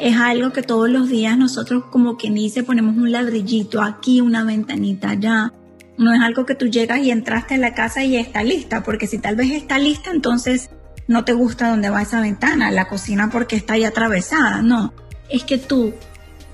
es 0.00 0.16
algo 0.16 0.52
que 0.52 0.62
todos 0.62 0.88
los 0.88 1.08
días 1.08 1.36
nosotros 1.36 1.84
como 1.90 2.16
que 2.16 2.30
ni 2.30 2.50
se 2.50 2.62
ponemos 2.62 2.96
un 2.96 3.10
ladrillito 3.10 3.82
aquí, 3.82 4.20
una 4.20 4.44
ventanita 4.44 5.10
allá. 5.10 5.52
No 5.96 6.12
es 6.14 6.20
algo 6.20 6.46
que 6.46 6.54
tú 6.54 6.66
llegas 6.66 7.00
y 7.00 7.10
entraste 7.10 7.54
a 7.54 7.58
la 7.58 7.74
casa 7.74 8.04
y 8.04 8.16
está 8.16 8.42
lista, 8.44 8.82
porque 8.84 9.06
si 9.06 9.18
tal 9.18 9.34
vez 9.34 9.50
está 9.50 9.78
lista, 9.78 10.10
entonces 10.10 10.70
no 11.08 11.24
te 11.24 11.32
gusta 11.32 11.70
dónde 11.70 11.90
va 11.90 12.02
esa 12.02 12.20
ventana, 12.20 12.70
la 12.70 12.86
cocina 12.86 13.30
porque 13.30 13.56
está 13.56 13.74
ahí 13.74 13.84
atravesada. 13.84 14.62
No, 14.62 14.92
es 15.28 15.42
que 15.42 15.58
tú 15.58 15.92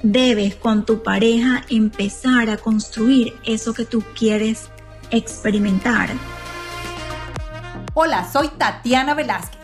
debes 0.03 0.55
con 0.55 0.87
tu 0.87 1.03
pareja 1.03 1.65
empezar 1.69 2.49
a 2.49 2.57
construir 2.57 3.35
eso 3.45 3.75
que 3.75 3.85
tú 3.85 4.03
quieres 4.19 4.71
experimentar. 5.11 6.11
Hola, 7.93 8.27
soy 8.33 8.49
Tatiana 8.57 9.15
Velázquez 9.15 9.64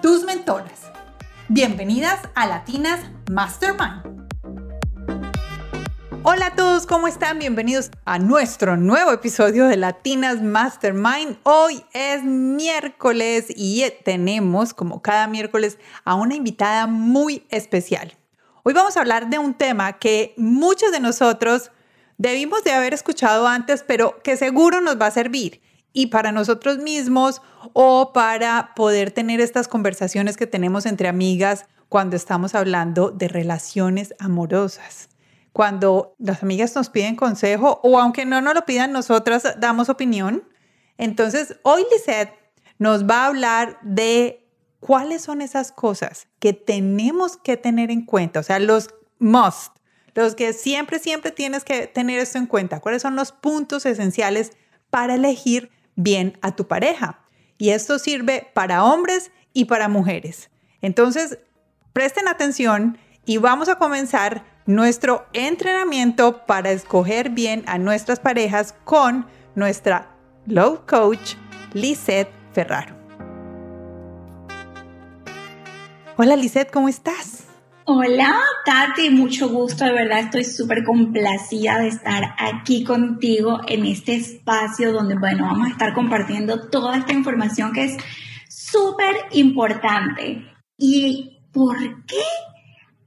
tus 0.00 0.24
mentoras. 0.24 0.82
Bienvenidas 1.48 2.20
a 2.34 2.46
Latinas 2.46 3.00
Mastermind. 3.30 4.28
Hola 6.22 6.46
a 6.46 6.54
todos, 6.54 6.86
¿cómo 6.86 7.08
están? 7.08 7.38
Bienvenidos 7.38 7.90
a 8.04 8.18
nuestro 8.18 8.76
nuevo 8.76 9.12
episodio 9.12 9.66
de 9.66 9.76
Latinas 9.76 10.42
Mastermind. 10.42 11.38
Hoy 11.42 11.84
es 11.94 12.22
miércoles 12.22 13.46
y 13.48 13.84
tenemos, 14.04 14.74
como 14.74 15.02
cada 15.02 15.26
miércoles, 15.26 15.78
a 16.04 16.14
una 16.14 16.34
invitada 16.34 16.86
muy 16.86 17.44
especial. 17.50 18.16
Hoy 18.62 18.74
vamos 18.74 18.96
a 18.96 19.00
hablar 19.00 19.30
de 19.30 19.38
un 19.38 19.54
tema 19.54 19.94
que 19.94 20.34
muchos 20.36 20.92
de 20.92 21.00
nosotros 21.00 21.72
debimos 22.18 22.62
de 22.62 22.72
haber 22.72 22.94
escuchado 22.94 23.48
antes, 23.48 23.82
pero 23.86 24.22
que 24.22 24.36
seguro 24.36 24.80
nos 24.80 25.00
va 25.00 25.06
a 25.06 25.12
servir 25.12 25.60
y 25.92 26.06
para 26.06 26.32
nosotros 26.32 26.78
mismos 26.78 27.42
o 27.72 28.12
para 28.12 28.74
poder 28.74 29.10
tener 29.10 29.40
estas 29.40 29.68
conversaciones 29.68 30.36
que 30.36 30.46
tenemos 30.46 30.86
entre 30.86 31.08
amigas 31.08 31.66
cuando 31.88 32.16
estamos 32.16 32.54
hablando 32.54 33.10
de 33.10 33.28
relaciones 33.28 34.14
amorosas. 34.18 35.08
Cuando 35.52 36.14
las 36.18 36.42
amigas 36.42 36.74
nos 36.76 36.90
piden 36.90 37.16
consejo 37.16 37.80
o 37.82 37.98
aunque 37.98 38.24
no 38.24 38.40
nos 38.40 38.54
lo 38.54 38.64
pidan, 38.64 38.92
nosotras 38.92 39.42
damos 39.58 39.88
opinión. 39.88 40.44
Entonces, 40.98 41.56
hoy 41.62 41.84
Lisette 41.90 42.32
nos 42.78 43.08
va 43.08 43.24
a 43.24 43.26
hablar 43.26 43.78
de 43.82 44.46
cuáles 44.80 45.22
son 45.22 45.40
esas 45.40 45.72
cosas 45.72 46.28
que 46.38 46.52
tenemos 46.52 47.36
que 47.36 47.56
tener 47.56 47.90
en 47.90 48.04
cuenta, 48.04 48.40
o 48.40 48.42
sea, 48.42 48.58
los 48.60 48.90
must, 49.18 49.76
los 50.14 50.34
que 50.34 50.52
siempre, 50.52 50.98
siempre 50.98 51.30
tienes 51.30 51.64
que 51.64 51.86
tener 51.86 52.18
esto 52.20 52.38
en 52.38 52.46
cuenta. 52.46 52.80
¿Cuáles 52.80 53.02
son 53.02 53.16
los 53.16 53.32
puntos 53.32 53.86
esenciales 53.86 54.52
para 54.90 55.14
elegir 55.14 55.70
bien 55.98 56.38
a 56.40 56.54
tu 56.56 56.66
pareja. 56.66 57.18
Y 57.58 57.70
esto 57.70 57.98
sirve 57.98 58.48
para 58.54 58.84
hombres 58.84 59.32
y 59.52 59.66
para 59.66 59.88
mujeres. 59.88 60.48
Entonces, 60.80 61.38
presten 61.92 62.28
atención 62.28 62.96
y 63.26 63.36
vamos 63.38 63.68
a 63.68 63.76
comenzar 63.76 64.44
nuestro 64.64 65.26
entrenamiento 65.32 66.46
para 66.46 66.70
escoger 66.70 67.30
bien 67.30 67.64
a 67.66 67.78
nuestras 67.78 68.20
parejas 68.20 68.74
con 68.84 69.26
nuestra 69.54 70.14
Love 70.46 70.80
Coach, 70.86 71.34
Lisette 71.74 72.30
Ferraro. 72.52 72.96
Hola 76.16 76.36
Lisette, 76.36 76.70
¿cómo 76.70 76.88
estás? 76.88 77.47
Hola, 77.90 78.38
Tati, 78.66 79.08
mucho 79.08 79.48
gusto, 79.48 79.86
de 79.86 79.92
verdad 79.92 80.18
estoy 80.18 80.44
súper 80.44 80.84
complacida 80.84 81.78
de 81.78 81.88
estar 81.88 82.34
aquí 82.36 82.84
contigo 82.84 83.60
en 83.66 83.86
este 83.86 84.14
espacio 84.14 84.92
donde, 84.92 85.14
bueno, 85.14 85.46
vamos 85.46 85.68
a 85.68 85.70
estar 85.70 85.94
compartiendo 85.94 86.68
toda 86.68 86.98
esta 86.98 87.14
información 87.14 87.72
que 87.72 87.84
es 87.84 87.96
súper 88.46 89.16
importante. 89.32 90.44
¿Y 90.76 91.38
por 91.50 91.78
qué 92.04 92.20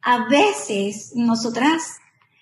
a 0.01 0.27
veces 0.27 1.11
nosotras 1.15 1.99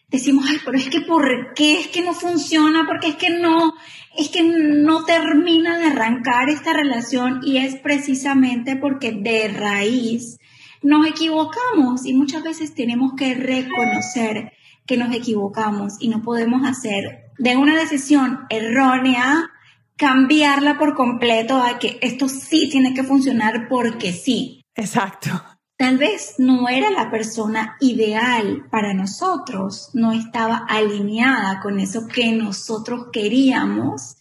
decimos, 0.08 0.46
ay, 0.48 0.60
pero 0.64 0.78
es 0.78 0.90
que 0.90 1.02
¿por 1.02 1.54
qué 1.54 1.82
es 1.82 1.88
que 1.90 2.04
no 2.04 2.14
funciona? 2.14 2.86
Porque 2.88 3.10
es 3.10 3.16
que 3.18 3.32
no, 3.32 3.74
es 4.18 4.30
que 4.30 4.44
no 4.44 5.04
termina 5.04 5.78
de 5.78 5.88
arrancar 5.88 6.48
esta 6.48 6.72
relación 6.72 7.42
y 7.44 7.58
es 7.58 7.76
precisamente 7.76 8.78
porque 8.78 9.12
de 9.12 9.50
raíz 9.50 10.39
nos 10.82 11.06
equivocamos 11.08 12.06
y 12.06 12.14
muchas 12.14 12.44
veces 12.44 12.74
tenemos 12.74 13.14
que 13.18 13.34
reconocer 13.34 14.54
que 14.86 14.98
nos 14.98 15.14
equivocamos 15.14 15.94
y 16.00 16.10
no 16.10 16.22
podemos 16.22 16.68
hacer 16.68 17.30
de 17.38 17.56
una 17.56 17.76
decisión 17.76 18.40
errónea 18.50 19.52
cambiarla 19.96 20.78
por 20.78 20.96
completo 20.96 21.62
a 21.62 21.78
que 21.78 22.00
esto 22.02 22.30
sí 22.30 22.70
tiene 22.72 22.94
que 22.94 23.04
funcionar 23.04 23.68
porque 23.70 24.14
sí. 24.14 24.62
Exacto. 24.76 25.30
Tal 25.78 25.98
vez 25.98 26.36
no 26.40 26.68
era 26.68 26.90
la 26.90 27.10
persona 27.10 27.78
ideal 27.80 28.66
para 28.70 28.94
nosotros, 28.94 29.92
no 29.94 30.12
estaba 30.12 30.66
alineada 30.68 31.62
con 31.62 31.80
eso 31.80 32.08
que 32.08 32.32
nosotros 32.32 33.08
queríamos 33.14 34.18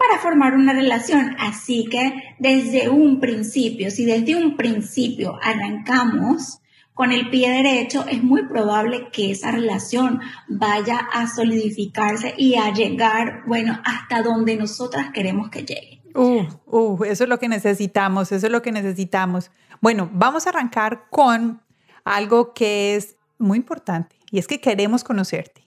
para 0.00 0.18
formar 0.18 0.54
una 0.54 0.72
relación. 0.72 1.36
Así 1.38 1.84
que 1.84 2.34
desde 2.38 2.88
un 2.88 3.20
principio, 3.20 3.90
si 3.90 4.06
desde 4.06 4.34
un 4.34 4.56
principio 4.56 5.38
arrancamos 5.42 6.62
con 6.94 7.12
el 7.12 7.28
pie 7.28 7.50
derecho, 7.50 8.06
es 8.08 8.22
muy 8.22 8.46
probable 8.48 9.10
que 9.12 9.30
esa 9.30 9.50
relación 9.50 10.20
vaya 10.48 10.96
a 11.12 11.26
solidificarse 11.26 12.32
y 12.38 12.54
a 12.54 12.72
llegar, 12.72 13.42
bueno, 13.46 13.78
hasta 13.84 14.22
donde 14.22 14.56
nosotras 14.56 15.10
queremos 15.12 15.50
que 15.50 15.64
llegue. 15.64 16.00
Uh, 16.14 16.46
uh, 16.66 17.04
eso 17.04 17.24
es 17.24 17.28
lo 17.28 17.38
que 17.38 17.48
necesitamos, 17.48 18.32
eso 18.32 18.46
es 18.46 18.52
lo 18.52 18.62
que 18.62 18.72
necesitamos. 18.72 19.50
Bueno, 19.82 20.08
vamos 20.14 20.46
a 20.46 20.50
arrancar 20.50 21.08
con 21.10 21.60
algo 22.04 22.54
que 22.54 22.96
es 22.96 23.16
muy 23.38 23.58
importante 23.58 24.16
y 24.30 24.38
es 24.38 24.46
que 24.46 24.60
queremos 24.60 25.04
conocerte. 25.04 25.66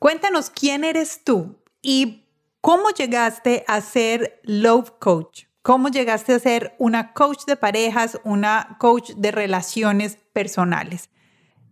Cuéntanos 0.00 0.50
quién 0.50 0.82
eres 0.82 1.22
tú 1.22 1.56
y 1.80 2.21
¿Cómo 2.62 2.90
llegaste 2.90 3.64
a 3.66 3.80
ser 3.80 4.40
love 4.44 4.92
coach? 5.00 5.46
¿Cómo 5.62 5.88
llegaste 5.88 6.32
a 6.32 6.38
ser 6.38 6.76
una 6.78 7.12
coach 7.12 7.44
de 7.44 7.56
parejas, 7.56 8.20
una 8.22 8.76
coach 8.78 9.10
de 9.16 9.32
relaciones 9.32 10.16
personales? 10.32 11.10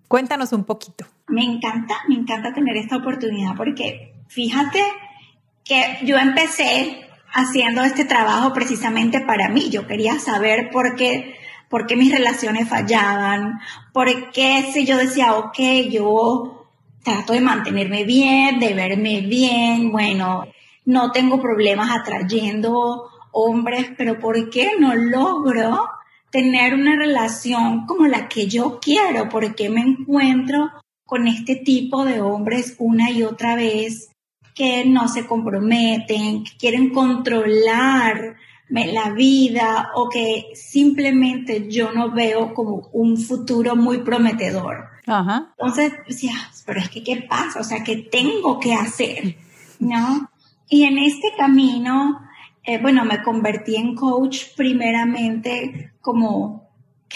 Cuéntanos 0.08 0.52
un 0.52 0.64
poquito. 0.64 1.06
Me 1.28 1.44
encanta, 1.44 1.94
me 2.08 2.16
encanta 2.16 2.52
tener 2.52 2.76
esta 2.76 2.96
oportunidad 2.96 3.54
porque 3.56 4.14
fíjate 4.26 4.82
que 5.62 5.98
yo 6.02 6.18
empecé 6.18 7.08
haciendo 7.32 7.84
este 7.84 8.04
trabajo 8.04 8.52
precisamente 8.52 9.20
para 9.20 9.48
mí. 9.48 9.70
Yo 9.70 9.86
quería 9.86 10.18
saber 10.18 10.70
por 10.72 10.96
qué, 10.96 11.36
por 11.68 11.86
qué 11.86 11.94
mis 11.94 12.10
relaciones 12.10 12.68
fallaban, 12.68 13.60
por 13.92 14.32
qué 14.32 14.68
si 14.72 14.84
yo 14.84 14.96
decía, 14.96 15.34
ok, 15.34 15.58
yo 15.88 16.66
trato 17.04 17.32
de 17.32 17.42
mantenerme 17.42 18.02
bien, 18.02 18.58
de 18.58 18.74
verme 18.74 19.20
bien, 19.20 19.92
bueno, 19.92 20.48
no 20.90 21.12
tengo 21.12 21.40
problemas 21.40 21.90
atrayendo 21.90 23.08
hombres, 23.30 23.92
pero 23.96 24.18
¿por 24.18 24.50
qué 24.50 24.72
no 24.78 24.94
logro 24.94 25.88
tener 26.32 26.74
una 26.74 26.96
relación 26.96 27.86
como 27.86 28.06
la 28.06 28.28
que 28.28 28.48
yo 28.48 28.80
quiero? 28.80 29.28
¿Por 29.28 29.54
qué 29.54 29.70
me 29.70 29.82
encuentro 29.82 30.70
con 31.06 31.28
este 31.28 31.56
tipo 31.56 32.04
de 32.04 32.20
hombres 32.20 32.74
una 32.78 33.10
y 33.10 33.22
otra 33.22 33.54
vez 33.54 34.10
que 34.54 34.84
no 34.84 35.06
se 35.06 35.26
comprometen, 35.26 36.42
que 36.42 36.56
quieren 36.58 36.90
controlar 36.90 38.36
la 38.68 39.10
vida 39.10 39.90
o 39.94 40.08
que 40.08 40.46
simplemente 40.54 41.68
yo 41.68 41.92
no 41.92 42.10
veo 42.10 42.52
como 42.52 42.88
un 42.92 43.16
futuro 43.16 43.76
muy 43.76 43.98
prometedor? 43.98 44.88
Entonces, 45.56 45.92
decía, 46.06 46.34
pero 46.66 46.80
es 46.80 46.88
que, 46.88 47.04
¿qué 47.04 47.24
pasa? 47.28 47.60
O 47.60 47.64
sea, 47.64 47.84
¿qué 47.84 47.96
tengo 47.96 48.58
que 48.58 48.74
hacer? 48.74 49.36
¿No? 49.78 50.29
Y 50.70 50.84
en 50.84 50.98
este 50.98 51.32
camino, 51.36 52.20
eh, 52.62 52.78
bueno, 52.80 53.04
me 53.04 53.22
convertí 53.22 53.74
en 53.76 53.96
coach 53.96 54.54
primeramente 54.56 55.92
como 56.00 56.70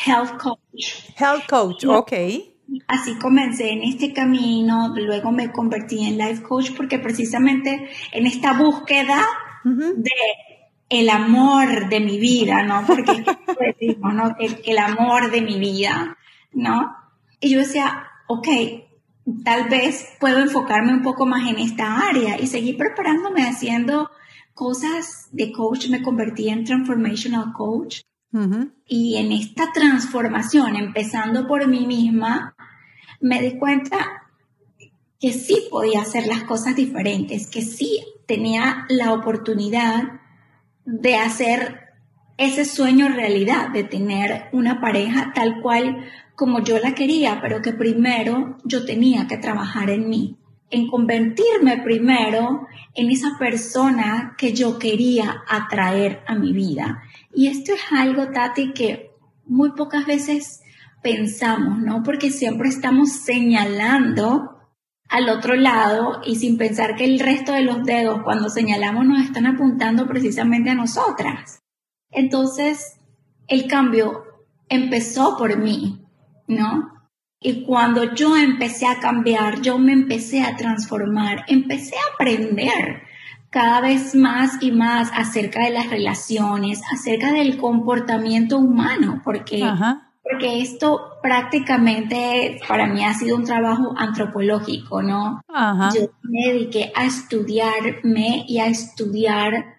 health 0.05 0.37
coach. 0.43 1.11
Health 1.17 1.47
coach, 1.49 1.85
ok. 1.85 2.13
Así 2.89 3.15
comencé 3.19 3.71
en 3.71 3.85
este 3.85 4.13
camino, 4.13 4.93
luego 4.97 5.31
me 5.31 5.53
convertí 5.53 6.05
en 6.05 6.19
life 6.19 6.43
coach 6.43 6.73
porque 6.77 6.99
precisamente 6.99 7.89
en 8.11 8.27
esta 8.27 8.55
búsqueda 8.55 9.25
de 9.65 10.11
el 10.89 11.09
amor 11.09 11.89
de 11.89 12.01
mi 12.01 12.19
vida, 12.19 12.63
¿no? 12.63 12.85
Porque 12.87 13.25
decimos, 13.79 14.15
¿no? 14.15 14.37
El, 14.39 14.61
el 14.65 14.79
amor 14.79 15.31
de 15.31 15.41
mi 15.43 15.59
vida, 15.59 16.17
¿no? 16.53 16.97
Y 17.41 17.51
yo 17.51 17.61
decía, 17.61 18.09
ok, 18.27 18.49
tal 19.45 19.69
vez 19.69 20.07
puedo 20.21 20.39
enfocarme 20.39 20.93
un 20.93 21.03
poco 21.03 21.27
más 21.27 21.49
en 21.49 21.59
esta 21.59 22.09
área 22.09 22.41
y 22.41 22.47
seguir 22.47 22.77
preparándome 22.77 23.47
haciendo 23.47 24.11
cosas 24.53 25.29
de 25.33 25.53
coach. 25.53 25.89
Me 25.89 26.03
convertí 26.03 26.49
en 26.49 26.65
transformational 26.65 27.53
coach. 27.53 28.01
Y 28.85 29.17
en 29.17 29.31
esta 29.31 29.71
transformación, 29.73 30.75
empezando 30.75 31.47
por 31.47 31.69
mí 31.69 31.87
misma, 31.87 32.57
me 33.21 33.41
di 33.41 33.57
cuenta 33.59 34.25
que 35.21 35.33
sí 35.33 35.69
podía 35.71 36.03
hacer 36.03 36.27
las 36.27 36.43
cosas 36.43 36.75
diferentes, 36.75 37.49
que 37.49 37.63
sí 37.63 38.05
tenía 38.27 38.87
la 38.89 39.13
oportunidad 39.13 40.21
de 40.85 41.17
hacer 41.17 41.93
ese 42.37 42.65
sueño 42.65 43.09
realidad, 43.09 43.71
de 43.71 43.85
tener 43.85 44.49
una 44.53 44.81
pareja 44.81 45.33
tal 45.33 45.61
cual 45.63 46.05
como 46.35 46.61
yo 46.61 46.79
la 46.79 46.95
quería, 46.95 47.41
pero 47.41 47.63
que 47.63 47.73
primero 47.73 48.59
yo 48.65 48.85
tenía 48.85 49.27
que 49.27 49.39
trabajar 49.39 49.91
en 49.91 50.09
mí, 50.09 50.39
en 50.71 50.89
convertirme 50.89 51.83
primero 51.83 52.67
en 52.95 53.11
esa 53.11 53.37
persona 53.39 54.35
que 54.39 54.53
yo 54.53 54.79
quería 54.79 55.43
atraer 55.49 56.23
a 56.27 56.35
mi 56.35 56.53
vida. 56.53 57.03
Y 57.33 57.49
esto 57.49 57.73
es 57.75 57.81
algo, 57.91 58.31
Tati, 58.31 58.73
que 58.73 59.11
muy 59.47 59.73
pocas 59.73 60.07
veces 60.07 60.61
pensamos, 61.03 61.79
¿no? 61.79 62.03
Porque 62.03 62.31
siempre 62.31 62.69
estamos 62.69 63.13
señalando 63.13 64.55
al 65.09 65.29
otro 65.29 65.55
lado 65.55 66.23
y 66.25 66.37
sin 66.37 66.57
pensar 66.57 66.97
que 66.97 67.05
el 67.05 67.21
resto 67.21 67.53
de 67.53 67.63
los 67.63 67.85
dedos 67.85 68.23
cuando 68.25 68.49
señalamos 68.49 69.05
nos 69.05 69.23
están 69.23 69.47
apuntando 69.47 70.07
precisamente 70.07 70.71
a 70.71 70.75
nosotras. 70.75 71.61
Entonces, 72.11 72.99
el 73.49 73.67
cambio 73.67 74.25
empezó 74.69 75.37
por 75.37 75.57
mí, 75.59 76.04
¿no? 76.47 76.95
Y 77.41 77.63
cuando 77.65 78.15
yo 78.15 78.37
empecé 78.37 78.87
a 78.87 79.01
cambiar, 79.01 79.61
yo 79.61 79.79
me 79.79 79.93
empecé 79.93 80.43
a 80.43 80.57
transformar, 80.57 81.45
empecé 81.47 81.95
a 81.97 82.15
aprender 82.15 83.03
cada 83.51 83.83
vez 83.83 84.15
más 84.15 84.63
y 84.63 84.73
más 84.73 85.11
acerca 85.15 85.63
de 85.63 85.71
las 85.71 85.91
relaciones, 85.91 86.81
acerca 86.93 87.33
del 87.33 87.59
comportamiento 87.59 88.57
humano, 88.59 89.21
porque, 89.23 89.63
porque 90.23 90.61
esto 90.63 91.19
prácticamente 91.23 92.59
para 92.67 92.87
mí 92.87 93.05
ha 93.05 93.13
sido 93.15 93.37
un 93.37 93.45
trabajo 93.45 93.95
antropológico, 93.97 95.03
¿no? 95.03 95.43
Yo 95.95 96.09
me 96.23 96.53
dediqué 96.53 96.93
a 96.97 97.05
estudiarme 97.05 98.45
y 98.49 98.59
a 98.59 98.67
estudiar 98.67 99.77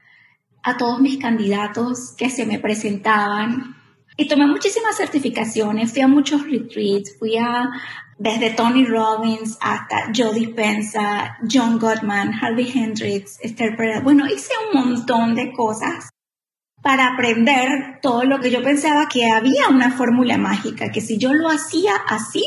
a 0.63 0.77
todos 0.77 1.01
mis 1.01 1.17
candidatos 1.17 2.13
que 2.17 2.29
se 2.29 2.45
me 2.45 2.59
presentaban 2.59 3.75
y 4.17 4.27
tomé 4.27 4.47
muchísimas 4.47 4.95
certificaciones, 4.95 5.91
fui 5.91 6.01
a 6.01 6.07
muchos 6.07 6.43
retreats, 6.43 7.17
fui 7.19 7.37
a 7.37 7.69
desde 8.17 8.51
Tony 8.51 8.85
Robbins 8.85 9.57
hasta 9.59 10.11
Joe 10.15 10.33
Dispenza, 10.33 11.37
John 11.51 11.77
Gottman, 11.79 12.33
Harvey 12.33 12.71
Hendricks, 12.73 13.37
Esther 13.41 13.75
Perel. 13.75 14.03
Bueno, 14.03 14.25
hice 14.25 14.53
un 14.71 14.81
montón 14.81 15.35
de 15.35 15.51
cosas 15.51 16.09
para 16.81 17.07
aprender 17.07 17.99
todo 18.01 18.23
lo 18.23 18.39
que 18.39 18.51
yo 18.51 18.61
pensaba 18.63 19.09
que 19.09 19.29
había 19.31 19.67
una 19.69 19.91
fórmula 19.91 20.37
mágica, 20.37 20.91
que 20.91 21.01
si 21.01 21.17
yo 21.17 21.33
lo 21.33 21.49
hacía 21.49 21.95
así, 22.07 22.43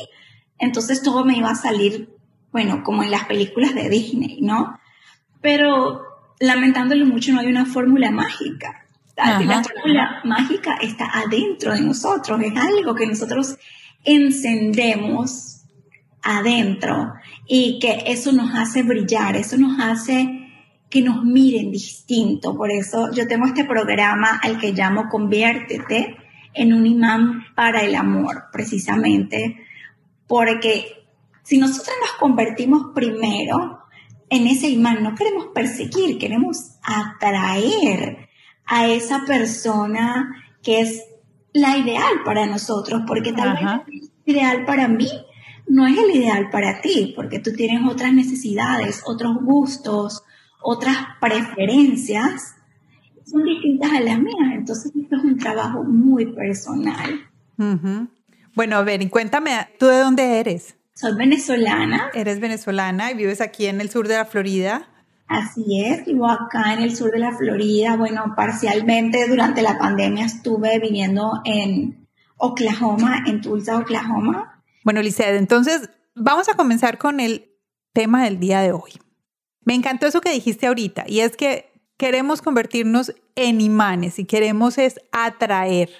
entonces 0.59 1.03
todo 1.03 1.25
me 1.25 1.37
iba 1.37 1.51
a 1.51 1.55
salir, 1.55 2.17
bueno, 2.51 2.83
como 2.83 3.03
en 3.03 3.11
las 3.11 3.25
películas 3.25 3.75
de 3.75 3.91
Disney, 3.91 4.39
¿no? 4.41 4.79
Pero 5.43 6.03
lamentándolo 6.41 7.05
mucho, 7.05 7.33
no 7.33 7.41
hay 7.41 7.49
una 7.49 7.67
fórmula 7.67 8.11
mágica. 8.11 8.87
La 9.19 9.63
fórmula 9.65 10.21
mágica 10.25 10.77
está 10.81 11.11
adentro 11.13 11.73
de 11.73 11.81
nosotros, 11.81 12.41
es 12.41 12.57
algo 12.57 12.95
que 12.95 13.07
nosotros 13.07 13.57
encendemos 14.05 15.63
adentro 16.23 17.15
y 17.47 17.81
que 17.81 18.05
eso 18.07 18.31
nos 18.31 18.55
hace 18.55 18.85
brillar, 18.85 19.35
eso 19.35 19.57
nos 19.57 19.81
hace 19.81 20.49
que 20.89 21.03
nos 21.03 21.25
miren 21.25 21.73
distinto. 21.73 22.57
Por 22.57 22.71
eso 22.71 23.11
yo 23.13 23.27
tengo 23.27 23.47
este 23.47 23.65
programa 23.65 24.39
al 24.41 24.59
que 24.59 24.73
llamo 24.73 25.09
Conviértete 25.09 26.17
en 26.55 26.73
un 26.73 26.87
imán 26.87 27.45
para 27.57 27.83
el 27.83 27.97
amor, 27.97 28.45
precisamente, 28.53 29.57
porque 30.29 31.07
si 31.43 31.59
nosotros 31.59 31.97
nos 32.01 32.13
convertimos 32.21 32.93
primero 32.95 33.81
en 34.31 34.47
ese 34.47 34.69
imán, 34.69 35.03
no 35.03 35.17
queremos 35.17 35.47
perseguir, 35.55 36.19
queremos 36.19 36.79
atraer 36.83 38.28
a 38.69 38.87
esa 38.87 39.25
persona 39.27 40.35
que 40.63 40.81
es 40.81 41.05
la 41.53 41.79
ideal 41.79 42.23
para 42.25 42.47
nosotros, 42.47 43.03
porque 43.07 43.33
tal 43.33 43.55
vez 43.55 44.03
el 44.27 44.35
ideal 44.37 44.65
para 44.65 44.87
mí 44.89 45.09
no 45.67 45.87
es 45.87 45.99
el 45.99 46.11
ideal 46.15 46.51
para 46.51 46.81
ti, 46.81 47.13
porque 47.17 47.39
tú 47.39 47.53
tienes 47.53 47.81
otras 47.91 48.13
necesidades, 48.13 49.03
otros 49.07 49.37
gustos, 49.43 50.23
otras 50.63 50.97
preferencias, 51.21 52.55
son 53.25 53.45
distintas 53.45 53.93
a 53.93 54.01
las 54.01 54.19
mías. 54.19 54.53
Entonces, 54.55 54.93
esto 54.95 55.17
es 55.17 55.25
un 55.25 55.39
trabajo 55.39 55.85
muy 55.85 56.33
personal. 56.33 57.29
Bueno, 58.55 58.77
a 58.77 58.83
ver, 58.83 59.03
y 59.03 59.09
cuéntame, 59.09 59.51
¿tú 59.79 59.87
de 59.87 59.99
dónde 59.99 60.41
eres? 60.41 60.77
Soy 60.95 61.15
venezolana. 61.15 62.11
Eres 62.15 62.41
venezolana 62.41 63.13
y 63.13 63.15
vives 63.15 63.41
aquí 63.41 63.67
en 63.67 63.81
el 63.81 63.91
sur 63.91 64.09
de 64.09 64.17
la 64.17 64.25
Florida. 64.25 64.89
Así 65.29 65.85
es, 65.85 66.07
vivo 66.07 66.27
acá 66.27 66.73
en 66.73 66.81
el 66.81 66.97
sur 66.97 67.11
de 67.11 67.19
la 67.19 67.37
Florida. 67.37 67.97
Bueno, 67.97 68.33
parcialmente 68.35 69.29
durante 69.29 69.61
la 69.61 69.79
pandemia 69.79 70.25
estuve 70.25 70.79
viviendo 70.79 71.43
en 71.45 72.09
Oklahoma, 72.39 73.25
en 73.27 73.43
Tulsa, 73.43 73.77
Oklahoma. 73.77 74.63
Bueno, 74.85 75.03
Liced, 75.03 75.37
entonces 75.37 75.91
vamos 76.15 76.49
a 76.49 76.55
comenzar 76.55 76.97
con 76.97 77.21
el 77.21 77.53
tema 77.93 78.25
del 78.25 78.41
día 78.41 78.61
de 78.61 78.73
hoy. 78.73 78.93
Me 79.65 79.75
encantó 79.75 80.07
eso 80.07 80.23
que 80.23 80.33
dijiste 80.33 80.67
ahorita 80.67 81.05
y 81.07 81.21
es 81.21 81.37
que 81.37 81.71
queremos 81.99 82.41
convertirnos 82.41 83.13
en 83.35 83.61
imanes 83.61 84.19
y 84.19 84.25
queremos 84.25 84.79
es 84.79 84.99
atraer, 85.13 85.91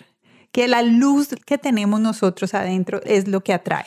que 0.53 0.69
la 0.69 0.81
luz 0.81 1.35
que 1.45 1.59
tenemos 1.59 2.01
nosotros 2.01 2.55
adentro 2.55 3.03
es 3.05 3.29
lo 3.29 3.43
que 3.43 3.53
atrae. 3.53 3.87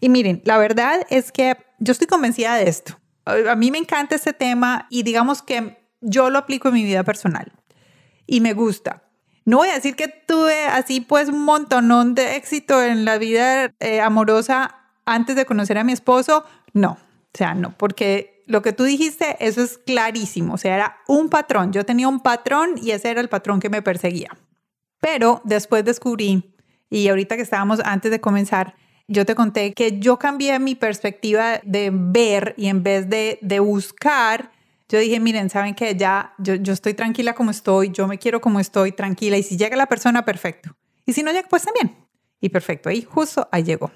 Y 0.00 0.08
miren, 0.08 0.42
la 0.44 0.58
verdad 0.58 1.06
es 1.10 1.30
que 1.30 1.56
yo 1.78 1.92
estoy 1.92 2.08
convencida 2.08 2.56
de 2.56 2.68
esto 2.68 2.99
a 3.30 3.56
mí 3.56 3.70
me 3.70 3.78
encanta 3.78 4.14
este 4.14 4.32
tema 4.32 4.86
y 4.90 5.02
digamos 5.02 5.42
que 5.42 5.78
yo 6.00 6.30
lo 6.30 6.38
aplico 6.38 6.68
en 6.68 6.74
mi 6.74 6.84
vida 6.84 7.04
personal 7.04 7.52
y 8.26 8.40
me 8.40 8.52
gusta. 8.52 9.02
No 9.44 9.58
voy 9.58 9.68
a 9.68 9.74
decir 9.74 9.96
que 9.96 10.08
tuve 10.08 10.64
así 10.66 11.00
pues 11.00 11.28
un 11.28 11.44
montonón 11.44 12.14
de 12.14 12.36
éxito 12.36 12.82
en 12.82 13.04
la 13.04 13.18
vida 13.18 13.74
eh, 13.80 14.00
amorosa 14.00 14.76
antes 15.04 15.34
de 15.34 15.46
conocer 15.46 15.78
a 15.78 15.84
mi 15.84 15.92
esposo, 15.92 16.44
no, 16.72 16.92
o 16.92 17.36
sea, 17.38 17.54
no, 17.54 17.76
porque 17.76 18.42
lo 18.46 18.62
que 18.62 18.72
tú 18.72 18.84
dijiste, 18.84 19.36
eso 19.40 19.62
es 19.62 19.78
clarísimo, 19.78 20.54
o 20.54 20.58
sea, 20.58 20.74
era 20.74 20.96
un 21.08 21.28
patrón, 21.30 21.72
yo 21.72 21.84
tenía 21.84 22.08
un 22.08 22.20
patrón 22.20 22.74
y 22.80 22.90
ese 22.90 23.10
era 23.10 23.20
el 23.20 23.28
patrón 23.28 23.60
que 23.60 23.70
me 23.70 23.82
perseguía. 23.82 24.30
Pero 25.00 25.40
después 25.44 25.84
descubrí, 25.84 26.54
y 26.90 27.08
ahorita 27.08 27.36
que 27.36 27.42
estábamos 27.42 27.80
antes 27.84 28.10
de 28.10 28.20
comenzar, 28.20 28.74
yo 29.10 29.26
te 29.26 29.34
conté 29.34 29.74
que 29.74 29.98
yo 29.98 30.20
cambié 30.20 30.60
mi 30.60 30.76
perspectiva 30.76 31.60
de 31.64 31.90
ver 31.92 32.54
y 32.56 32.68
en 32.68 32.84
vez 32.84 33.10
de, 33.10 33.40
de 33.42 33.58
buscar, 33.58 34.52
yo 34.88 35.00
dije, 35.00 35.18
miren, 35.18 35.50
saben 35.50 35.74
que 35.74 35.96
ya 35.96 36.32
yo, 36.38 36.54
yo 36.54 36.72
estoy 36.72 36.94
tranquila 36.94 37.34
como 37.34 37.50
estoy, 37.50 37.90
yo 37.90 38.06
me 38.06 38.18
quiero 38.18 38.40
como 38.40 38.60
estoy, 38.60 38.92
tranquila, 38.92 39.36
y 39.36 39.42
si 39.42 39.56
llega 39.56 39.76
la 39.76 39.86
persona, 39.86 40.24
perfecto. 40.24 40.76
Y 41.06 41.12
si 41.12 41.24
no 41.24 41.32
llega, 41.32 41.48
pues 41.48 41.64
también. 41.64 41.96
Y 42.40 42.50
perfecto, 42.50 42.88
ahí 42.88 43.02
justo 43.02 43.48
ahí 43.50 43.64
llegó. 43.64 43.90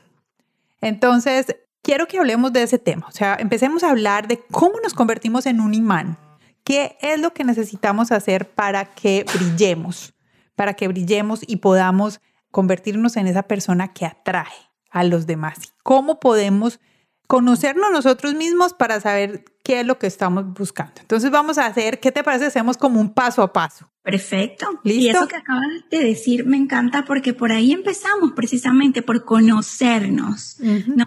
Entonces, 0.81 1.47
quiero 1.81 2.09
que 2.09 2.19
hablemos 2.19 2.53
de 2.53 2.65
ese 2.65 2.81
tema, 2.81 3.07
o 3.07 3.13
sea, 3.13 3.37
empecemos 3.39 3.85
a 3.85 3.91
hablar 3.91 4.27
de 4.27 4.41
cómo 4.51 4.81
nos 4.83 4.95
convertimos 4.95 5.47
en 5.47 5.61
un 5.61 5.75
imán. 5.75 6.19
¿Qué 6.65 6.99
es 7.01 7.21
lo 7.21 7.33
que 7.33 7.45
necesitamos 7.45 8.11
hacer 8.11 8.51
para 8.51 8.85
que 8.85 9.25
brillemos? 9.33 10.13
Para 10.57 10.75
que 10.75 10.89
brillemos 10.89 11.41
y 11.47 11.57
podamos 11.57 12.21
convertirnos 12.51 13.17
en 13.17 13.29
esa 13.29 13.45
persona 13.45 13.93
que 13.93 14.07
atrae 14.07 14.74
a 14.95 15.03
los 15.03 15.27
demás. 15.27 15.75
¿Cómo 15.83 16.21
podemos 16.21 16.79
conocernos 17.27 17.91
nosotros 17.91 18.35
mismos 18.35 18.75
para 18.75 19.01
saber 19.01 19.45
qué 19.65 19.81
es 19.81 19.87
lo 19.87 19.99
que 19.99 20.07
estamos 20.07 20.55
buscando? 20.55 20.95
Entonces 21.01 21.33
vamos 21.33 21.59
a 21.59 21.67
hacer, 21.67 21.99
¿qué 21.99 22.13
te 22.13 22.23
parece? 22.23 22.47
Hacemos 22.47 22.77
como 22.77 23.01
un 23.01 23.13
paso 23.13 23.43
a 23.43 23.53
paso. 23.53 23.91
Perfecto. 24.03 24.69
¿Listo? 24.85 25.03
Y 25.03 25.09
eso 25.09 25.27
que 25.27 25.37
acabas 25.37 25.67
de 25.91 25.99
decir 25.99 26.47
me 26.47 26.57
encanta 26.57 27.05
porque 27.05 27.35
por 27.35 27.51
ahí 27.51 27.73
empezamos 27.73 28.33
precisamente 28.37 29.03
por 29.03 29.25
conocernos, 29.25 30.59
¿no? 30.61 31.07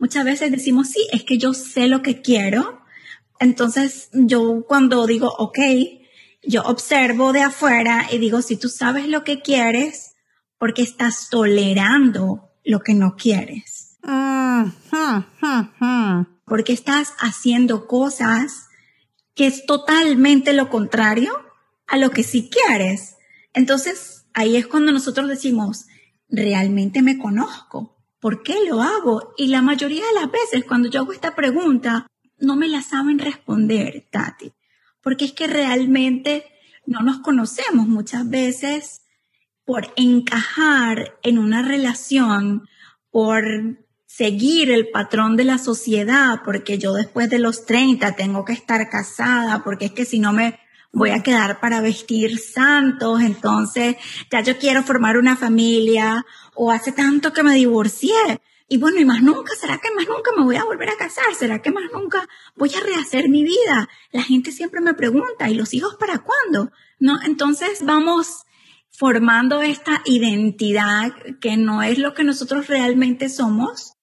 Muchas 0.00 0.24
veces 0.24 0.50
decimos, 0.50 0.88
sí, 0.88 1.06
es 1.12 1.22
que 1.22 1.38
yo 1.38 1.54
sé 1.54 1.86
lo 1.86 2.02
que 2.02 2.22
quiero. 2.22 2.82
Entonces 3.38 4.08
yo 4.12 4.64
cuando 4.66 5.06
digo, 5.06 5.32
ok, 5.38 5.58
yo 6.42 6.62
observo 6.62 7.32
de 7.32 7.42
afuera 7.42 8.08
y 8.10 8.18
digo, 8.18 8.42
si 8.42 8.56
tú 8.56 8.68
sabes 8.68 9.06
lo 9.06 9.22
que 9.22 9.40
quieres, 9.40 10.16
porque 10.58 10.82
estás 10.82 11.28
tolerando 11.30 12.49
lo 12.64 12.80
que 12.80 12.94
no 12.94 13.16
quieres. 13.16 13.98
Porque 16.44 16.72
estás 16.72 17.14
haciendo 17.18 17.86
cosas 17.86 18.68
que 19.34 19.46
es 19.46 19.66
totalmente 19.66 20.52
lo 20.52 20.68
contrario 20.68 21.32
a 21.86 21.96
lo 21.96 22.10
que 22.10 22.22
sí 22.22 22.50
quieres. 22.50 23.16
Entonces, 23.52 24.26
ahí 24.34 24.56
es 24.56 24.66
cuando 24.66 24.92
nosotros 24.92 25.28
decimos, 25.28 25.86
realmente 26.28 27.02
me 27.02 27.18
conozco. 27.18 28.00
¿por 28.20 28.42
qué 28.42 28.54
lo 28.68 28.82
hago? 28.82 29.34
Y 29.36 29.48
la 29.48 29.62
mayoría 29.62 30.06
de 30.06 30.20
las 30.20 30.30
veces 30.30 30.64
cuando 30.64 30.88
yo 30.88 31.00
hago 31.00 31.12
esta 31.12 31.34
pregunta, 31.34 32.06
no 32.38 32.54
me 32.54 32.68
la 32.68 32.82
saben 32.82 33.18
responder, 33.18 34.06
Tati, 34.10 34.52
porque 35.02 35.24
es 35.24 35.32
que 35.32 35.46
realmente 35.46 36.44
no 36.86 37.00
nos 37.00 37.18
conocemos 37.20 37.88
muchas 37.88 38.28
veces 38.28 38.99
por 39.70 39.92
encajar 39.94 41.16
en 41.22 41.38
una 41.38 41.62
relación, 41.62 42.68
por 43.12 43.44
seguir 44.04 44.68
el 44.72 44.88
patrón 44.88 45.36
de 45.36 45.44
la 45.44 45.58
sociedad, 45.58 46.40
porque 46.44 46.76
yo 46.76 46.92
después 46.92 47.30
de 47.30 47.38
los 47.38 47.66
30 47.66 48.16
tengo 48.16 48.44
que 48.44 48.52
estar 48.52 48.90
casada, 48.90 49.62
porque 49.62 49.84
es 49.84 49.92
que 49.92 50.04
si 50.04 50.18
no 50.18 50.32
me 50.32 50.58
voy 50.90 51.10
a 51.10 51.22
quedar 51.22 51.60
para 51.60 51.80
vestir 51.80 52.40
santos, 52.40 53.20
entonces 53.20 53.94
ya 54.28 54.40
yo 54.40 54.58
quiero 54.58 54.82
formar 54.82 55.16
una 55.16 55.36
familia, 55.36 56.26
o 56.56 56.72
hace 56.72 56.90
tanto 56.90 57.32
que 57.32 57.44
me 57.44 57.54
divorcié, 57.54 58.40
y 58.66 58.76
bueno, 58.76 58.98
y 58.98 59.04
más 59.04 59.22
nunca, 59.22 59.52
¿será 59.54 59.78
que 59.78 59.94
más 59.94 60.08
nunca 60.08 60.32
me 60.36 60.42
voy 60.42 60.56
a 60.56 60.64
volver 60.64 60.88
a 60.88 60.96
casar? 60.96 61.32
¿Será 61.38 61.62
que 61.62 61.70
más 61.70 61.84
nunca 61.92 62.28
voy 62.56 62.72
a 62.74 62.80
rehacer 62.80 63.28
mi 63.28 63.44
vida? 63.44 63.88
La 64.10 64.24
gente 64.24 64.50
siempre 64.50 64.80
me 64.80 64.94
pregunta, 64.94 65.48
¿y 65.48 65.54
los 65.54 65.72
hijos 65.74 65.94
para 65.94 66.18
cuándo? 66.18 66.72
No, 66.98 67.22
entonces 67.22 67.84
vamos 67.84 68.46
formando 68.92 69.62
esta 69.62 70.02
identidad 70.04 71.12
que 71.40 71.56
no 71.56 71.82
es 71.82 71.98
lo 71.98 72.14
que 72.14 72.24
nosotros 72.24 72.66
realmente 72.66 73.28
somos, 73.28 73.94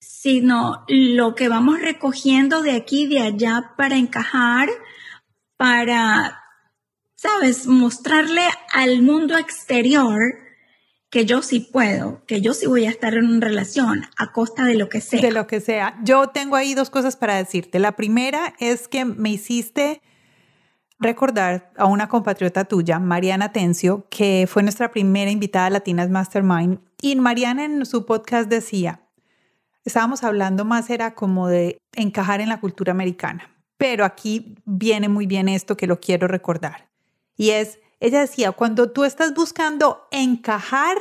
sino 0.00 0.84
lo 0.88 1.34
que 1.34 1.48
vamos 1.48 1.80
recogiendo 1.80 2.62
de 2.62 2.72
aquí 2.72 3.04
y 3.04 3.08
de 3.08 3.20
allá 3.20 3.74
para 3.76 3.96
encajar, 3.96 4.68
para, 5.56 6.42
sabes, 7.14 7.66
mostrarle 7.66 8.42
al 8.72 9.02
mundo 9.02 9.36
exterior 9.36 10.18
que 11.10 11.24
yo 11.24 11.42
sí 11.42 11.60
puedo, 11.60 12.24
que 12.26 12.40
yo 12.40 12.52
sí 12.52 12.66
voy 12.66 12.84
a 12.84 12.90
estar 12.90 13.14
en 13.14 13.26
una 13.26 13.46
relación 13.46 14.06
a 14.16 14.32
costa 14.32 14.64
de 14.64 14.74
lo 14.74 14.88
que 14.88 15.00
sea. 15.00 15.20
De 15.20 15.32
lo 15.32 15.46
que 15.46 15.60
sea. 15.60 15.98
Yo 16.02 16.28
tengo 16.28 16.56
ahí 16.56 16.74
dos 16.74 16.90
cosas 16.90 17.16
para 17.16 17.36
decirte. 17.36 17.78
La 17.78 17.92
primera 17.92 18.54
es 18.58 18.88
que 18.88 19.04
me 19.04 19.30
hiciste 19.30 20.02
recordar 20.98 21.72
a 21.76 21.86
una 21.86 22.08
compatriota 22.08 22.64
tuya, 22.64 22.98
Mariana 22.98 23.52
Tencio, 23.52 24.06
que 24.10 24.46
fue 24.48 24.62
nuestra 24.62 24.90
primera 24.90 25.30
invitada 25.30 25.66
a 25.66 25.70
Latinas 25.70 26.10
Mastermind. 26.10 26.80
Y 27.00 27.14
Mariana 27.16 27.64
en 27.64 27.86
su 27.86 28.04
podcast 28.04 28.48
decía, 28.48 29.02
estábamos 29.84 30.24
hablando 30.24 30.64
más 30.64 30.90
era 30.90 31.14
como 31.14 31.48
de 31.48 31.78
encajar 31.94 32.40
en 32.40 32.48
la 32.48 32.60
cultura 32.60 32.92
americana. 32.92 33.54
Pero 33.76 34.04
aquí 34.04 34.56
viene 34.64 35.08
muy 35.08 35.26
bien 35.26 35.48
esto 35.48 35.76
que 35.76 35.86
lo 35.86 36.00
quiero 36.00 36.26
recordar. 36.26 36.88
Y 37.36 37.50
es, 37.50 37.78
ella 38.00 38.20
decía, 38.20 38.50
cuando 38.52 38.90
tú 38.90 39.04
estás 39.04 39.34
buscando 39.34 40.08
encajar, 40.10 40.96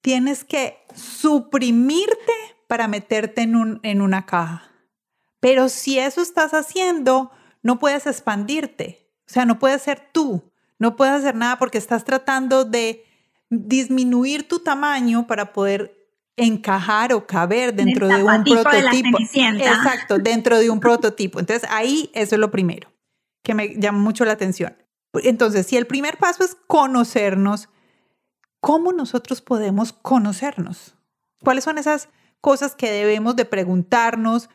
tienes 0.00 0.44
que 0.44 0.78
suprimirte 0.94 2.32
para 2.66 2.88
meterte 2.88 3.42
en, 3.42 3.56
un, 3.56 3.80
en 3.82 4.00
una 4.00 4.24
caja. 4.24 4.62
Pero 5.40 5.68
si 5.68 5.98
eso 5.98 6.22
estás 6.22 6.54
haciendo, 6.54 7.30
no 7.62 7.78
puedes 7.78 8.06
expandirte. 8.06 9.07
O 9.28 9.32
sea, 9.32 9.44
no 9.44 9.58
puedes 9.58 9.82
ser 9.82 10.08
tú. 10.12 10.42
No 10.78 10.96
puedes 10.96 11.14
hacer 11.14 11.34
nada 11.34 11.58
porque 11.58 11.78
estás 11.78 12.04
tratando 12.04 12.64
de 12.64 13.04
disminuir 13.50 14.46
tu 14.46 14.60
tamaño 14.60 15.26
para 15.26 15.52
poder 15.52 15.94
encajar 16.36 17.12
o 17.12 17.26
caber 17.26 17.74
dentro 17.74 18.06
de 18.06 18.22
un 18.22 18.44
prototipo. 18.44 19.18
Exacto, 19.34 20.18
dentro 20.18 20.58
de 20.58 20.70
un 20.70 20.80
prototipo. 20.80 21.40
Entonces 21.40 21.68
ahí 21.70 22.10
eso 22.14 22.36
es 22.36 22.40
lo 22.40 22.50
primero 22.50 22.90
que 23.42 23.54
me 23.54 23.74
llama 23.76 23.98
mucho 23.98 24.24
la 24.24 24.32
atención. 24.32 24.76
Entonces, 25.14 25.66
si 25.66 25.76
el 25.76 25.86
primer 25.86 26.18
paso 26.18 26.44
es 26.44 26.54
conocernos, 26.66 27.68
¿cómo 28.60 28.92
nosotros 28.92 29.40
podemos 29.40 29.92
conocernos? 29.92 30.94
¿Cuáles 31.42 31.64
son 31.64 31.78
esas 31.78 32.08
cosas 32.40 32.74
que 32.74 32.90
debemos 32.90 33.34
de 33.36 33.46
preguntarnos 33.46 34.50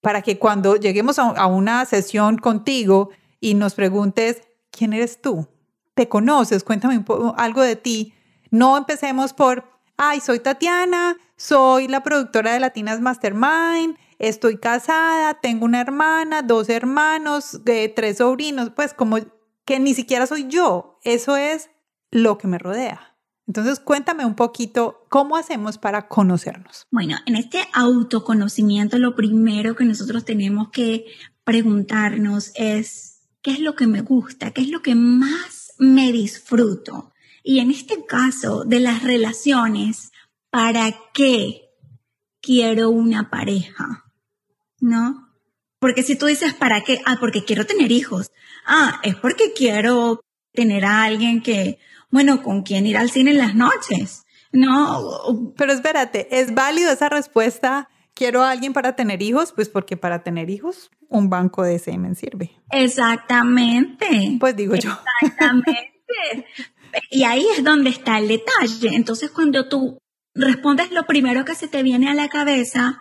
para 0.00 0.22
que 0.22 0.38
cuando 0.38 0.76
lleguemos 0.76 1.18
a 1.18 1.46
una 1.46 1.84
sesión 1.84 2.38
contigo 2.38 3.10
y 3.40 3.54
nos 3.54 3.74
preguntes, 3.74 4.42
¿quién 4.70 4.92
eres 4.92 5.20
tú? 5.20 5.48
¿Te 5.94 6.08
conoces? 6.08 6.62
Cuéntame 6.62 7.04
algo 7.36 7.62
de 7.62 7.76
ti. 7.76 8.14
No 8.50 8.76
empecemos 8.76 9.32
por, 9.32 9.64
ay, 9.96 10.20
soy 10.20 10.40
Tatiana, 10.40 11.16
soy 11.36 11.88
la 11.88 12.02
productora 12.02 12.52
de 12.52 12.60
Latinas 12.60 13.00
Mastermind, 13.00 13.96
estoy 14.18 14.58
casada, 14.58 15.34
tengo 15.40 15.64
una 15.64 15.80
hermana, 15.80 16.42
dos 16.42 16.68
hermanos, 16.68 17.60
eh, 17.66 17.92
tres 17.94 18.18
sobrinos, 18.18 18.70
pues 18.70 18.92
como 18.92 19.18
que 19.64 19.80
ni 19.80 19.94
siquiera 19.94 20.26
soy 20.26 20.48
yo, 20.48 20.98
eso 21.02 21.36
es 21.36 21.70
lo 22.10 22.38
que 22.38 22.48
me 22.48 22.58
rodea. 22.58 23.16
Entonces, 23.46 23.80
cuéntame 23.80 24.24
un 24.24 24.36
poquito 24.36 25.06
cómo 25.08 25.36
hacemos 25.36 25.76
para 25.76 26.06
conocernos. 26.06 26.86
Bueno, 26.92 27.16
en 27.26 27.34
este 27.34 27.58
autoconocimiento 27.72 28.96
lo 28.98 29.16
primero 29.16 29.74
que 29.74 29.84
nosotros 29.84 30.24
tenemos 30.24 30.70
que 30.70 31.06
preguntarnos 31.42 32.52
es, 32.54 33.09
¿qué 33.42 33.52
es 33.52 33.60
lo 33.60 33.74
que 33.74 33.86
me 33.86 34.02
gusta? 34.02 34.52
¿Qué 34.52 34.62
es 34.62 34.68
lo 34.68 34.82
que 34.82 34.94
más 34.94 35.72
me 35.78 36.12
disfruto? 36.12 37.12
Y 37.42 37.60
en 37.60 37.70
este 37.70 38.04
caso 38.04 38.64
de 38.64 38.80
las 38.80 39.02
relaciones, 39.02 40.12
¿para 40.50 40.94
qué 41.14 41.70
quiero 42.40 42.90
una 42.90 43.30
pareja? 43.30 44.04
¿No? 44.80 45.28
Porque 45.78 46.02
si 46.02 46.16
tú 46.16 46.26
dices, 46.26 46.52
¿para 46.54 46.82
qué? 46.82 47.00
Ah, 47.06 47.16
porque 47.18 47.44
quiero 47.44 47.64
tener 47.64 47.90
hijos. 47.90 48.30
Ah, 48.66 49.00
es 49.02 49.16
porque 49.16 49.52
quiero 49.54 50.22
tener 50.52 50.84
a 50.84 51.04
alguien 51.04 51.42
que, 51.42 51.78
bueno, 52.10 52.42
con 52.42 52.62
quien 52.62 52.86
ir 52.86 52.98
al 52.98 53.10
cine 53.10 53.30
en 53.30 53.38
las 53.38 53.54
noches. 53.54 54.24
No. 54.52 55.54
Pero 55.56 55.72
espérate, 55.72 56.28
¿es 56.38 56.54
válido 56.54 56.92
esa 56.92 57.08
respuesta? 57.08 57.88
Quiero 58.14 58.42
a 58.42 58.50
alguien 58.50 58.72
para 58.72 58.96
tener 58.96 59.22
hijos, 59.22 59.52
pues 59.52 59.68
porque 59.68 59.96
para 59.96 60.22
tener 60.22 60.50
hijos 60.50 60.90
un 61.08 61.30
banco 61.30 61.62
de 61.62 61.78
semen 61.78 62.14
sirve. 62.14 62.52
Exactamente. 62.70 64.36
Pues 64.38 64.56
digo 64.56 64.74
yo. 64.76 64.96
Exactamente. 65.22 65.90
Y 67.10 67.24
ahí 67.24 67.46
es 67.56 67.64
donde 67.64 67.90
está 67.90 68.18
el 68.18 68.28
detalle. 68.28 68.94
Entonces, 68.94 69.30
cuando 69.30 69.68
tú 69.68 69.98
respondes 70.34 70.90
lo 70.90 71.06
primero 71.06 71.44
que 71.44 71.54
se 71.54 71.68
te 71.68 71.82
viene 71.82 72.10
a 72.10 72.14
la 72.14 72.28
cabeza, 72.28 73.00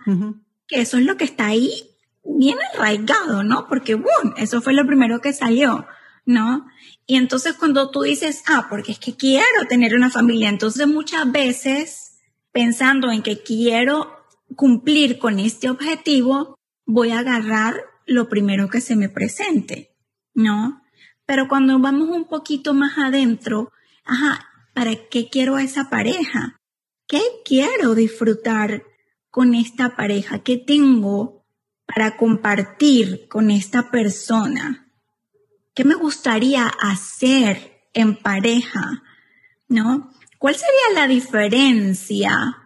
que 0.67 0.81
eso 0.81 0.97
es 0.97 1.05
lo 1.05 1.17
que 1.17 1.25
está 1.25 1.47
ahí 1.47 1.89
bien 2.23 2.57
arraigado, 2.73 3.43
¿no? 3.43 3.67
Porque, 3.67 3.95
boom, 3.95 4.33
eso 4.37 4.61
fue 4.61 4.73
lo 4.73 4.85
primero 4.85 5.21
que 5.21 5.33
salió, 5.33 5.87
¿no? 6.25 6.67
Y 7.05 7.15
entonces 7.15 7.53
cuando 7.53 7.89
tú 7.89 8.03
dices, 8.03 8.43
ah, 8.47 8.67
porque 8.69 8.91
es 8.91 8.99
que 8.99 9.15
quiero 9.15 9.65
tener 9.67 9.95
una 9.95 10.11
familia, 10.11 10.49
entonces 10.49 10.87
muchas 10.87 11.31
veces 11.31 12.19
pensando 12.51 13.11
en 13.11 13.23
que 13.23 13.41
quiero 13.41 14.18
cumplir 14.55 15.19
con 15.19 15.39
este 15.39 15.69
objetivo, 15.69 16.57
voy 16.85 17.11
a 17.11 17.19
agarrar 17.19 17.75
lo 18.05 18.29
primero 18.29 18.69
que 18.69 18.81
se 18.81 18.95
me 18.95 19.09
presente, 19.09 19.95
¿no? 20.33 20.81
Pero 21.25 21.47
cuando 21.47 21.77
vamos 21.79 22.09
un 22.09 22.27
poquito 22.27 22.73
más 22.73 22.97
adentro, 22.97 23.71
ajá, 24.03 24.47
¿para 24.73 24.95
qué 25.09 25.29
quiero 25.29 25.55
a 25.55 25.63
esa 25.63 25.89
pareja? 25.89 26.59
¿Qué 27.07 27.21
quiero 27.45 27.95
disfrutar 27.95 28.83
con 29.29 29.53
esta 29.53 29.95
pareja? 29.95 30.39
¿Qué 30.39 30.57
tengo 30.57 31.45
para 31.85 32.17
compartir 32.17 33.27
con 33.27 33.51
esta 33.51 33.91
persona? 33.91 34.91
¿Qué 35.75 35.83
me 35.83 35.95
gustaría 35.95 36.67
hacer 36.67 37.83
en 37.93 38.15
pareja? 38.15 39.03
¿No? 39.67 40.11
¿Cuál 40.39 40.55
sería 40.55 41.01
la 41.01 41.07
diferencia 41.07 42.57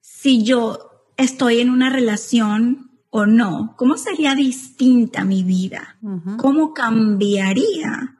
si 0.00 0.44
yo 0.44 0.93
estoy 1.16 1.60
en 1.60 1.70
una 1.70 1.90
relación 1.90 2.90
o 3.10 3.26
no? 3.26 3.74
¿Cómo 3.76 3.96
sería 3.96 4.34
distinta 4.34 5.24
mi 5.24 5.42
vida? 5.42 5.96
¿Cómo 6.36 6.74
cambiaría 6.74 8.16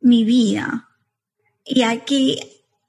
mi 0.00 0.24
vida? 0.24 0.88
Y 1.64 1.82
aquí 1.82 2.38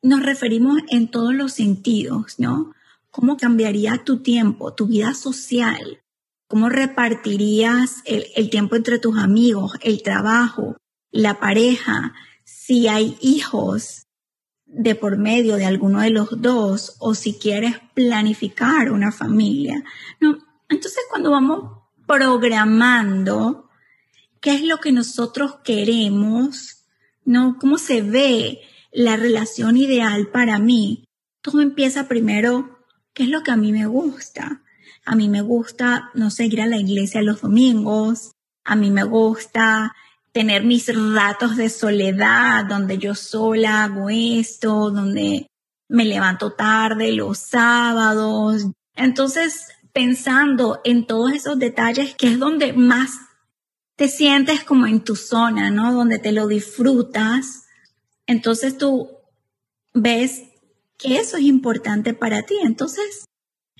nos 0.01 0.23
referimos 0.23 0.79
en 0.89 1.09
todos 1.09 1.33
los 1.33 1.53
sentidos, 1.53 2.35
¿no? 2.37 2.73
¿Cómo 3.11 3.37
cambiaría 3.37 4.03
tu 4.03 4.17
tiempo, 4.17 4.73
tu 4.73 4.87
vida 4.87 5.13
social? 5.13 6.01
¿Cómo 6.47 6.69
repartirías 6.69 8.01
el, 8.05 8.49
tiempo 8.49 8.75
entre 8.75 8.99
tus 8.99 9.17
amigos, 9.17 9.73
el 9.81 10.03
trabajo, 10.03 10.77
la 11.11 11.39
pareja? 11.39 12.13
Si 12.43 12.87
hay 12.87 13.17
hijos 13.21 14.04
de 14.77 14.93
por 14.93 15.17
medio 15.17 15.55
de 15.55 15.65
alguno 15.65 16.01
de 16.01 16.09
los 16.09 16.41
dos 16.41 16.97
o 16.99 17.15
si 17.15 17.35
quieres 17.35 17.77
planificar 17.93 18.91
una 18.91 19.11
familia. 19.11 19.83
No, 20.19 20.37
entonces 20.67 21.01
cuando 21.09 21.31
vamos 21.31 21.81
programando 22.05 23.69
qué 24.41 24.55
es 24.55 24.63
lo 24.63 24.79
que 24.79 24.91
nosotros 24.91 25.59
queremos, 25.63 26.83
¿no? 27.23 27.57
¿Cómo 27.57 27.77
se 27.77 28.01
ve 28.01 28.61
la 28.91 29.15
relación 29.15 29.77
ideal 29.77 30.27
para 30.27 30.59
mí? 30.59 31.05
Todo 31.41 31.61
empieza 31.61 32.09
primero, 32.09 32.79
¿qué 33.13 33.23
es 33.23 33.29
lo 33.29 33.43
que 33.43 33.51
a 33.51 33.57
mí 33.57 33.71
me 33.71 33.85
gusta? 33.85 34.61
A 35.05 35.15
mí 35.15 35.29
me 35.29 35.41
gusta, 35.41 36.09
no 36.15 36.29
sé, 36.31 36.47
ir 36.47 36.61
a 36.61 36.67
la 36.67 36.77
iglesia 36.77 37.21
los 37.21 37.41
domingos, 37.41 38.31
a 38.65 38.75
mí 38.75 38.91
me 38.91 39.03
gusta 39.03 39.95
tener 40.35 40.65
mis 40.65 40.93
ratos 40.93 41.55
de 41.55 41.69
soledad 41.69 42.65
donde 42.65 42.97
yo 42.97 43.15
sola 43.15 43.85
hago 43.85 44.09
esto, 44.09 44.91
donde 44.91 45.47
me 45.87 46.03
levanto 46.03 46.51
tarde 46.51 47.13
los 47.13 47.37
sábados. 47.37 48.67
Entonces, 48.97 49.69
pensando 49.93 50.81
en 50.83 51.07
todos 51.07 51.31
esos 51.31 51.57
detalles, 51.57 52.15
que 52.15 52.27
es 52.27 52.37
donde 52.37 52.73
más 52.73 53.11
te 53.95 54.09
sientes 54.09 54.65
como 54.65 54.87
en 54.87 55.05
tu 55.05 55.15
zona, 55.15 55.71
¿no? 55.71 55.93
Donde 55.93 56.19
te 56.19 56.33
lo 56.33 56.47
disfrutas. 56.47 57.67
Entonces 58.27 58.77
tú 58.77 59.11
ves 59.93 60.43
que 60.97 61.17
eso 61.17 61.37
es 61.37 61.43
importante 61.43 62.13
para 62.13 62.41
ti. 62.41 62.55
Entonces, 62.61 63.23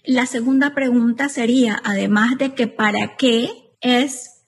la 0.06 0.26
segunda 0.26 0.74
pregunta 0.74 1.28
sería, 1.28 1.82
además 1.84 2.38
de 2.38 2.56
que 2.56 2.68
para 2.68 3.18
qué, 3.18 3.76
es 3.82 4.46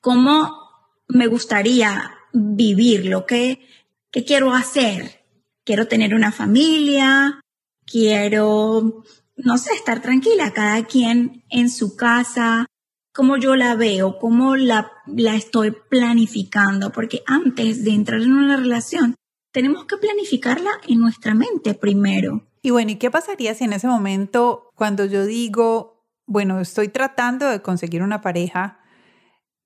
cómo 0.00 0.67
me 1.08 1.26
gustaría 1.26 2.12
vivir, 2.32 3.06
lo 3.06 3.26
que, 3.26 3.66
que 4.10 4.24
quiero 4.24 4.52
hacer. 4.52 5.24
Quiero 5.64 5.88
tener 5.88 6.14
una 6.14 6.32
familia, 6.32 7.40
quiero, 7.84 9.04
no 9.36 9.58
sé, 9.58 9.74
estar 9.74 10.00
tranquila, 10.00 10.52
cada 10.52 10.84
quien 10.84 11.44
en 11.50 11.70
su 11.70 11.96
casa, 11.96 12.66
cómo 13.12 13.36
yo 13.36 13.56
la 13.56 13.74
veo, 13.74 14.18
cómo 14.18 14.56
la, 14.56 14.92
la 15.06 15.34
estoy 15.34 15.74
planificando, 15.90 16.90
porque 16.92 17.22
antes 17.26 17.84
de 17.84 17.90
entrar 17.90 18.20
en 18.20 18.32
una 18.32 18.56
relación, 18.56 19.14
tenemos 19.52 19.86
que 19.86 19.96
planificarla 19.96 20.70
en 20.86 21.00
nuestra 21.00 21.34
mente 21.34 21.74
primero. 21.74 22.46
Y 22.62 22.70
bueno, 22.70 22.92
¿y 22.92 22.96
qué 22.96 23.10
pasaría 23.10 23.54
si 23.54 23.64
en 23.64 23.72
ese 23.72 23.88
momento, 23.88 24.70
cuando 24.74 25.04
yo 25.04 25.26
digo, 25.26 26.06
bueno, 26.26 26.60
estoy 26.60 26.88
tratando 26.88 27.48
de 27.48 27.62
conseguir 27.62 28.02
una 28.02 28.20
pareja, 28.20 28.80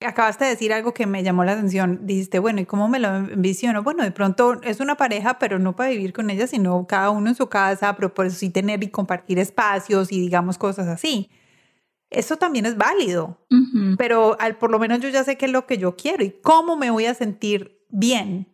acabaste 0.04 0.44
de 0.44 0.50
decir 0.50 0.72
algo 0.72 0.94
que 0.94 1.06
me 1.06 1.22
llamó 1.22 1.44
la 1.44 1.52
atención. 1.52 2.00
Dijiste, 2.02 2.38
bueno, 2.38 2.60
¿y 2.60 2.66
cómo 2.66 2.88
me 2.88 2.98
lo 2.98 3.08
envisiono? 3.16 3.82
Bueno, 3.82 4.02
de 4.02 4.10
pronto 4.10 4.60
es 4.62 4.80
una 4.80 4.96
pareja, 4.96 5.38
pero 5.38 5.58
no 5.58 5.76
para 5.76 5.90
vivir 5.90 6.12
con 6.12 6.30
ella, 6.30 6.46
sino 6.46 6.86
cada 6.86 7.10
uno 7.10 7.28
en 7.28 7.34
su 7.34 7.48
casa, 7.48 7.94
pero 7.96 8.14
por 8.14 8.26
eso 8.26 8.36
sí 8.36 8.50
tener 8.50 8.82
y 8.84 8.88
compartir 8.88 9.38
espacios 9.38 10.12
y 10.12 10.20
digamos 10.20 10.58
cosas 10.58 10.88
así. 10.88 11.30
Eso 12.10 12.36
también 12.36 12.66
es 12.66 12.76
válido, 12.76 13.38
pero 13.96 14.36
al, 14.38 14.58
por 14.58 14.70
lo 14.70 14.78
menos 14.78 15.00
yo 15.00 15.08
ya 15.08 15.24
sé 15.24 15.38
qué 15.38 15.46
es 15.46 15.52
lo 15.52 15.66
que 15.66 15.78
yo 15.78 15.96
quiero 15.96 16.22
y 16.22 16.30
cómo 16.30 16.76
me 16.76 16.90
voy 16.90 17.06
a 17.06 17.14
sentir 17.14 17.86
bien. 17.88 18.48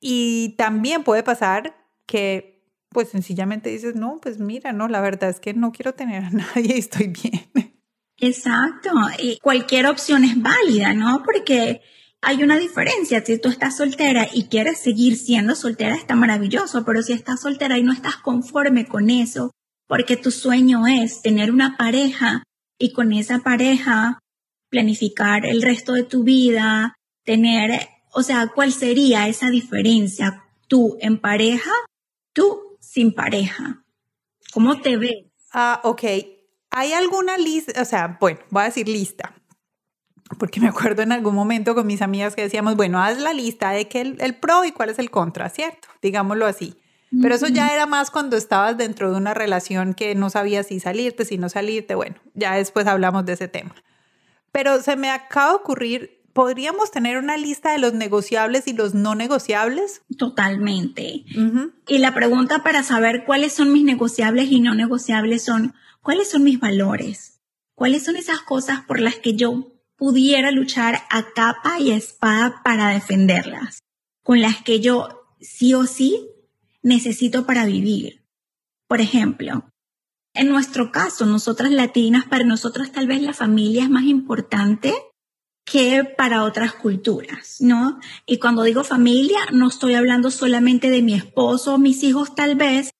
Y 0.00 0.54
también 0.58 1.02
puede 1.02 1.22
pasar 1.22 1.74
que 2.04 2.54
pues 2.90 3.08
sencillamente 3.08 3.70
dices, 3.70 3.96
no, 3.96 4.20
pues 4.20 4.38
mira, 4.38 4.72
no, 4.72 4.86
la 4.88 5.00
verdad 5.00 5.28
es 5.28 5.40
que 5.40 5.52
no 5.52 5.72
quiero 5.72 5.94
tener 5.94 6.24
a 6.24 6.30
nadie 6.30 6.76
y 6.76 6.78
estoy 6.78 7.08
bien. 7.08 7.73
Exacto, 8.18 8.90
y 9.18 9.38
cualquier 9.38 9.86
opción 9.86 10.24
es 10.24 10.40
válida, 10.40 10.94
¿no? 10.94 11.22
Porque 11.24 11.82
hay 12.20 12.42
una 12.42 12.56
diferencia. 12.56 13.24
Si 13.24 13.38
tú 13.38 13.48
estás 13.48 13.76
soltera 13.76 14.28
y 14.32 14.44
quieres 14.44 14.78
seguir 14.78 15.16
siendo 15.16 15.54
soltera, 15.54 15.94
está 15.96 16.14
maravilloso, 16.14 16.84
pero 16.84 17.02
si 17.02 17.12
estás 17.12 17.40
soltera 17.40 17.76
y 17.76 17.82
no 17.82 17.92
estás 17.92 18.16
conforme 18.16 18.86
con 18.86 19.10
eso, 19.10 19.50
porque 19.86 20.16
tu 20.16 20.30
sueño 20.30 20.86
es 20.86 21.22
tener 21.22 21.50
una 21.50 21.76
pareja 21.76 22.42
y 22.78 22.92
con 22.92 23.12
esa 23.12 23.40
pareja 23.40 24.18
planificar 24.70 25.44
el 25.44 25.62
resto 25.62 25.92
de 25.92 26.04
tu 26.04 26.24
vida, 26.24 26.94
tener, 27.24 27.88
o 28.12 28.22
sea, 28.22 28.48
¿cuál 28.54 28.72
sería 28.72 29.28
esa 29.28 29.50
diferencia? 29.50 30.44
Tú 30.68 30.96
en 31.00 31.20
pareja, 31.20 31.70
tú 32.32 32.78
sin 32.80 33.12
pareja. 33.12 33.84
¿Cómo 34.52 34.80
te 34.80 34.96
ves? 34.96 35.26
Ah, 35.52 35.80
ok. 35.84 36.02
¿Hay 36.74 36.92
alguna 36.92 37.38
lista? 37.38 37.80
O 37.80 37.84
sea, 37.84 38.18
bueno, 38.20 38.40
voy 38.50 38.62
a 38.62 38.66
decir 38.66 38.88
lista. 38.88 39.32
Porque 40.38 40.60
me 40.60 40.68
acuerdo 40.68 41.02
en 41.02 41.12
algún 41.12 41.34
momento 41.34 41.74
con 41.74 41.86
mis 41.86 42.02
amigas 42.02 42.34
que 42.34 42.42
decíamos, 42.42 42.76
bueno, 42.76 43.00
haz 43.02 43.18
la 43.18 43.32
lista 43.32 43.70
de 43.70 43.88
que 43.88 44.00
el, 44.00 44.34
pro 44.34 44.64
y 44.64 44.72
cuál 44.72 44.90
es 44.90 44.98
el 44.98 45.10
contra, 45.10 45.48
¿cierto? 45.50 45.88
Digámoslo 46.02 46.46
así. 46.46 46.74
Pero 47.22 47.36
eso 47.36 47.46
ya 47.46 47.72
era 47.72 47.86
más 47.86 48.10
cuando 48.10 48.36
estabas 48.36 48.76
dentro 48.76 49.12
de 49.12 49.16
una 49.16 49.34
relación 49.34 49.94
que 49.94 50.16
no 50.16 50.30
sabías 50.30 50.66
si 50.66 50.80
salirte, 50.80 51.24
si 51.24 51.38
no 51.38 51.48
salirte. 51.48 51.94
Bueno, 51.94 52.16
ya 52.34 52.54
después 52.56 52.88
hablamos 52.88 53.24
de 53.24 53.34
ese 53.34 53.46
tema. 53.46 53.72
Pero 54.50 54.82
se 54.82 54.96
me 54.96 55.10
acaba 55.10 55.50
de 55.50 55.56
ocurrir, 55.56 56.22
¿podríamos 56.32 56.90
tener 56.90 57.18
una 57.18 57.36
lista 57.36 57.70
de 57.70 57.78
los 57.78 57.92
negociables 57.92 58.66
y 58.66 58.72
los 58.72 58.94
no 58.94 59.14
negociables? 59.14 60.02
Totalmente. 60.18 61.24
Y 61.86 61.98
la 61.98 62.14
pregunta 62.14 62.64
para 62.64 62.82
saber 62.82 63.24
cuáles 63.24 63.52
son 63.52 63.72
mis 63.72 63.84
negociables 63.84 64.50
y 64.50 64.60
no 64.60 64.74
negociables 64.74 65.44
son, 65.44 65.74
¿Cuáles 66.04 66.30
son 66.30 66.44
mis 66.44 66.60
valores? 66.60 67.40
¿Cuáles 67.74 68.04
son 68.04 68.16
esas 68.16 68.42
cosas 68.42 68.82
por 68.82 69.00
las 69.00 69.16
que 69.16 69.36
yo 69.36 69.72
pudiera 69.96 70.50
luchar 70.50 71.00
a 71.08 71.32
capa 71.32 71.80
y 71.80 71.92
espada 71.92 72.60
para 72.62 72.90
defenderlas? 72.90 73.78
Con 74.22 74.42
las 74.42 74.62
que 74.62 74.80
yo 74.80 75.22
sí 75.40 75.72
o 75.72 75.86
sí 75.86 76.28
necesito 76.82 77.46
para 77.46 77.64
vivir. 77.64 78.22
Por 78.86 79.00
ejemplo, 79.00 79.64
en 80.34 80.50
nuestro 80.50 80.92
caso, 80.92 81.24
nosotras 81.24 81.70
latinas, 81.70 82.26
para 82.26 82.44
nosotras 82.44 82.92
tal 82.92 83.06
vez 83.06 83.22
la 83.22 83.32
familia 83.32 83.84
es 83.84 83.90
más 83.90 84.04
importante 84.04 84.92
que 85.64 86.04
para 86.04 86.44
otras 86.44 86.74
culturas, 86.74 87.56
¿no? 87.60 87.98
Y 88.26 88.38
cuando 88.38 88.62
digo 88.62 88.84
familia, 88.84 89.38
no 89.54 89.68
estoy 89.68 89.94
hablando 89.94 90.30
solamente 90.30 90.90
de 90.90 91.00
mi 91.00 91.14
esposo 91.14 91.78
mis 91.78 92.02
hijos 92.02 92.34
tal 92.34 92.56
vez, 92.56 92.90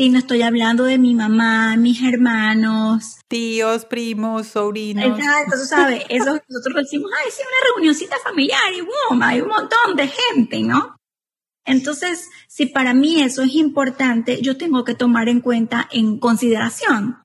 Sí, 0.00 0.08
no 0.08 0.18
estoy 0.18 0.40
hablando 0.40 0.84
de 0.84 0.96
mi 0.96 1.14
mamá, 1.14 1.76
mis 1.76 2.02
hermanos. 2.02 3.18
Tíos, 3.28 3.84
primos, 3.84 4.46
sobrinos. 4.46 5.04
Exacto, 5.04 5.58
tú 5.60 5.66
sabes, 5.66 6.04
eso 6.08 6.40
nosotros 6.48 6.84
decimos, 6.84 7.10
ay, 7.22 7.30
sí, 7.30 7.42
una 7.42 7.74
reunioncita 7.74 8.16
familiar 8.24 8.62
y 8.74 8.80
boom, 8.80 9.22
hay 9.22 9.42
un 9.42 9.48
montón 9.48 9.96
de 9.96 10.08
gente, 10.08 10.62
¿no? 10.62 10.96
Entonces, 11.66 12.30
si 12.48 12.64
para 12.64 12.94
mí 12.94 13.20
eso 13.20 13.42
es 13.42 13.54
importante, 13.54 14.40
yo 14.40 14.56
tengo 14.56 14.84
que 14.84 14.94
tomar 14.94 15.28
en 15.28 15.42
cuenta, 15.42 15.86
en 15.92 16.18
consideración, 16.18 17.18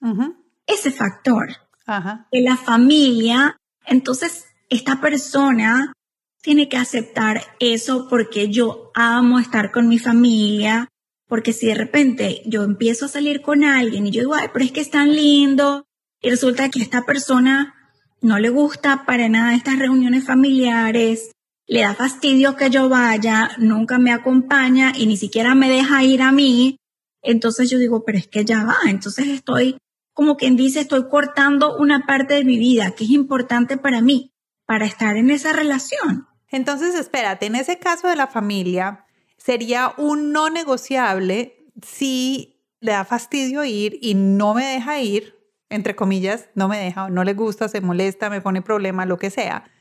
ese 0.67 0.91
factor. 0.91 1.47
Ajá. 1.85 2.27
Que 2.29 2.41
la 2.41 2.57
familia, 2.57 3.55
entonces, 3.85 4.47
esta 4.69 4.99
persona 4.99 5.93
tiene 6.41 6.67
que 6.67 6.75
aceptar 6.75 7.41
eso 7.61 8.09
porque 8.09 8.49
yo 8.49 8.91
amo 8.95 9.39
estar 9.39 9.71
con 9.71 9.87
mi 9.87 9.97
familia, 9.97 10.89
porque 11.27 11.53
si 11.53 11.67
de 11.67 11.75
repente 11.75 12.41
yo 12.45 12.63
empiezo 12.63 13.05
a 13.05 13.09
salir 13.09 13.41
con 13.41 13.63
alguien 13.63 14.07
y 14.07 14.11
yo 14.11 14.21
digo, 14.21 14.35
ay, 14.35 14.49
pero 14.53 14.65
es 14.65 14.71
que 14.71 14.81
es 14.81 14.91
tan 14.91 15.15
lindo, 15.15 15.85
y 16.21 16.29
resulta 16.29 16.69
que 16.69 16.81
esta 16.81 17.03
persona 17.03 17.73
no 18.21 18.39
le 18.39 18.49
gusta 18.49 19.05
para 19.05 19.29
nada 19.29 19.55
estas 19.55 19.77
reuniones 19.79 20.25
familiares, 20.25 21.31
le 21.67 21.81
da 21.81 21.95
fastidio 21.95 22.55
que 22.55 22.69
yo 22.69 22.89
vaya, 22.89 23.51
nunca 23.57 23.97
me 23.97 24.11
acompaña 24.11 24.93
y 24.95 25.07
ni 25.07 25.17
siquiera 25.17 25.55
me 25.55 25.69
deja 25.69 26.03
ir 26.03 26.21
a 26.21 26.31
mí, 26.31 26.77
entonces 27.21 27.69
yo 27.69 27.79
digo, 27.79 28.03
pero 28.05 28.17
es 28.17 28.27
que 28.27 28.45
ya 28.45 28.63
va, 28.63 28.77
entonces 28.87 29.27
estoy, 29.27 29.77
como 30.13 30.37
quien 30.37 30.55
dice, 30.55 30.81
estoy 30.81 31.09
cortando 31.09 31.75
una 31.77 32.05
parte 32.05 32.35
de 32.35 32.45
mi 32.45 32.57
vida 32.57 32.91
que 32.91 33.03
es 33.03 33.09
importante 33.09 33.77
para 33.77 34.01
mí, 34.01 34.31
para 34.65 34.85
estar 34.85 35.17
en 35.17 35.31
esa 35.31 35.53
relación. 35.53 36.27
Entonces, 36.49 36.95
espérate, 36.95 37.47
en 37.47 37.55
ese 37.55 37.79
caso 37.79 38.07
de 38.07 38.15
la 38.15 38.27
familia, 38.27 39.04
sería 39.45 39.93
un 39.97 40.31
no 40.31 40.49
negociable 40.49 41.69
si 41.85 42.63
le 42.79 42.93
da 42.93 43.05
fastidio 43.05 43.63
ir 43.63 43.99
y 44.01 44.15
no 44.15 44.55
me 44.55 44.65
deja 44.65 44.99
ir, 44.99 45.35
entre 45.69 45.95
comillas, 45.95 46.49
no 46.55 46.67
me 46.67 46.79
deja, 46.79 47.09
no 47.09 47.23
le 47.23 47.33
gusta, 47.35 47.67
se 47.67 47.79
molesta, 47.79 48.31
me 48.31 48.41
pone 48.41 48.63
problema, 48.63 49.05
lo 49.05 49.19
que 49.19 49.29
sea. 49.29 49.71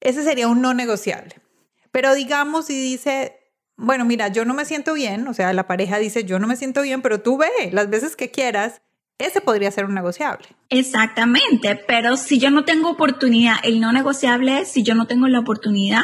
Ese 0.00 0.24
sería 0.24 0.48
un 0.48 0.60
no 0.60 0.74
negociable. 0.74 1.36
Pero 1.92 2.14
digamos 2.14 2.66
si 2.66 2.74
dice, 2.74 3.38
bueno, 3.76 4.04
mira, 4.04 4.26
yo 4.26 4.44
no 4.44 4.54
me 4.54 4.64
siento 4.64 4.94
bien, 4.94 5.28
o 5.28 5.34
sea, 5.34 5.52
la 5.52 5.68
pareja 5.68 5.98
dice, 5.98 6.24
yo 6.24 6.40
no 6.40 6.48
me 6.48 6.56
siento 6.56 6.82
bien, 6.82 7.00
pero 7.00 7.20
tú 7.20 7.38
ve 7.38 7.70
las 7.70 7.88
veces 7.90 8.16
que 8.16 8.32
quieras, 8.32 8.82
ese 9.18 9.40
podría 9.40 9.70
ser 9.70 9.84
un 9.84 9.94
negociable. 9.94 10.48
Exactamente, 10.70 11.80
pero 11.86 12.16
si 12.16 12.40
yo 12.40 12.50
no 12.50 12.64
tengo 12.64 12.90
oportunidad, 12.90 13.54
el 13.62 13.78
no 13.78 13.92
negociable 13.92 14.62
es 14.62 14.68
si 14.68 14.82
yo 14.82 14.96
no 14.96 15.06
tengo 15.06 15.28
la 15.28 15.38
oportunidad 15.38 16.02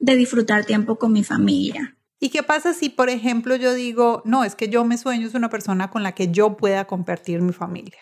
de 0.00 0.16
disfrutar 0.16 0.64
tiempo 0.64 0.98
con 0.98 1.12
mi 1.12 1.22
familia. 1.22 1.94
¿Y 2.20 2.30
qué 2.30 2.42
pasa 2.42 2.74
si, 2.74 2.88
por 2.88 3.10
ejemplo, 3.10 3.54
yo 3.56 3.74
digo, 3.74 4.22
no, 4.24 4.44
es 4.44 4.54
que 4.54 4.68
yo 4.68 4.84
me 4.84 4.98
sueño 4.98 5.26
es 5.26 5.34
una 5.34 5.48
persona 5.48 5.90
con 5.90 6.02
la 6.02 6.12
que 6.12 6.30
yo 6.32 6.56
pueda 6.56 6.86
compartir 6.86 7.40
mi 7.42 7.52
familia? 7.52 8.00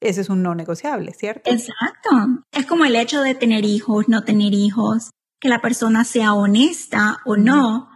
Ese 0.00 0.20
es 0.20 0.28
un 0.28 0.42
no 0.42 0.54
negociable, 0.54 1.12
¿cierto? 1.14 1.50
Exacto. 1.50 2.10
Es 2.52 2.66
como 2.66 2.84
el 2.84 2.94
hecho 2.94 3.22
de 3.22 3.34
tener 3.34 3.64
hijos, 3.64 4.08
no 4.08 4.22
tener 4.22 4.54
hijos, 4.54 5.10
que 5.40 5.48
la 5.48 5.60
persona 5.60 6.04
sea 6.04 6.34
honesta 6.34 7.18
o 7.24 7.36
no. 7.36 7.90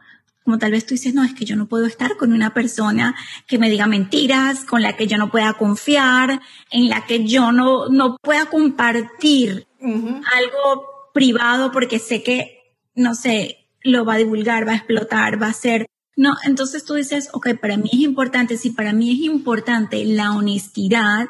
Como 0.44 0.58
tal 0.58 0.72
vez 0.72 0.86
tú 0.86 0.94
dices, 0.94 1.14
no, 1.14 1.22
es 1.22 1.34
que 1.34 1.44
yo 1.44 1.54
no 1.54 1.68
puedo 1.68 1.86
estar 1.86 2.16
con 2.16 2.32
una 2.32 2.52
persona 2.52 3.14
que 3.46 3.58
me 3.58 3.70
diga 3.70 3.86
mentiras, 3.86 4.64
con 4.64 4.82
la 4.82 4.96
que 4.96 5.06
yo 5.06 5.18
no 5.18 5.30
pueda 5.30 5.52
confiar, 5.52 6.40
en 6.70 6.88
la 6.88 7.06
que 7.06 7.24
yo 7.24 7.52
no, 7.52 7.88
no 7.88 8.16
pueda 8.20 8.46
compartir 8.46 9.68
algo 9.80 10.84
privado 11.14 11.70
porque 11.70 11.98
sé 11.98 12.22
que, 12.22 12.76
no 12.94 13.14
sé, 13.14 13.59
lo 13.82 14.04
va 14.04 14.14
a 14.14 14.18
divulgar, 14.18 14.66
va 14.66 14.72
a 14.72 14.76
explotar, 14.76 15.40
va 15.40 15.48
a 15.48 15.52
ser... 15.52 15.86
No, 16.16 16.34
entonces 16.44 16.84
tú 16.84 16.94
dices, 16.94 17.30
ok, 17.32 17.58
para 17.60 17.76
mí 17.76 17.88
es 17.92 18.00
importante, 18.00 18.56
si 18.58 18.70
para 18.70 18.92
mí 18.92 19.12
es 19.12 19.20
importante 19.20 20.04
la 20.04 20.32
honestidad, 20.32 21.28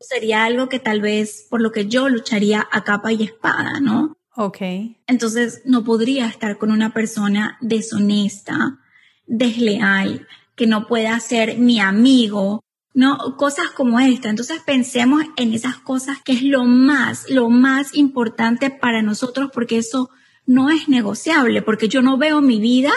sería 0.00 0.44
algo 0.44 0.68
que 0.68 0.80
tal 0.80 1.00
vez 1.00 1.46
por 1.48 1.60
lo 1.60 1.70
que 1.70 1.86
yo 1.86 2.08
lucharía 2.08 2.66
a 2.72 2.82
capa 2.82 3.12
y 3.12 3.22
espada, 3.22 3.78
¿no? 3.80 4.16
Ok. 4.34 4.58
Entonces 5.06 5.62
no 5.64 5.84
podría 5.84 6.26
estar 6.26 6.58
con 6.58 6.72
una 6.72 6.92
persona 6.92 7.56
deshonesta, 7.60 8.80
desleal, 9.26 10.26
que 10.56 10.66
no 10.66 10.86
pueda 10.86 11.18
ser 11.20 11.58
mi 11.58 11.78
amigo, 11.78 12.64
¿no? 12.94 13.36
Cosas 13.36 13.70
como 13.70 14.00
esta. 14.00 14.30
Entonces 14.30 14.60
pensemos 14.64 15.22
en 15.36 15.52
esas 15.52 15.76
cosas 15.76 16.18
que 16.24 16.32
es 16.32 16.42
lo 16.42 16.64
más, 16.64 17.30
lo 17.30 17.48
más 17.50 17.94
importante 17.94 18.70
para 18.70 19.02
nosotros 19.02 19.50
porque 19.52 19.78
eso 19.78 20.10
no 20.46 20.70
es 20.70 20.88
negociable, 20.88 21.62
porque 21.62 21.88
yo 21.88 22.02
no 22.02 22.16
veo 22.18 22.40
mi 22.40 22.60
vida 22.60 22.92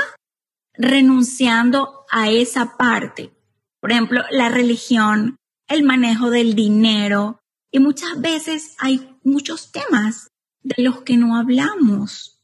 renunciando 0.74 2.06
a 2.12 2.30
esa 2.30 2.78
parte. 2.78 3.32
Por 3.80 3.92
ejemplo, 3.92 4.24
la 4.32 4.50
religión, 4.50 5.36
el 5.68 5.84
manejo 5.84 6.30
del 6.30 6.56
dinero, 6.56 7.40
y 7.72 7.80
muchas 7.80 8.20
veces 8.20 8.76
hay 8.80 9.18
muchos 9.24 9.72
temas 9.72 10.30
de 10.62 10.84
los 10.84 11.02
que 11.02 11.18
no 11.18 11.38
hablamos 11.38 12.40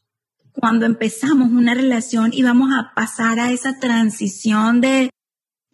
cuando 0.52 0.86
empezamos 0.86 1.52
una 1.52 1.74
relación 1.74 2.32
y 2.34 2.44
vamos 2.44 2.70
a 2.74 2.94
pasar 2.96 3.40
a 3.40 3.52
esa 3.52 3.80
transición 3.80 4.82
de 4.82 5.10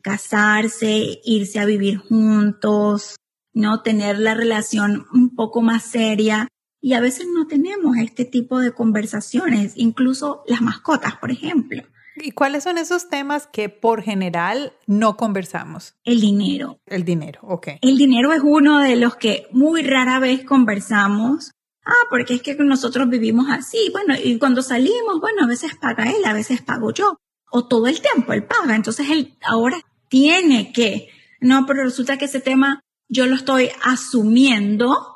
casarse, 0.02 1.22
irse 1.24 1.60
a 1.60 1.66
vivir 1.66 1.98
juntos, 1.98 3.16
no 3.54 3.82
tener 3.84 4.18
la 4.20 4.34
relación 4.34 5.06
un 5.14 5.36
poco 5.36 5.62
más 5.62 5.84
seria. 5.84 6.48
Y 6.82 6.94
a 6.94 7.00
veces 7.00 7.28
no 7.32 7.46
tenemos 7.48 7.96
este 7.98 8.26
tipo 8.26 8.60
de 8.60 8.72
conversaciones, 8.72 9.74
incluso 9.76 10.44
las 10.48 10.62
mascotas, 10.62 11.16
por 11.18 11.32
ejemplo. 11.32 11.84
¿Y 12.16 12.32
cuáles 12.32 12.64
son 12.64 12.78
esos 12.78 13.08
temas 13.10 13.48
que 13.48 13.70
por 13.70 14.02
general 14.04 14.74
no 14.86 15.16
conversamos? 15.16 15.96
El 16.04 16.20
dinero. 16.20 16.80
El 16.86 17.06
dinero, 17.06 17.40
ok. 17.44 17.68
El 17.82 17.98
dinero 17.98 18.34
es 18.34 18.42
uno 18.44 18.80
de 18.80 18.96
los 18.96 19.16
que 19.16 19.48
muy 19.52 19.84
rara 19.84 20.20
vez 20.20 20.44
conversamos. 20.44 21.52
Ah, 21.86 22.08
porque 22.10 22.36
es 22.36 22.42
que 22.42 22.56
nosotros 22.56 23.10
vivimos 23.10 23.48
así. 23.50 23.90
Bueno, 23.92 24.14
y 24.22 24.38
cuando 24.38 24.62
salimos, 24.62 25.20
bueno, 25.20 25.44
a 25.44 25.48
veces 25.48 25.76
paga 25.76 26.06
él, 26.06 26.24
a 26.26 26.34
veces 26.34 26.62
pago 26.62 26.92
yo. 26.92 27.18
O 27.50 27.68
todo 27.68 27.88
el 27.88 28.02
tiempo 28.02 28.34
él 28.34 28.44
paga. 28.44 28.76
Entonces 28.76 29.10
él 29.10 29.36
ahora 29.44 29.82
tiene 30.10 30.72
que. 30.74 31.10
No, 31.40 31.66
pero 31.66 31.84
resulta 31.84 32.18
que 32.18 32.26
ese 32.26 32.40
tema 32.40 32.82
yo 33.08 33.26
lo 33.26 33.36
estoy 33.36 33.70
asumiendo, 33.84 35.11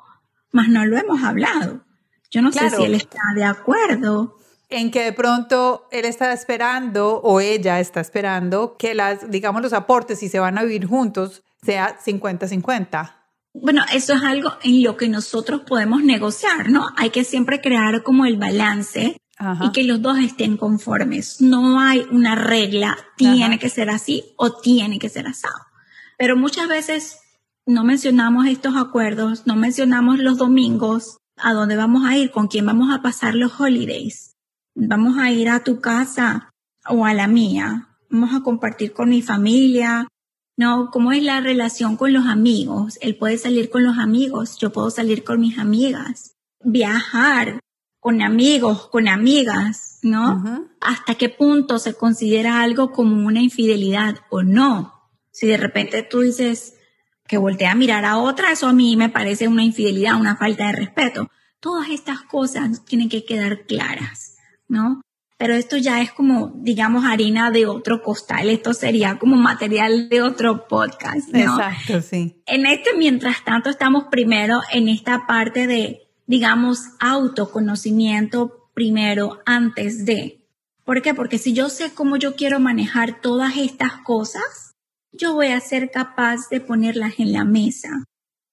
mas 0.55 0.69
no 0.69 0.85
lo 0.85 0.97
hemos 0.97 1.21
hablado. 1.21 1.81
Yo 2.31 2.41
no 2.41 2.49
sé 2.49 2.69
si 2.69 2.83
él 2.83 2.95
está 2.95 3.19
de 3.35 3.43
acuerdo 3.43 4.37
en 4.69 4.89
que 4.89 5.03
de 5.03 5.11
pronto 5.11 5.85
él 5.91 6.05
está 6.05 6.31
esperando 6.31 7.17
o 7.17 7.41
ella 7.41 7.81
está 7.81 7.99
esperando 7.99 8.77
que 8.77 8.95
las, 8.95 9.29
digamos, 9.29 9.61
los 9.61 9.73
aportes, 9.73 10.19
si 10.19 10.29
se 10.29 10.39
van 10.39 10.57
a 10.57 10.63
vivir 10.63 10.85
juntos, 10.87 11.43
sea 11.61 11.99
50-50. 11.99 13.15
Bueno, 13.53 13.83
eso 13.93 14.13
es 14.13 14.23
algo 14.23 14.53
en 14.63 14.81
lo 14.81 14.95
que 14.95 15.09
nosotros 15.09 15.63
podemos 15.67 16.03
negociar, 16.03 16.69
¿no? 16.69 16.87
Hay 16.95 17.09
que 17.09 17.25
siempre 17.25 17.59
crear 17.59 18.01
como 18.01 18.25
el 18.25 18.37
balance 18.37 19.17
y 19.61 19.71
que 19.73 19.83
los 19.83 20.01
dos 20.01 20.19
estén 20.19 20.55
conformes. 20.55 21.41
No 21.41 21.81
hay 21.81 22.07
una 22.11 22.35
regla, 22.35 22.97
tiene 23.17 23.59
que 23.59 23.67
ser 23.67 23.89
así 23.89 24.33
o 24.37 24.53
tiene 24.53 24.99
que 24.99 25.09
ser 25.09 25.27
asado. 25.27 25.59
Pero 26.17 26.37
muchas 26.37 26.69
veces 26.69 27.19
no 27.65 27.83
mencionamos 27.83 28.47
estos 28.47 28.75
acuerdos, 28.75 29.47
no 29.47 29.55
mencionamos 29.55 30.19
los 30.19 30.37
domingos, 30.37 31.17
a 31.37 31.53
dónde 31.53 31.75
vamos 31.75 32.05
a 32.05 32.17
ir, 32.17 32.31
con 32.31 32.47
quién 32.47 32.65
vamos 32.65 32.93
a 32.93 33.01
pasar 33.01 33.35
los 33.35 33.59
holidays 33.59 34.35
vamos 34.75 35.17
a 35.17 35.31
ir 35.31 35.49
a 35.49 35.63
tu 35.63 35.79
casa 35.79 36.51
o 36.87 37.05
a 37.05 37.13
la 37.13 37.27
mía, 37.27 37.97
vamos 38.09 38.35
a 38.35 38.43
compartir 38.43 38.93
con 38.93 39.09
mi 39.09 39.21
familia, 39.21 40.07
¿no? 40.57 40.91
¿Cómo 40.91 41.11
es 41.11 41.23
la 41.23 41.41
relación 41.41 41.97
con 41.97 42.13
los 42.13 42.27
amigos? 42.27 42.99
Él 43.01 43.15
puede 43.17 43.37
salir 43.37 43.69
con 43.69 43.83
los 43.83 43.97
amigos, 43.97 44.57
yo 44.59 44.71
puedo 44.71 44.91
salir 44.91 45.23
con 45.23 45.39
mis 45.39 45.57
amigas, 45.57 46.35
viajar 46.63 47.59
con 47.99 48.21
amigos, 48.21 48.87
con 48.89 49.07
amigas, 49.07 49.97
¿no? 50.03 50.67
¿Hasta 50.79 51.15
qué 51.15 51.29
punto 51.29 51.79
se 51.79 51.95
considera 51.95 52.61
algo 52.61 52.91
como 52.91 53.25
una 53.25 53.41
infidelidad 53.41 54.17
o 54.29 54.43
no? 54.43 54.93
Si 55.31 55.47
de 55.47 55.57
repente 55.57 56.03
tú 56.03 56.19
dices 56.19 56.74
que 57.27 57.37
voltea 57.37 57.71
a 57.71 57.75
mirar 57.75 58.05
a 58.05 58.17
otra, 58.17 58.51
eso 58.51 58.67
a 58.67 58.73
mí 58.73 58.95
me 58.95 59.09
parece 59.09 59.47
una 59.47 59.63
infidelidad, 59.63 60.19
una 60.19 60.35
falta 60.35 60.67
de 60.67 60.73
respeto. 60.73 61.29
Todas 61.59 61.89
estas 61.89 62.21
cosas 62.21 62.85
tienen 62.85 63.09
que 63.09 63.25
quedar 63.25 63.65
claras. 63.65 64.35
¿no? 64.67 65.01
Pero 65.37 65.53
esto 65.53 65.75
ya 65.75 66.01
es 66.01 66.11
como, 66.11 66.53
digamos, 66.55 67.03
harina 67.03 67.51
de 67.51 67.65
otro 67.65 68.01
costal. 68.01 68.49
Esto 68.49 68.73
sería 68.73 69.19
como 69.19 69.35
material 69.35 70.07
de 70.07 70.21
otro 70.21 70.65
podcast, 70.67 71.27
¿no? 71.33 71.39
Exacto, 71.39 72.01
sí. 72.01 72.41
En 72.45 72.65
este, 72.65 72.91
mientras 72.97 73.43
tanto, 73.43 73.69
estamos 73.69 74.05
primero 74.09 74.61
en 74.71 74.87
esta 74.87 75.27
parte 75.27 75.67
de, 75.67 76.07
digamos, 76.25 76.91
autoconocimiento 76.99 78.69
primero 78.73 79.41
antes 79.45 80.05
de. 80.05 80.41
¿Por 80.85 81.01
qué? 81.01 81.13
Porque 81.13 81.37
si 81.37 81.51
yo 81.51 81.69
sé 81.69 81.93
cómo 81.93 82.15
yo 82.15 82.35
quiero 82.35 82.61
manejar 82.61 83.19
todas 83.19 83.57
estas 83.57 83.91
cosas, 84.03 84.64
yo 85.17 85.33
voy 85.33 85.47
a 85.47 85.59
ser 85.59 85.91
capaz 85.91 86.49
de 86.49 86.61
ponerlas 86.61 87.19
en 87.19 87.31
la 87.31 87.43
mesa 87.43 88.03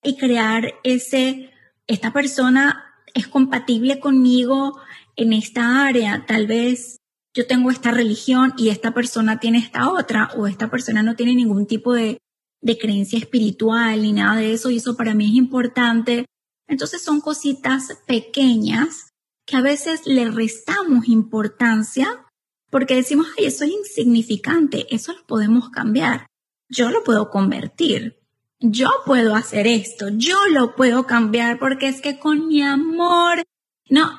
y 0.03 0.17
crear 0.17 0.75
ese, 0.85 1.51
esta 1.87 2.13
persona 2.13 2.85
es 3.15 3.29
compatible 3.29 4.01
conmigo, 4.01 4.79
en 5.17 5.33
esta 5.33 5.87
área, 5.87 6.25
tal 6.27 6.47
vez 6.47 6.99
yo 7.35 7.47
tengo 7.47 7.71
esta 7.71 7.91
religión 7.91 8.55
y 8.57 8.69
esta 8.71 8.93
persona 8.93 9.41
tiene 9.41 9.59
esta 9.59 9.91
otra, 9.91 10.31
o 10.37 10.47
esta 10.47 10.71
persona 10.71 11.03
no 11.03 11.17
tiene 11.17 11.35
ningún 11.35 11.67
tipo 11.67 11.93
de, 11.93 12.19
de 12.63 12.79
creencia 12.79 13.19
espiritual 13.19 14.03
ni 14.03 14.13
nada 14.13 14.37
de 14.37 14.53
eso, 14.53 14.71
y 14.71 14.77
eso 14.77 14.97
para 14.97 15.15
mí 15.15 15.27
es 15.27 15.35
importante. 15.35 16.27
Entonces 16.69 17.03
son 17.03 17.21
cositas 17.21 17.99
pequeñas 18.07 19.11
que 19.47 19.57
a 19.57 19.63
veces 19.63 20.07
le 20.07 20.31
restamos 20.31 21.09
importancia 21.09 22.27
porque 22.71 22.95
decimos, 22.95 23.27
ay, 23.37 23.47
eso 23.47 23.65
es 23.65 23.71
insignificante, 23.71 24.87
eso 24.95 25.13
lo 25.13 25.27
podemos 25.27 25.69
cambiar, 25.69 26.27
yo 26.73 26.91
lo 26.91 27.05
puedo 27.05 27.31
convertir, 27.31 28.19
yo 28.59 28.91
puedo 29.05 29.35
hacer 29.35 29.67
esto, 29.67 30.09
yo 30.09 30.47
lo 30.47 30.75
puedo 30.75 31.07
cambiar 31.07 31.59
porque 31.59 31.89
es 31.89 32.01
que 32.01 32.19
con 32.19 32.49
mi 32.49 32.63
amor, 32.63 33.43
no, 33.91 34.11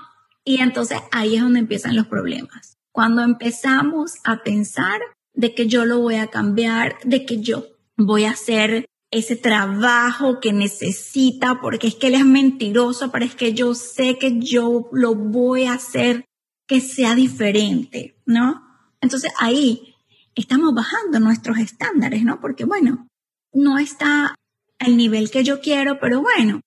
y 0.46 0.62
entonces 0.62 1.00
ahí 1.12 1.36
es 1.36 1.42
donde 1.42 1.60
empiezan 1.60 1.96
los 1.96 2.08
problemas. 2.08 2.78
Cuando 2.92 3.24
empezamos 3.24 4.16
a 4.24 4.44
pensar 4.44 5.02
de 5.34 5.56
que 5.56 5.68
yo 5.68 5.86
lo 5.86 6.00
voy 6.00 6.16
a 6.16 6.28
cambiar, 6.28 6.98
de 7.04 7.26
que 7.26 7.42
yo 7.42 7.66
voy 7.98 8.26
a 8.26 8.32
hacer 8.32 8.86
ese 9.10 9.36
trabajo 9.36 10.40
que 10.40 10.54
necesita, 10.54 11.60
porque 11.60 11.88
es 11.88 11.96
que 11.96 12.08
él 12.08 12.16
es 12.16 12.26
mentiroso, 12.26 13.12
pero 13.12 13.26
es 13.26 13.34
que 13.34 13.54
yo 13.54 13.74
sé 13.74 14.20
que 14.20 14.40
yo 14.40 14.90
lo 14.92 15.16
voy 15.16 15.66
a 15.66 15.74
hacer 15.74 16.26
que 16.68 16.82
sea 16.82 17.16
diferente, 17.16 18.16
¿no? 18.26 18.62
Entonces 19.02 19.32
ahí 19.40 19.93
estamos 20.36 20.74
bajando 20.74 21.20
nuestros 21.20 21.58
estándares, 21.58 22.24
¿no? 22.24 22.40
Porque 22.40 22.66
bueno, 22.66 23.08
no 23.54 23.78
está 23.78 24.36
al 24.80 24.98
nivel 24.98 25.32
que 25.32 25.44
yo 25.44 25.62
quiero, 25.62 26.00
pero 26.00 26.22
bueno, 26.22 26.62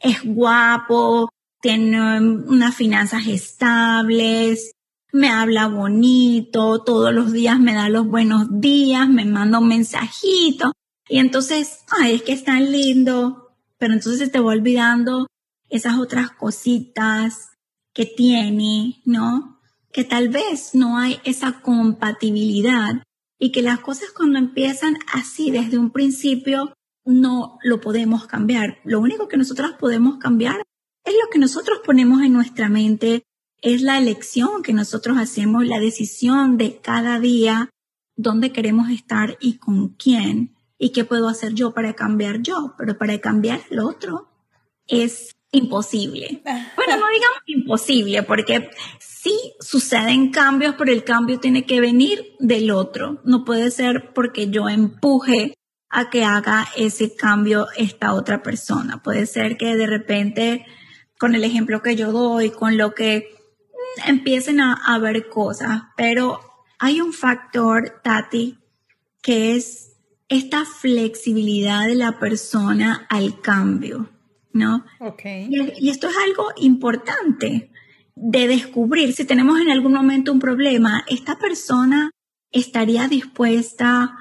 es 0.00 0.22
guapo, 0.24 1.28
tiene 1.60 2.20
unas 2.20 2.74
finanzas 2.74 3.26
estables, 3.26 4.72
me 5.12 5.28
habla 5.28 5.68
bonito, 5.68 6.82
todos 6.82 7.12
los 7.14 7.32
días 7.32 7.60
me 7.60 7.74
da 7.74 7.88
los 7.88 8.06
buenos 8.06 8.60
días, 8.60 9.08
me 9.08 9.24
manda 9.24 9.58
un 9.58 9.68
mensajito. 9.68 10.72
Y 11.08 11.18
entonces, 11.18 11.80
ay, 11.90 12.14
es 12.14 12.22
que 12.22 12.32
es 12.32 12.44
tan 12.44 12.72
lindo, 12.72 13.54
pero 13.78 13.94
entonces 13.94 14.32
te 14.32 14.40
va 14.40 14.52
olvidando 14.52 15.26
esas 15.68 15.98
otras 15.98 16.30
cositas 16.30 17.50
que 17.92 18.06
tiene, 18.06 19.02
¿no? 19.04 19.60
Que 19.92 20.04
tal 20.04 20.30
vez 20.30 20.74
no 20.74 20.98
hay 20.98 21.20
esa 21.24 21.60
compatibilidad 21.60 23.02
y 23.42 23.50
que 23.50 23.60
las 23.60 23.80
cosas 23.80 24.12
cuando 24.12 24.38
empiezan 24.38 24.96
así 25.12 25.50
desde 25.50 25.76
un 25.76 25.90
principio 25.90 26.74
no 27.04 27.58
lo 27.64 27.80
podemos 27.80 28.28
cambiar. 28.28 28.78
Lo 28.84 29.00
único 29.00 29.26
que 29.26 29.36
nosotros 29.36 29.72
podemos 29.80 30.18
cambiar 30.18 30.62
es 31.04 31.14
lo 31.14 31.28
que 31.28 31.40
nosotros 31.40 31.80
ponemos 31.84 32.22
en 32.22 32.32
nuestra 32.34 32.68
mente, 32.68 33.24
es 33.60 33.82
la 33.82 33.98
elección 33.98 34.62
que 34.62 34.72
nosotros 34.72 35.18
hacemos, 35.18 35.66
la 35.66 35.80
decisión 35.80 36.56
de 36.56 36.80
cada 36.80 37.18
día, 37.18 37.68
dónde 38.14 38.52
queremos 38.52 38.90
estar 38.90 39.36
y 39.40 39.58
con 39.58 39.88
quién, 39.88 40.54
y 40.78 40.90
qué 40.90 41.04
puedo 41.04 41.26
hacer 41.26 41.52
yo 41.52 41.74
para 41.74 41.94
cambiar 41.94 42.42
yo, 42.42 42.76
pero 42.78 42.96
para 42.96 43.20
cambiar 43.20 43.62
el 43.70 43.80
otro 43.80 44.28
es 44.86 45.32
imposible. 45.52 46.42
Bueno, 46.44 46.96
no 46.96 47.08
digamos 47.08 47.42
imposible, 47.46 48.22
porque 48.22 48.70
sí 48.98 49.54
suceden 49.60 50.30
cambios, 50.30 50.74
pero 50.76 50.90
el 50.90 51.04
cambio 51.04 51.38
tiene 51.38 51.64
que 51.64 51.80
venir 51.80 52.34
del 52.40 52.70
otro. 52.70 53.20
No 53.24 53.44
puede 53.44 53.70
ser 53.70 54.12
porque 54.14 54.50
yo 54.50 54.68
empuje 54.68 55.54
a 55.90 56.10
que 56.10 56.24
haga 56.24 56.66
ese 56.76 57.14
cambio 57.14 57.68
esta 57.76 58.14
otra 58.14 58.42
persona. 58.42 59.02
Puede 59.02 59.26
ser 59.26 59.56
que 59.56 59.76
de 59.76 59.86
repente 59.86 60.66
con 61.22 61.36
el 61.36 61.44
ejemplo 61.44 61.82
que 61.82 61.94
yo 61.94 62.10
doy, 62.10 62.50
con 62.50 62.76
lo 62.76 62.94
que 62.94 63.28
mm, 63.28 64.08
empiecen 64.08 64.60
a, 64.60 64.98
ver 64.98 65.28
cosas, 65.28 65.82
pero 65.96 66.40
hay 66.80 67.00
un 67.00 67.12
factor, 67.12 68.00
Tati, 68.02 68.58
que 69.22 69.54
es 69.54 69.92
esta 70.28 70.64
flexibilidad 70.64 71.86
de 71.86 71.94
la 71.94 72.18
persona 72.18 73.06
al 73.08 73.40
cambio, 73.40 74.10
¿no? 74.52 74.84
Ok. 75.00 75.22
Y, 75.48 75.88
esto 75.88 76.08
es 76.08 76.16
algo 76.26 76.48
importante 76.56 77.70
de 78.14 78.48
descubrir. 78.48 79.14
Si 79.14 79.24
tenemos 79.24 79.60
en 79.60 79.70
algún 79.70 79.92
momento 79.92 80.32
un 80.32 80.38
problema, 80.38 81.04
esta 81.08 81.38
persona 81.38 82.10
estaría 82.50 83.08
dispuesta 83.08 84.16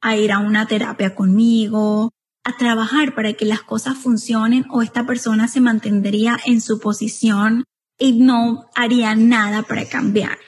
a 0.00 0.16
ir 0.16 0.32
a 0.32 0.38
una 0.38 0.66
terapia 0.66 1.14
conmigo, 1.14 2.10
a 2.44 2.56
trabajar 2.56 3.14
para 3.14 3.32
que 3.34 3.44
las 3.44 3.62
cosas 3.62 3.96
funcionen 3.98 4.64
o 4.70 4.82
esta 4.82 5.06
persona 5.06 5.48
se 5.48 5.60
mantendría 5.60 6.38
en 6.44 6.60
su 6.60 6.80
posición 6.80 7.64
y 7.98 8.18
no 8.18 8.70
haría 8.74 9.14
nada 9.14 9.62
para 9.62 9.84
cambiar, 9.86 10.38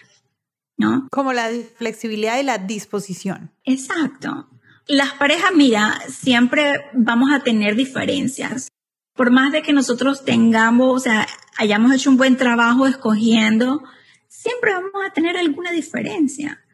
¿no? 0.78 1.06
Como 1.10 1.32
la 1.32 1.50
flexibilidad 1.76 2.40
y 2.40 2.44
la 2.44 2.58
disposición. 2.58 3.52
Exacto. 3.64 4.48
Las 4.86 5.12
parejas, 5.12 5.52
mira, 5.54 6.00
siempre 6.08 6.80
vamos 6.94 7.30
a 7.32 7.40
tener 7.40 7.76
diferencias. 7.76 8.68
Por 9.14 9.30
más 9.30 9.52
de 9.52 9.62
que 9.62 9.72
nosotros 9.72 10.24
tengamos, 10.24 10.96
o 10.96 10.98
sea, 10.98 11.26
hayamos 11.58 11.94
hecho 11.94 12.10
un 12.10 12.16
buen 12.16 12.36
trabajo 12.36 12.86
escogiendo, 12.86 13.82
siempre 14.28 14.72
vamos 14.72 14.92
a 15.06 15.12
tener 15.12 15.36
alguna 15.36 15.70
diferencia. 15.70 16.64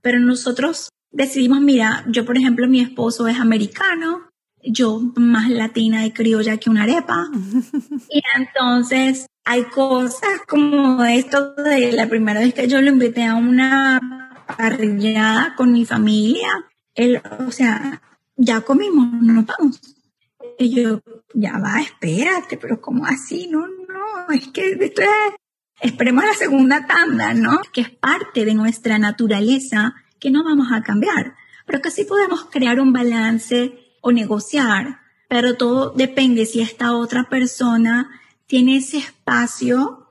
Pero 0.00 0.20
nosotros 0.20 0.90
decidimos, 1.10 1.60
mira, 1.60 2.04
yo 2.08 2.24
por 2.24 2.36
ejemplo, 2.36 2.68
mi 2.68 2.80
esposo 2.80 3.26
es 3.26 3.38
americano, 3.38 4.30
yo 4.62 5.00
más 5.16 5.50
latina 5.50 6.06
y 6.06 6.12
criolla 6.12 6.56
que 6.56 6.70
una 6.70 6.84
arepa. 6.84 7.28
y 8.10 8.22
entonces 8.36 9.26
hay 9.44 9.64
cosas 9.64 10.40
como 10.46 11.02
esto 11.04 11.54
de 11.54 11.92
la 11.92 12.08
primera 12.08 12.40
vez 12.40 12.54
que 12.54 12.68
yo 12.68 12.80
lo 12.80 12.90
invité 12.90 13.24
a 13.24 13.34
una 13.34 14.34
parrillada 14.56 15.54
con 15.56 15.72
mi 15.72 15.84
familia. 15.84 16.48
Él, 16.94 17.20
o 17.46 17.50
sea, 17.50 18.02
ya 18.36 18.60
comimos, 18.60 19.10
no 19.22 19.44
vamos. 19.44 19.80
Y 20.58 20.70
yo, 20.70 21.00
ya 21.34 21.58
va, 21.58 21.80
espérate, 21.80 22.56
pero 22.56 22.80
¿cómo 22.80 23.06
así? 23.06 23.48
No, 23.48 23.66
no, 23.66 24.32
es 24.34 24.48
que 24.48 24.72
esto 24.72 25.02
es, 25.02 25.08
esperemos 25.80 26.24
la 26.24 26.34
segunda 26.34 26.86
tanda, 26.86 27.34
¿no? 27.34 27.60
Que 27.72 27.82
es 27.82 27.90
parte 27.90 28.44
de 28.44 28.54
nuestra 28.54 28.98
naturaleza 28.98 29.94
que 30.18 30.30
no 30.30 30.44
vamos 30.44 30.68
a 30.72 30.82
cambiar, 30.82 31.34
pero 31.66 31.80
que 31.80 31.90
sí 31.90 32.04
podemos 32.04 32.46
crear 32.46 32.80
un 32.80 32.92
balance 32.92 33.78
o 34.00 34.12
negociar, 34.12 35.00
pero 35.28 35.56
todo 35.56 35.90
depende 35.90 36.46
si 36.46 36.60
esta 36.60 36.94
otra 36.94 37.28
persona 37.28 38.10
tiene 38.46 38.78
ese 38.78 38.98
espacio 38.98 40.08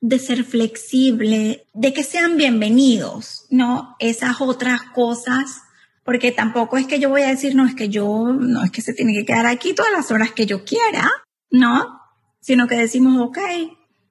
de 0.00 0.18
ser 0.18 0.44
flexible, 0.44 1.66
de 1.74 1.92
que 1.92 2.02
sean 2.02 2.36
bienvenidos, 2.36 3.46
¿no? 3.50 3.96
Esas 3.98 4.40
otras 4.40 4.82
cosas, 4.82 5.62
porque 6.04 6.32
tampoco 6.32 6.76
es 6.76 6.86
que 6.86 6.98
yo 6.98 7.08
voy 7.08 7.22
a 7.22 7.28
decir, 7.28 7.54
no, 7.54 7.66
es 7.66 7.74
que 7.74 7.88
yo, 7.88 8.32
no 8.32 8.64
es 8.64 8.70
que 8.70 8.82
se 8.82 8.92
tiene 8.92 9.12
que 9.12 9.24
quedar 9.24 9.46
aquí 9.46 9.74
todas 9.74 9.92
las 9.92 10.10
horas 10.10 10.32
que 10.32 10.46
yo 10.46 10.64
quiera, 10.64 11.10
¿no? 11.50 12.00
Sino 12.40 12.66
que 12.66 12.76
decimos, 12.76 13.20
ok, 13.20 13.38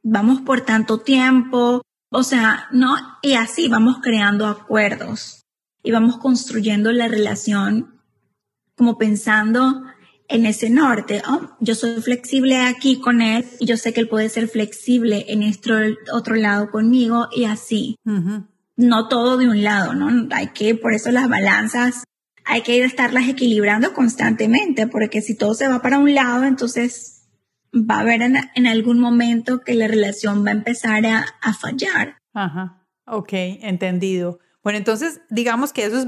vamos 0.04 0.42
por 0.42 0.62
tanto 0.62 1.00
tiempo, 1.00 1.82
o 2.10 2.24
sea, 2.24 2.68
¿no? 2.72 2.96
Y 3.22 3.34
así 3.34 3.68
vamos 3.68 3.98
creando 4.02 4.48
acuerdos 4.48 5.44
y 5.84 5.92
vamos 5.92 6.18
construyendo 6.18 6.92
la 6.92 7.08
relación 7.08 8.02
como 8.76 8.98
pensando 8.98 9.84
en 10.28 10.46
ese 10.46 10.70
norte. 10.70 11.22
Oh, 11.28 11.56
yo 11.60 11.76
soy 11.76 12.02
flexible 12.02 12.58
aquí 12.58 13.00
con 13.00 13.22
él 13.22 13.46
y 13.60 13.66
yo 13.66 13.78
sé 13.78 13.94
que 13.94 14.00
él 14.00 14.08
puede 14.08 14.30
ser 14.30 14.48
flexible 14.48 15.26
en 15.28 15.44
este 15.44 15.98
otro 16.14 16.36
lado 16.36 16.72
conmigo 16.72 17.28
y 17.36 17.46
así. 17.46 17.96
No 18.82 19.08
todo 19.08 19.38
de 19.38 19.48
un 19.48 19.64
lado, 19.64 19.94
¿no? 19.94 20.28
Hay 20.32 20.48
que, 20.48 20.76
por 20.76 20.94
eso 20.94 21.12
las 21.12 21.30
balanzas, 21.30 22.04
hay 22.46 22.62
que 22.62 22.84
estarlas 22.84 23.30
equilibrando 23.30 23.94
constantemente, 23.94 24.88
porque 24.88 25.22
si 25.22 25.36
todo 25.36 25.54
se 25.54 25.68
va 25.68 25.82
para 25.82 26.00
un 26.00 26.14
lado, 26.14 26.44
entonces 26.44 27.28
va 27.74 27.98
a 27.98 28.00
haber 28.00 28.22
en, 28.22 28.68
algún 28.68 29.00
momento 29.00 29.62
que 29.62 29.76
la 29.76 29.88
relación 29.88 30.44
va 30.46 30.50
a 30.50 30.54
empezar 30.54 31.06
a, 31.06 31.26
a 31.42 31.54
fallar. 31.54 32.18
Ajá, 32.34 32.84
ok, 33.06 33.30
entendido. 33.32 34.40
Bueno, 34.64 34.78
entonces 34.78 35.22
digamos 35.30 35.74
que 35.74 35.86
eso 35.86 36.00
es 36.00 36.08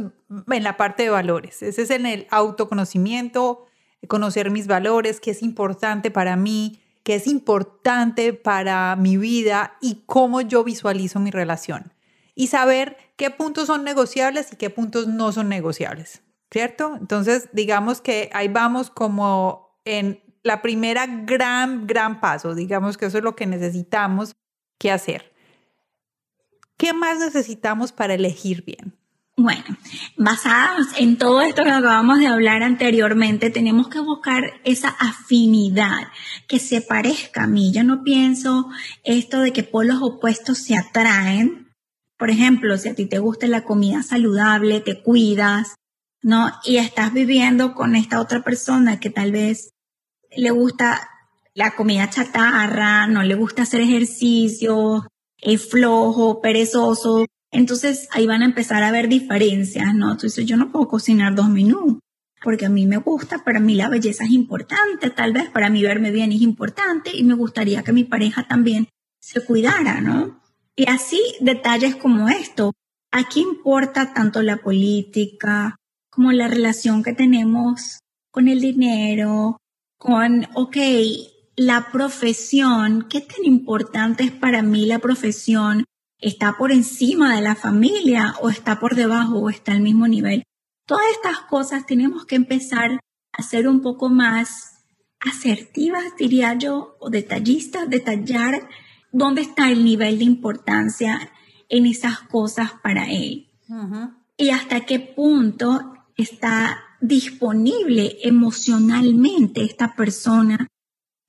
en 0.51 0.63
la 0.63 0.77
parte 0.77 1.03
de 1.03 1.09
valores. 1.09 1.61
Ese 1.63 1.83
es 1.83 1.89
en 1.91 2.05
el 2.05 2.27
autoconocimiento, 2.29 3.65
conocer 4.07 4.51
mis 4.51 4.67
valores, 4.67 5.19
qué 5.19 5.31
es 5.31 5.41
importante 5.41 6.11
para 6.11 6.35
mí, 6.35 6.81
qué 7.03 7.15
es 7.15 7.27
importante 7.27 8.33
para 8.33 8.95
mi 8.95 9.17
vida 9.17 9.77
y 9.81 10.03
cómo 10.05 10.41
yo 10.41 10.63
visualizo 10.63 11.19
mi 11.19 11.31
relación. 11.31 11.92
Y 12.35 12.47
saber 12.47 12.97
qué 13.15 13.29
puntos 13.29 13.67
son 13.67 13.83
negociables 13.83 14.51
y 14.51 14.55
qué 14.55 14.69
puntos 14.69 15.07
no 15.07 15.31
son 15.31 15.49
negociables, 15.49 16.23
¿cierto? 16.51 16.97
Entonces, 16.99 17.49
digamos 17.53 18.01
que 18.01 18.29
ahí 18.33 18.47
vamos 18.47 18.89
como 18.89 19.79
en 19.85 20.23
la 20.43 20.61
primera 20.61 21.05
gran, 21.07 21.87
gran 21.87 22.19
paso. 22.19 22.55
Digamos 22.55 22.97
que 22.97 23.05
eso 23.05 23.17
es 23.17 23.23
lo 23.23 23.35
que 23.35 23.45
necesitamos 23.45 24.35
que 24.77 24.91
hacer. 24.91 25.33
¿Qué 26.77 26.93
más 26.93 27.19
necesitamos 27.19 27.91
para 27.91 28.13
elegir 28.13 28.63
bien? 28.65 28.97
Bueno, 29.35 29.63
basados 30.15 30.87
en 30.97 31.17
todo 31.17 31.41
esto 31.41 31.63
que 31.63 31.71
acabamos 31.71 32.19
de 32.19 32.27
hablar 32.27 32.61
anteriormente, 32.61 33.49
tenemos 33.49 33.87
que 33.87 33.99
buscar 33.99 34.43
esa 34.63 34.89
afinidad 34.89 36.09
que 36.47 36.59
se 36.59 36.81
parezca 36.81 37.43
a 37.45 37.47
mí. 37.47 37.71
Yo 37.73 37.83
no 37.83 38.03
pienso 38.03 38.69
esto 39.03 39.39
de 39.39 39.51
que 39.51 39.63
polos 39.63 40.03
opuestos 40.03 40.59
se 40.59 40.77
atraen. 40.77 41.62
Por 42.23 42.29
ejemplo, 42.29 42.77
si 42.77 42.87
a 42.87 42.95
ti 42.95 43.05
te 43.05 43.19
gusta 43.19 43.47
la 43.47 43.65
comida 43.65 44.01
saludable, 44.01 44.79
te 44.79 45.03
cuidas, 45.03 45.75
¿no? 46.21 46.49
Y 46.63 46.77
estás 46.77 47.11
viviendo 47.11 47.73
con 47.73 47.97
esta 47.97 48.21
otra 48.21 48.45
persona 48.45 49.01
que 49.01 49.09
tal 49.09 49.33
vez 49.33 49.71
le 50.33 50.49
gusta 50.51 51.09
la 51.53 51.75
comida 51.75 52.09
chatarra, 52.09 53.07
no 53.07 53.23
le 53.23 53.35
gusta 53.35 53.63
hacer 53.63 53.81
ejercicio, 53.81 55.05
es 55.37 55.69
flojo, 55.69 56.39
perezoso. 56.39 57.25
Entonces 57.51 58.07
ahí 58.13 58.25
van 58.25 58.41
a 58.41 58.45
empezar 58.45 58.83
a 58.83 58.87
haber 58.87 59.09
diferencias, 59.09 59.93
¿no? 59.93 60.13
Entonces 60.13 60.45
yo 60.45 60.55
no 60.55 60.71
puedo 60.71 60.87
cocinar 60.87 61.35
dos 61.35 61.49
menús 61.49 61.99
porque 62.41 62.67
a 62.67 62.69
mí 62.69 62.85
me 62.85 62.99
gusta, 62.99 63.43
para 63.43 63.59
mí 63.59 63.75
la 63.75 63.89
belleza 63.89 64.23
es 64.23 64.31
importante, 64.31 65.09
tal 65.09 65.33
vez 65.33 65.49
para 65.49 65.69
mí 65.69 65.83
verme 65.83 66.11
bien 66.11 66.31
es 66.31 66.41
importante 66.41 67.11
y 67.13 67.25
me 67.25 67.33
gustaría 67.33 67.83
que 67.83 67.91
mi 67.91 68.05
pareja 68.05 68.47
también 68.47 68.87
se 69.19 69.43
cuidara, 69.43 69.99
¿no? 69.99 70.41
Y 70.75 70.89
así 70.89 71.21
detalles 71.39 71.95
como 71.95 72.29
esto. 72.29 72.73
Aquí 73.11 73.41
importa 73.41 74.13
tanto 74.13 74.41
la 74.41 74.57
política 74.57 75.75
como 76.09 76.31
la 76.31 76.47
relación 76.47 77.03
que 77.03 77.13
tenemos 77.13 77.99
con 78.31 78.47
el 78.47 78.59
dinero, 78.59 79.57
con, 79.97 80.47
ok, 80.55 80.77
la 81.55 81.91
profesión, 81.91 83.07
qué 83.09 83.21
tan 83.21 83.45
importante 83.45 84.23
es 84.23 84.31
para 84.31 84.63
mí 84.63 84.85
la 84.87 84.99
profesión, 84.99 85.85
está 86.19 86.57
por 86.57 86.71
encima 86.71 87.35
de 87.35 87.41
la 87.41 87.55
familia 87.55 88.35
o 88.41 88.49
está 88.49 88.79
por 88.79 88.95
debajo 88.95 89.39
o 89.39 89.49
está 89.49 89.73
al 89.73 89.81
mismo 89.81 90.07
nivel. 90.07 90.43
Todas 90.87 91.05
estas 91.15 91.39
cosas 91.41 91.85
tenemos 91.85 92.25
que 92.25 92.35
empezar 92.35 92.99
a 93.31 93.43
ser 93.43 93.67
un 93.67 93.81
poco 93.81 94.09
más 94.09 94.83
asertivas, 95.19 96.03
diría 96.17 96.53
yo, 96.55 96.97
o 96.99 97.09
detallistas, 97.09 97.89
detallar 97.89 98.67
dónde 99.13 99.43
está 99.43 99.71
el 99.71 99.85
nivel 99.85 100.17
de 100.17 100.25
importancia 100.25 101.31
en 101.69 101.85
esas 101.85 102.19
cosas 102.19 102.71
para 102.83 103.09
él. 103.09 103.47
Y 104.35 104.49
hasta 104.49 104.81
qué 104.81 104.99
punto 104.99 105.93
está 106.17 106.79
disponible 106.99 108.17
emocionalmente 108.23 109.63
esta 109.63 109.95
persona 109.95 110.67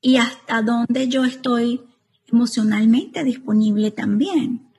y 0.01 0.17
hasta 0.17 0.63
dónde 0.63 1.09
yo 1.09 1.25
estoy 1.25 1.83
emocionalmente 2.27 3.23
disponible 3.23 3.91
también. 3.91 4.73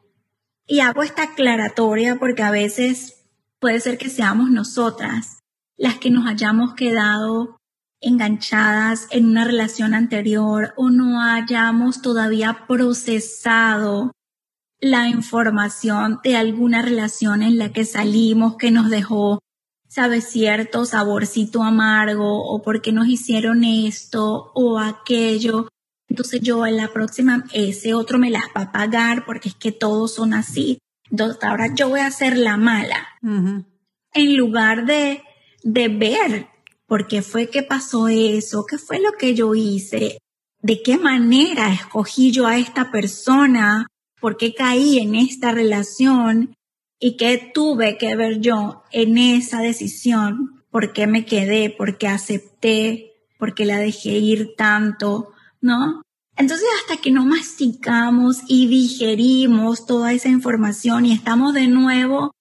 Y 0.68 0.80
hago 0.80 1.04
esta 1.04 1.24
aclaratoria 1.24 2.18
porque 2.18 2.44
a 2.44 2.52
veces 2.52 3.26
puede 3.60 3.80
ser 3.80 3.98
que 3.98 4.10
seamos 4.10 4.50
nosotras 4.50 5.40
las 5.78 5.98
que 5.98 6.10
nos 6.10 6.28
hayamos 6.28 6.74
quedado 6.74 7.58
enganchadas 8.02 9.08
en 9.12 9.28
una 9.28 9.46
relación 9.46 9.94
anterior 9.94 10.74
o 10.78 10.90
no 10.90 11.22
hayamos 11.22 12.02
todavía 12.02 12.66
procesado 12.68 14.12
la 14.80 15.08
información 15.08 16.20
de 16.24 16.36
alguna 16.36 16.82
relación 16.82 17.42
en 17.42 17.58
la 17.58 17.72
que 17.72 17.86
salimos 17.86 18.58
que 18.58 18.72
nos 18.72 18.90
dejó 18.90 19.40
sabe, 19.96 20.20
cierto 20.20 20.86
saborcito 20.86 21.64
amargo 21.64 22.44
o 22.44 22.62
porque 22.62 22.92
nos 22.92 23.08
hicieron 23.08 23.64
esto 23.64 24.52
o 24.54 24.78
aquello. 24.78 25.70
Entonces 26.10 26.42
yo 26.42 26.66
en 26.66 26.76
la 26.76 26.90
próxima, 26.90 27.46
ese 27.54 27.94
otro 27.94 28.20
me 28.20 28.30
las 28.30 28.44
va 28.56 28.64
a 28.64 28.72
pagar 28.74 29.26
porque 29.26 29.50
es 29.50 29.56
que 29.56 29.72
todos 29.72 30.16
son 30.16 30.34
así. 30.34 30.80
Entonces 31.10 31.42
ahora 31.44 31.74
yo 31.74 31.88
voy 31.88 32.02
a 32.02 32.12
ser 32.12 32.38
la 32.38 32.58
mala. 32.58 33.08
En 33.22 34.38
lugar 34.38 34.86
de, 34.86 35.24
de 35.64 35.88
ver 35.88 36.48
por 36.88 37.08
qué 37.08 37.22
fue 37.22 37.50
que 37.50 37.64
pasó 37.64 38.08
eso, 38.08 38.66
qué 38.66 38.78
fue 38.78 39.00
lo 39.00 39.14
que 39.14 39.34
yo 39.34 39.56
hice, 39.56 40.20
de 40.62 40.82
qué 40.82 40.98
manera 40.98 41.72
escogí 41.74 42.32
yo 42.32 42.48
a 42.48 42.58
esta 42.58 42.92
persona, 42.92 43.88
por 44.20 44.38
qué 44.38 44.54
caí 44.54 45.00
en 45.00 45.16
esta 45.16 45.52
relación 45.52 46.56
y 47.00 47.18
qué 47.18 47.52
tuve 47.54 47.98
que 47.98 48.16
ver 48.16 48.40
yo 48.40 48.84
en 48.92 49.18
esa 49.18 49.60
decisión, 49.60 50.64
por 50.72 50.94
qué 50.94 51.08
me 51.08 51.26
quedé, 51.26 51.70
por 51.70 51.98
qué 51.98 52.08
acepté, 52.08 53.14
por 53.38 53.54
qué 53.54 53.66
la 53.66 53.78
dejé 53.78 54.18
ir 54.18 54.56
tanto, 54.56 55.34
¿no? 55.62 56.02
Entonces 56.38 56.68
hasta 56.82 57.02
que 57.02 57.12
no 57.12 57.26
masticamos 57.26 58.42
y 58.48 58.68
digerimos 58.68 59.86
toda 59.86 60.14
esa 60.14 60.30
información 60.30 61.06
y 61.06 61.14
estamos 61.14 61.54
de 61.54 61.68
nuevo 61.68 62.32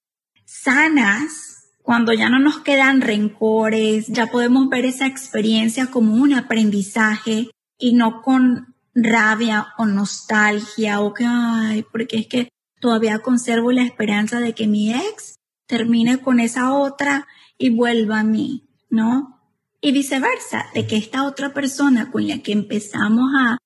sanas 0.44 1.53
cuando 1.84 2.14
ya 2.14 2.30
no 2.30 2.38
nos 2.38 2.60
quedan 2.60 3.02
rencores, 3.02 4.06
ya 4.06 4.28
podemos 4.28 4.70
ver 4.70 4.86
esa 4.86 5.06
experiencia 5.06 5.88
como 5.88 6.14
un 6.14 6.32
aprendizaje 6.32 7.50
y 7.78 7.92
no 7.92 8.22
con 8.22 8.74
rabia 8.94 9.66
o 9.76 9.84
nostalgia 9.84 11.02
o 11.02 11.12
que, 11.12 11.26
ay, 11.28 11.84
porque 11.92 12.20
es 12.20 12.26
que 12.26 12.48
todavía 12.80 13.18
conservo 13.18 13.70
la 13.70 13.82
esperanza 13.82 14.40
de 14.40 14.54
que 14.54 14.66
mi 14.66 14.94
ex 14.94 15.34
termine 15.66 16.22
con 16.22 16.40
esa 16.40 16.72
otra 16.72 17.26
y 17.58 17.68
vuelva 17.68 18.20
a 18.20 18.24
mí, 18.24 18.66
¿no? 18.88 19.42
Y 19.82 19.92
viceversa, 19.92 20.64
de 20.72 20.86
que 20.86 20.96
esta 20.96 21.24
otra 21.24 21.52
persona 21.52 22.10
con 22.10 22.26
la 22.26 22.38
que 22.38 22.52
empezamos 22.52 23.30
a, 23.38 23.58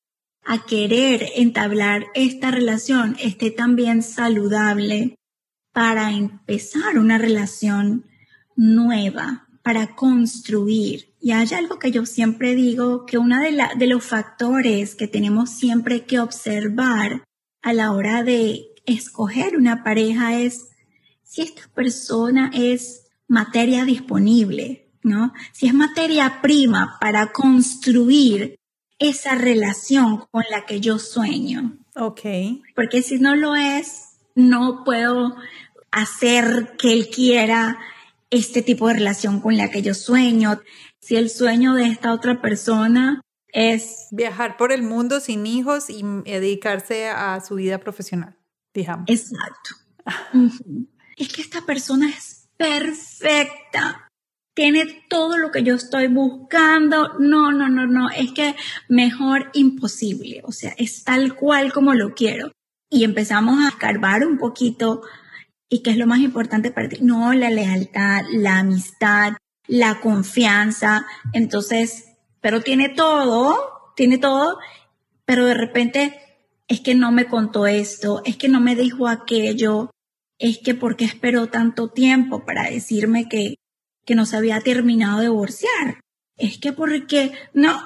a 0.44 0.66
querer 0.66 1.24
entablar 1.36 2.06
esta 2.14 2.50
relación 2.50 3.16
esté 3.20 3.52
también 3.52 4.02
saludable 4.02 5.14
para 5.72 6.10
empezar 6.10 6.98
una 6.98 7.16
relación 7.18 8.07
nueva, 8.58 9.46
para 9.62 9.94
construir. 9.94 11.14
Y 11.20 11.30
hay 11.30 11.48
algo 11.54 11.78
que 11.78 11.92
yo 11.92 12.04
siempre 12.06 12.54
digo, 12.54 13.06
que 13.06 13.18
uno 13.18 13.40
de, 13.40 13.56
de 13.76 13.86
los 13.86 14.04
factores 14.04 14.94
que 14.96 15.06
tenemos 15.06 15.50
siempre 15.50 16.04
que 16.04 16.18
observar 16.20 17.22
a 17.62 17.72
la 17.72 17.92
hora 17.92 18.24
de 18.24 18.66
escoger 18.84 19.56
una 19.56 19.84
pareja 19.84 20.38
es 20.38 20.68
si 21.22 21.42
esta 21.42 21.62
persona 21.74 22.50
es 22.52 23.06
materia 23.28 23.84
disponible, 23.84 24.90
¿no? 25.02 25.32
Si 25.52 25.66
es 25.66 25.74
materia 25.74 26.40
prima 26.40 26.96
para 27.00 27.30
construir 27.30 28.56
esa 28.98 29.36
relación 29.36 30.24
con 30.30 30.44
la 30.50 30.66
que 30.66 30.80
yo 30.80 30.98
sueño. 30.98 31.78
Ok. 31.94 32.22
Porque 32.74 33.02
si 33.02 33.18
no 33.18 33.36
lo 33.36 33.54
es, 33.54 34.16
no 34.34 34.82
puedo 34.84 35.36
hacer 35.90 36.74
que 36.78 36.92
él 36.92 37.08
quiera 37.08 37.78
este 38.30 38.62
tipo 38.62 38.88
de 38.88 38.94
relación 38.94 39.40
con 39.40 39.56
la 39.56 39.70
que 39.70 39.82
yo 39.82 39.94
sueño. 39.94 40.60
Si 41.00 41.16
el 41.16 41.30
sueño 41.30 41.74
de 41.74 41.86
esta 41.86 42.12
otra 42.12 42.40
persona 42.42 43.20
es 43.48 44.08
viajar 44.10 44.56
por 44.56 44.72
el 44.72 44.82
mundo 44.82 45.20
sin 45.20 45.46
hijos 45.46 45.88
y 45.88 46.02
dedicarse 46.24 47.08
a 47.08 47.40
su 47.40 47.56
vida 47.56 47.78
profesional, 47.78 48.36
digamos. 48.74 49.06
Exacto. 49.08 49.70
es 51.16 51.28
que 51.32 51.42
esta 51.42 51.62
persona 51.62 52.08
es 52.08 52.48
perfecta. 52.56 54.08
Tiene 54.54 55.04
todo 55.08 55.38
lo 55.38 55.50
que 55.52 55.62
yo 55.62 55.76
estoy 55.76 56.08
buscando. 56.08 57.14
No, 57.20 57.52
no, 57.52 57.68
no, 57.68 57.86
no. 57.86 58.10
Es 58.10 58.32
que 58.32 58.56
mejor 58.88 59.50
imposible. 59.54 60.42
O 60.44 60.52
sea, 60.52 60.74
es 60.76 61.04
tal 61.04 61.36
cual 61.36 61.72
como 61.72 61.94
lo 61.94 62.12
quiero. 62.14 62.50
Y 62.90 63.04
empezamos 63.04 63.62
a 63.62 63.68
escarbar 63.68 64.26
un 64.26 64.36
poquito 64.36 65.02
¿Y 65.68 65.82
qué 65.82 65.90
es 65.90 65.96
lo 65.96 66.06
más 66.06 66.20
importante 66.20 66.70
para 66.70 66.88
ti? 66.88 66.98
No, 67.02 67.32
la 67.34 67.50
lealtad, 67.50 68.22
la 68.32 68.58
amistad, 68.58 69.34
la 69.66 70.00
confianza. 70.00 71.06
Entonces, 71.32 72.16
pero 72.40 72.62
tiene 72.62 72.88
todo, 72.88 73.92
tiene 73.94 74.18
todo, 74.18 74.58
pero 75.24 75.44
de 75.44 75.54
repente 75.54 76.18
es 76.68 76.80
que 76.80 76.94
no 76.94 77.12
me 77.12 77.26
contó 77.26 77.66
esto, 77.66 78.22
es 78.24 78.36
que 78.36 78.48
no 78.48 78.60
me 78.60 78.76
dijo 78.76 79.08
aquello, 79.08 79.90
es 80.38 80.58
que 80.58 80.74
porque 80.74 81.04
esperó 81.04 81.48
tanto 81.48 81.88
tiempo 81.88 82.44
para 82.44 82.70
decirme 82.70 83.28
que, 83.28 83.56
que 84.06 84.14
no 84.14 84.24
se 84.24 84.36
había 84.36 84.60
terminado 84.60 85.18
de 85.18 85.26
divorciar. 85.26 86.00
Es 86.36 86.58
que 86.58 86.72
porque 86.72 87.32
no. 87.52 87.78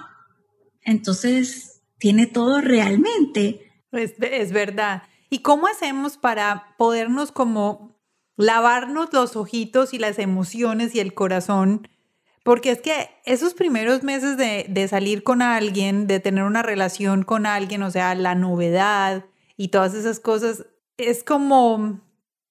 Entonces, 0.83 1.83
tiene 1.99 2.27
todo 2.27 2.61
realmente. 2.61 3.73
Es, 3.93 4.15
es 4.21 4.53
verdad. 4.53 5.05
¿Y 5.33 5.39
cómo 5.39 5.67
hacemos 5.67 6.19
para 6.19 6.75
podernos 6.77 7.33
como 7.33 7.97
lavarnos 8.37 9.15
los 9.15 9.35
ojitos 9.35 9.95
y 9.95 9.99
las 9.99 10.19
emociones 10.19 10.95
y 10.95 11.01
el 11.01 11.15
corazón? 11.15 11.89
Porque 12.43 12.71
es 12.71 12.83
que 12.83 13.09
esos 13.25 13.55
primeros 13.55 14.03
meses 14.03 14.37
de, 14.37 14.67
de, 14.69 14.89
salir 14.89 15.23
con 15.23 15.41
alguien, 15.41 16.07
de 16.07 16.21
tener 16.21 16.45
una 16.45 16.63
relación 16.63 17.23
con 17.23 17.47
alguien, 17.47 17.83
o 17.83 17.91
sea, 17.91 18.15
la 18.15 18.35
novedad 18.35 19.25
y 19.57 19.69
todas 19.69 19.95
esas 19.95 20.21
cosas, 20.21 20.67
es 20.99 21.25
como, 21.25 22.03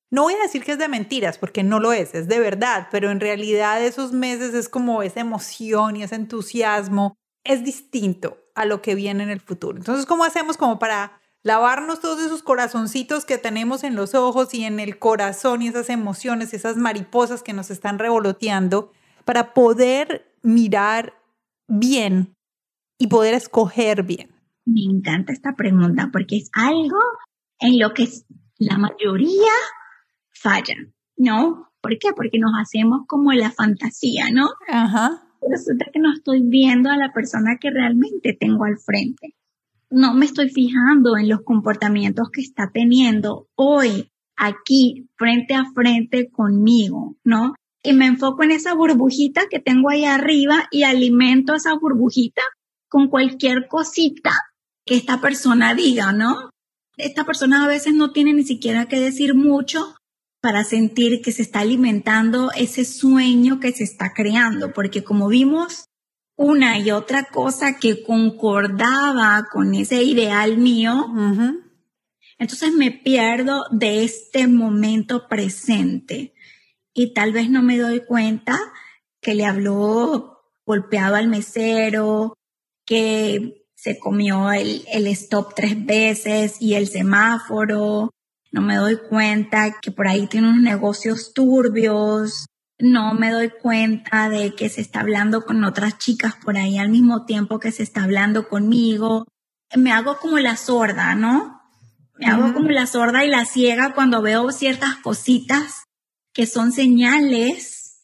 no 0.10 0.24
voy 0.24 0.34
a 0.34 0.42
decir 0.42 0.64
que 0.64 0.72
es 0.72 0.80
de 0.80 0.88
mentiras, 0.88 1.38
porque 1.38 1.62
no 1.62 1.80
lo 1.80 1.94
es, 1.94 2.16
es 2.16 2.28
de 2.28 2.40
verdad, 2.40 2.88
pero 2.90 3.12
en 3.12 3.20
realidad 3.20 3.86
esos 3.86 4.12
meses 4.12 4.56
es 4.56 4.70
como 4.70 5.04
esa 5.04 5.20
emoción 5.20 5.98
y 5.98 6.02
ese 6.02 6.16
entusiasmo 6.16 7.16
es 7.44 7.64
distinto 7.64 8.40
a 8.56 8.66
lo 8.66 8.82
que 8.82 8.96
viene 8.96 9.22
en 9.22 9.30
el 9.30 9.40
futuro. 9.40 9.78
Entonces, 9.78 10.08
¿cómo 10.08 10.24
hacemos 10.24 10.58
como 10.58 10.80
para 10.80 11.21
lavarnos 11.44 12.00
todos 12.00 12.22
esos 12.22 12.44
corazoncitos 12.44 13.26
que 13.26 13.38
tenemos 13.38 13.84
en 13.84 13.96
los 13.96 14.14
ojos 14.14 14.54
y 14.54 14.64
en 14.64 14.80
el 14.80 15.00
corazón 15.00 15.62
y 15.62 15.68
esas 15.68 15.90
emociones, 15.90 16.54
esas 16.54 16.78
mariposas 16.78 17.44
que 17.44 17.54
nos 17.54 17.72
están 17.72 18.00
revoloteando, 18.00 18.92
para 19.26 19.54
poder 19.54 20.34
mirar 20.42 21.14
bien 21.68 22.36
y 22.98 23.08
poder 23.08 23.34
escoger 23.34 24.04
bien? 24.04 24.32
Me 24.66 24.84
encanta 24.84 25.34
esta 25.34 25.56
pregunta 25.56 26.10
porque 26.12 26.38
es 26.38 26.50
algo 26.54 27.00
en 27.60 27.80
lo 27.80 27.94
que 27.94 28.08
la 28.60 28.78
mayoría 28.78 29.54
falla, 30.32 30.76
¿no? 31.18 31.72
¿Por 31.82 31.98
qué? 31.98 32.10
Porque 32.16 32.38
nos 32.38 32.52
hacemos 32.60 33.02
como 33.08 33.32
la 33.34 33.52
fantasía, 33.52 34.26
¿no? 34.32 34.50
Ajá. 34.68 35.24
Resulta 35.50 35.86
que 35.92 36.00
no 36.00 36.14
estoy 36.14 36.44
viendo 36.44 36.92
a 36.92 36.98
la 36.98 37.12
persona 37.12 37.58
que 37.60 37.72
realmente 37.72 38.38
tengo 38.40 38.66
al 38.66 38.78
frente 38.78 39.36
no 39.92 40.14
me 40.14 40.26
estoy 40.26 40.50
fijando 40.50 41.18
en 41.18 41.30
los 41.30 41.42
comportamientos 41.42 42.30
que 42.32 42.42
está 42.42 42.72
teniendo 42.74 43.48
hoy, 43.56 44.10
aquí, 44.38 45.08
frente 45.18 45.54
a 45.54 45.66
frente 45.76 46.32
conmigo, 46.32 47.18
¿no? 47.24 47.54
Y 47.84 47.94
me 47.94 48.06
enfoco 48.06 48.44
en 48.44 48.52
esa 48.52 48.74
burbujita 48.74 49.44
que 49.50 49.60
tengo 49.60 49.90
ahí 49.90 50.06
arriba 50.06 50.68
y 50.72 50.84
alimento 50.84 51.54
esa 51.54 51.74
burbujita 51.76 52.42
con 52.88 53.10
cualquier 53.10 53.68
cosita 53.68 54.32
que 54.86 54.96
esta 54.96 55.20
persona 55.20 55.76
diga, 55.76 56.12
¿no? 56.14 56.50
Esta 56.98 57.26
persona 57.26 57.66
a 57.66 57.68
veces 57.68 57.94
no 57.94 58.12
tiene 58.12 58.34
ni 58.34 58.44
siquiera 58.44 58.88
que 58.88 59.00
decir 59.00 59.36
mucho 59.36 59.96
para 60.42 60.64
sentir 60.64 61.22
que 61.22 61.32
se 61.32 61.42
está 61.42 61.60
alimentando 61.60 62.52
ese 62.56 62.86
sueño 62.86 63.60
que 63.60 63.72
se 63.72 63.84
está 63.84 64.14
creando, 64.14 64.74
porque 64.74 65.04
como 65.04 65.28
vimos 65.28 65.86
una 66.42 66.80
y 66.80 66.92
otra 66.92 67.26
cosa 67.26 67.78
que 67.78 68.04
concordaba 68.04 69.48
con 69.52 69.76
ese 69.76 70.04
ideal 70.04 70.58
mío, 70.58 71.08
entonces 72.38 72.74
me 72.74 72.92
pierdo 72.92 73.66
de 73.72 74.04
este 74.04 74.48
momento 74.48 75.28
presente. 75.28 76.34
Y 76.94 77.14
tal 77.14 77.32
vez 77.32 77.50
no 77.50 77.62
me 77.62 77.78
doy 77.78 78.04
cuenta 78.04 78.60
que 79.22 79.36
le 79.36 79.46
habló 79.46 80.42
golpeado 80.66 81.16
al 81.16 81.28
mesero, 81.28 82.34
que 82.86 83.68
se 83.76 84.00
comió 84.00 84.52
el, 84.52 84.84
el 84.92 85.08
stop 85.08 85.54
tres 85.56 85.86
veces 85.86 86.58
y 86.60 86.74
el 86.74 86.88
semáforo. 86.88 88.10
No 88.52 88.62
me 88.62 88.76
doy 88.76 88.98
cuenta 88.98 89.80
que 89.82 89.92
por 89.92 90.08
ahí 90.08 90.28
tiene 90.28 90.50
unos 90.50 90.62
negocios 90.62 91.34
turbios, 91.34 92.48
no 92.82 93.14
me 93.14 93.32
doy 93.32 93.50
cuenta 93.50 94.30
de 94.30 94.56
que 94.56 94.70
se 94.70 94.82
está 94.82 95.02
hablando 95.02 95.46
con 95.46 95.64
otras 95.64 95.98
chicas 95.98 96.36
por 96.36 96.58
ahí 96.58 96.78
al 96.78 96.90
mismo 96.90 97.26
tiempo 97.26 97.60
que 97.60 97.72
se 97.72 97.84
está 97.84 98.04
hablando 98.04 98.48
conmigo. 98.50 99.28
Me 99.76 99.92
hago 99.92 100.18
como 100.18 100.40
la 100.40 100.58
sorda, 100.58 101.16
¿no? 101.16 101.62
Me 102.18 102.28
hago 102.28 102.54
como 102.54 102.70
la 102.70 102.86
sorda 102.86 103.26
y 103.26 103.30
la 103.30 103.46
ciega 103.46 103.94
cuando 103.94 104.22
veo 104.22 104.52
ciertas 104.52 104.96
cositas 104.98 105.84
que 106.34 106.46
son 106.46 106.72
señales. 106.72 108.04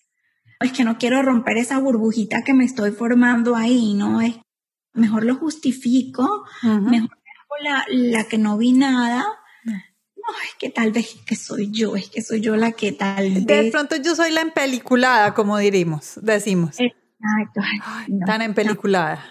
Es 0.60 0.72
que 0.72 0.84
no 0.84 0.98
quiero 0.98 1.22
romper 1.22 1.58
esa 1.58 1.78
burbujita 1.78 2.44
que 2.44 2.54
me 2.54 2.66
estoy 2.66 2.92
formando 2.92 3.56
ahí, 3.56 3.94
¿no? 3.94 4.22
Es 4.22 4.36
mejor 4.94 5.24
lo 5.24 5.36
justifico, 5.36 6.46
mejor 6.64 7.10
hago 7.12 7.64
la, 7.64 7.86
la 7.90 8.24
que 8.24 8.40
no 8.40 8.58
vi 8.58 8.74
nada 8.74 9.24
es 10.44 10.56
que 10.60 10.70
tal 10.70 10.92
vez 10.92 11.16
que 11.26 11.36
soy 11.36 11.72
yo, 11.72 11.96
es 11.96 12.10
que 12.10 12.22
soy 12.22 12.42
yo 12.42 12.56
la 12.56 12.72
que 12.72 12.92
tal 12.92 13.34
vez. 13.34 13.46
De 13.46 13.72
pronto 13.72 13.96
yo 13.98 14.16
soy 14.16 14.32
la 14.32 14.42
empeliculada, 14.42 15.34
como 15.34 15.58
diríamos, 15.58 16.20
decimos. 16.22 16.80
Exacto. 16.80 17.62
tan 18.26 18.42
empeliculada. 18.42 19.24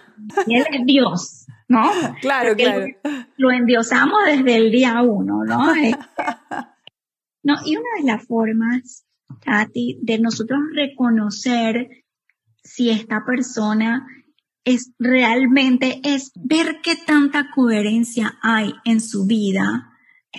Y 0.47 0.57
él 0.57 0.67
es 0.73 0.87
Dios, 0.87 1.47
¿no? 1.69 1.91
Claro, 2.21 2.55
claro. 2.57 2.87
Lo, 3.37 3.51
endiosamos 3.51 4.19
desde 4.27 4.57
el 4.57 4.71
día 4.71 5.03
uno, 5.03 5.45
¿no? 5.45 5.73
no, 7.43 7.55
y 7.65 7.77
una 7.77 7.89
de 8.01 8.05
las 8.05 8.27
formas, 8.27 9.07
Katy, 9.45 10.01
de 10.03 10.19
nosotros 10.19 10.61
reconocer 10.75 12.05
si 12.63 12.91
esta 12.91 13.25
persona 13.25 14.07
es 14.65 14.93
realmente 14.99 16.01
es 16.03 16.33
ver 16.35 16.81
qué 16.83 16.97
tanta 16.97 17.51
coherencia 17.55 18.37
hay 18.43 18.73
en 18.85 19.01
su 19.01 19.27
vida 19.27 19.86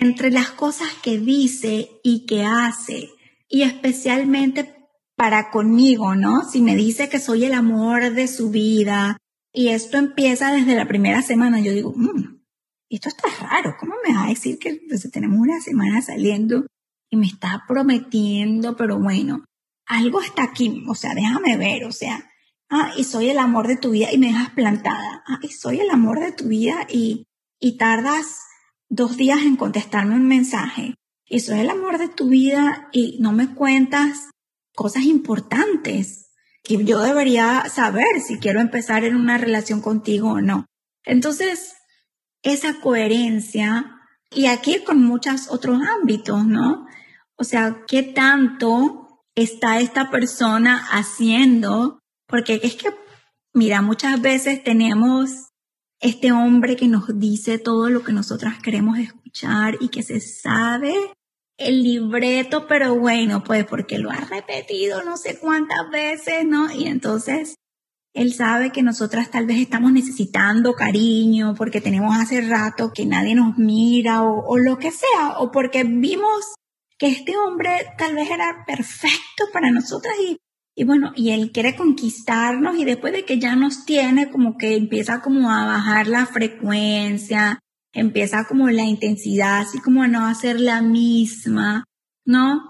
entre 0.00 0.30
las 0.30 0.50
cosas 0.50 0.88
que 1.02 1.18
dice 1.18 1.90
y 2.02 2.26
que 2.26 2.44
hace, 2.44 3.10
y 3.48 3.62
especialmente 3.62 4.74
para 5.16 5.50
conmigo, 5.50 6.14
¿no? 6.14 6.44
Si 6.44 6.60
me 6.60 6.76
dice 6.76 7.08
que 7.08 7.18
soy 7.18 7.44
el 7.44 7.54
amor 7.54 8.12
de 8.12 8.28
su 8.28 8.50
vida 8.50 9.16
y 9.52 9.68
esto 9.68 9.96
empieza 9.98 10.52
desde 10.52 10.76
la 10.76 10.86
primera 10.86 11.22
semana, 11.22 11.60
yo 11.60 11.72
digo, 11.72 11.92
mmm, 11.96 12.38
esto 12.88 13.08
está 13.08 13.28
raro, 13.40 13.74
¿cómo 13.78 13.94
me 14.06 14.14
va 14.14 14.24
a 14.24 14.28
decir 14.28 14.58
que 14.58 14.80
tenemos 15.12 15.38
una 15.38 15.60
semana 15.60 16.00
saliendo 16.00 16.66
y 17.10 17.16
me 17.16 17.26
está 17.26 17.64
prometiendo, 17.66 18.76
pero 18.76 18.98
bueno, 19.00 19.44
algo 19.86 20.20
está 20.20 20.44
aquí, 20.44 20.84
o 20.88 20.94
sea, 20.94 21.14
déjame 21.14 21.56
ver, 21.56 21.84
o 21.84 21.92
sea, 21.92 22.30
ah, 22.70 22.92
y 22.96 23.04
soy 23.04 23.30
el 23.30 23.38
amor 23.38 23.66
de 23.66 23.76
tu 23.76 23.90
vida 23.90 24.12
y 24.12 24.18
me 24.18 24.28
dejas 24.28 24.50
plantada, 24.50 25.24
ah, 25.26 25.38
y 25.42 25.48
soy 25.48 25.80
el 25.80 25.90
amor 25.90 26.20
de 26.20 26.32
tu 26.32 26.44
vida 26.44 26.86
y, 26.88 27.26
y 27.58 27.76
tardas 27.76 28.47
dos 28.88 29.16
días 29.16 29.42
en 29.42 29.56
contestarme 29.56 30.14
un 30.14 30.26
mensaje, 30.26 30.94
y 31.26 31.40
soy 31.40 31.60
el 31.60 31.70
amor 31.70 31.98
de 31.98 32.08
tu 32.08 32.28
vida 32.28 32.88
y 32.92 33.18
no 33.20 33.32
me 33.32 33.54
cuentas 33.54 34.30
cosas 34.74 35.04
importantes 35.04 36.30
que 36.62 36.82
yo 36.84 37.00
debería 37.00 37.64
saber 37.68 38.20
si 38.26 38.38
quiero 38.38 38.60
empezar 38.60 39.04
en 39.04 39.16
una 39.16 39.38
relación 39.38 39.80
contigo 39.80 40.30
o 40.32 40.40
no. 40.40 40.66
Entonces, 41.04 41.74
esa 42.42 42.80
coherencia, 42.80 43.94
y 44.30 44.46
aquí 44.46 44.82
con 44.84 45.02
muchos 45.02 45.48
otros 45.50 45.80
ámbitos, 46.00 46.46
¿no? 46.46 46.86
O 47.36 47.44
sea, 47.44 47.82
¿qué 47.86 48.02
tanto 48.02 49.24
está 49.34 49.80
esta 49.80 50.10
persona 50.10 50.86
haciendo? 50.90 51.98
Porque 52.26 52.60
es 52.62 52.74
que, 52.74 52.94
mira, 53.54 53.82
muchas 53.82 54.20
veces 54.20 54.62
tenemos 54.62 55.47
este 56.00 56.32
hombre 56.32 56.76
que 56.76 56.88
nos 56.88 57.18
dice 57.18 57.58
todo 57.58 57.88
lo 57.88 58.02
que 58.02 58.12
nosotras 58.12 58.62
queremos 58.62 58.98
escuchar 58.98 59.76
y 59.80 59.88
que 59.88 60.02
se 60.02 60.20
sabe 60.20 60.94
el 61.56 61.82
libreto, 61.82 62.66
pero 62.68 62.94
bueno, 62.94 63.42
pues 63.42 63.64
porque 63.66 63.98
lo 63.98 64.10
ha 64.10 64.20
repetido 64.20 65.02
no 65.02 65.16
sé 65.16 65.38
cuántas 65.38 65.90
veces, 65.90 66.44
¿no? 66.46 66.72
Y 66.72 66.86
entonces 66.86 67.56
él 68.14 68.32
sabe 68.32 68.70
que 68.70 68.82
nosotras 68.82 69.30
tal 69.30 69.46
vez 69.46 69.58
estamos 69.58 69.92
necesitando 69.92 70.74
cariño 70.74 71.54
porque 71.56 71.80
tenemos 71.80 72.16
hace 72.16 72.40
rato 72.40 72.92
que 72.92 73.06
nadie 73.06 73.34
nos 73.34 73.58
mira 73.58 74.22
o, 74.22 74.56
lo 74.56 74.78
que 74.78 74.90
sea, 74.92 75.38
o 75.38 75.50
porque 75.50 75.84
vimos 75.84 76.54
que 76.96 77.08
este 77.08 77.36
hombre 77.36 77.70
tal 77.96 78.14
vez 78.14 78.30
era 78.30 78.64
perfecto 78.66 79.44
para 79.52 79.70
nosotras 79.70 80.14
y, 80.20 80.38
y 80.78 80.84
bueno, 80.84 81.10
y 81.16 81.30
él 81.30 81.50
quiere 81.50 81.74
conquistarnos 81.74 82.78
y 82.78 82.84
después 82.84 83.12
de 83.12 83.24
que 83.24 83.40
ya 83.40 83.56
nos 83.56 83.84
tiene, 83.84 84.30
como 84.30 84.56
que 84.56 84.76
empieza 84.76 85.20
como 85.20 85.50
a 85.50 85.66
bajar 85.66 86.06
la 86.06 86.24
frecuencia, 86.24 87.58
empieza 87.92 88.44
como 88.44 88.68
la 88.68 88.84
intensidad, 88.84 89.58
así 89.58 89.80
como 89.80 90.04
a 90.04 90.06
no 90.06 90.24
hacer 90.24 90.60
la 90.60 90.80
misma, 90.80 91.82
¿no? 92.24 92.62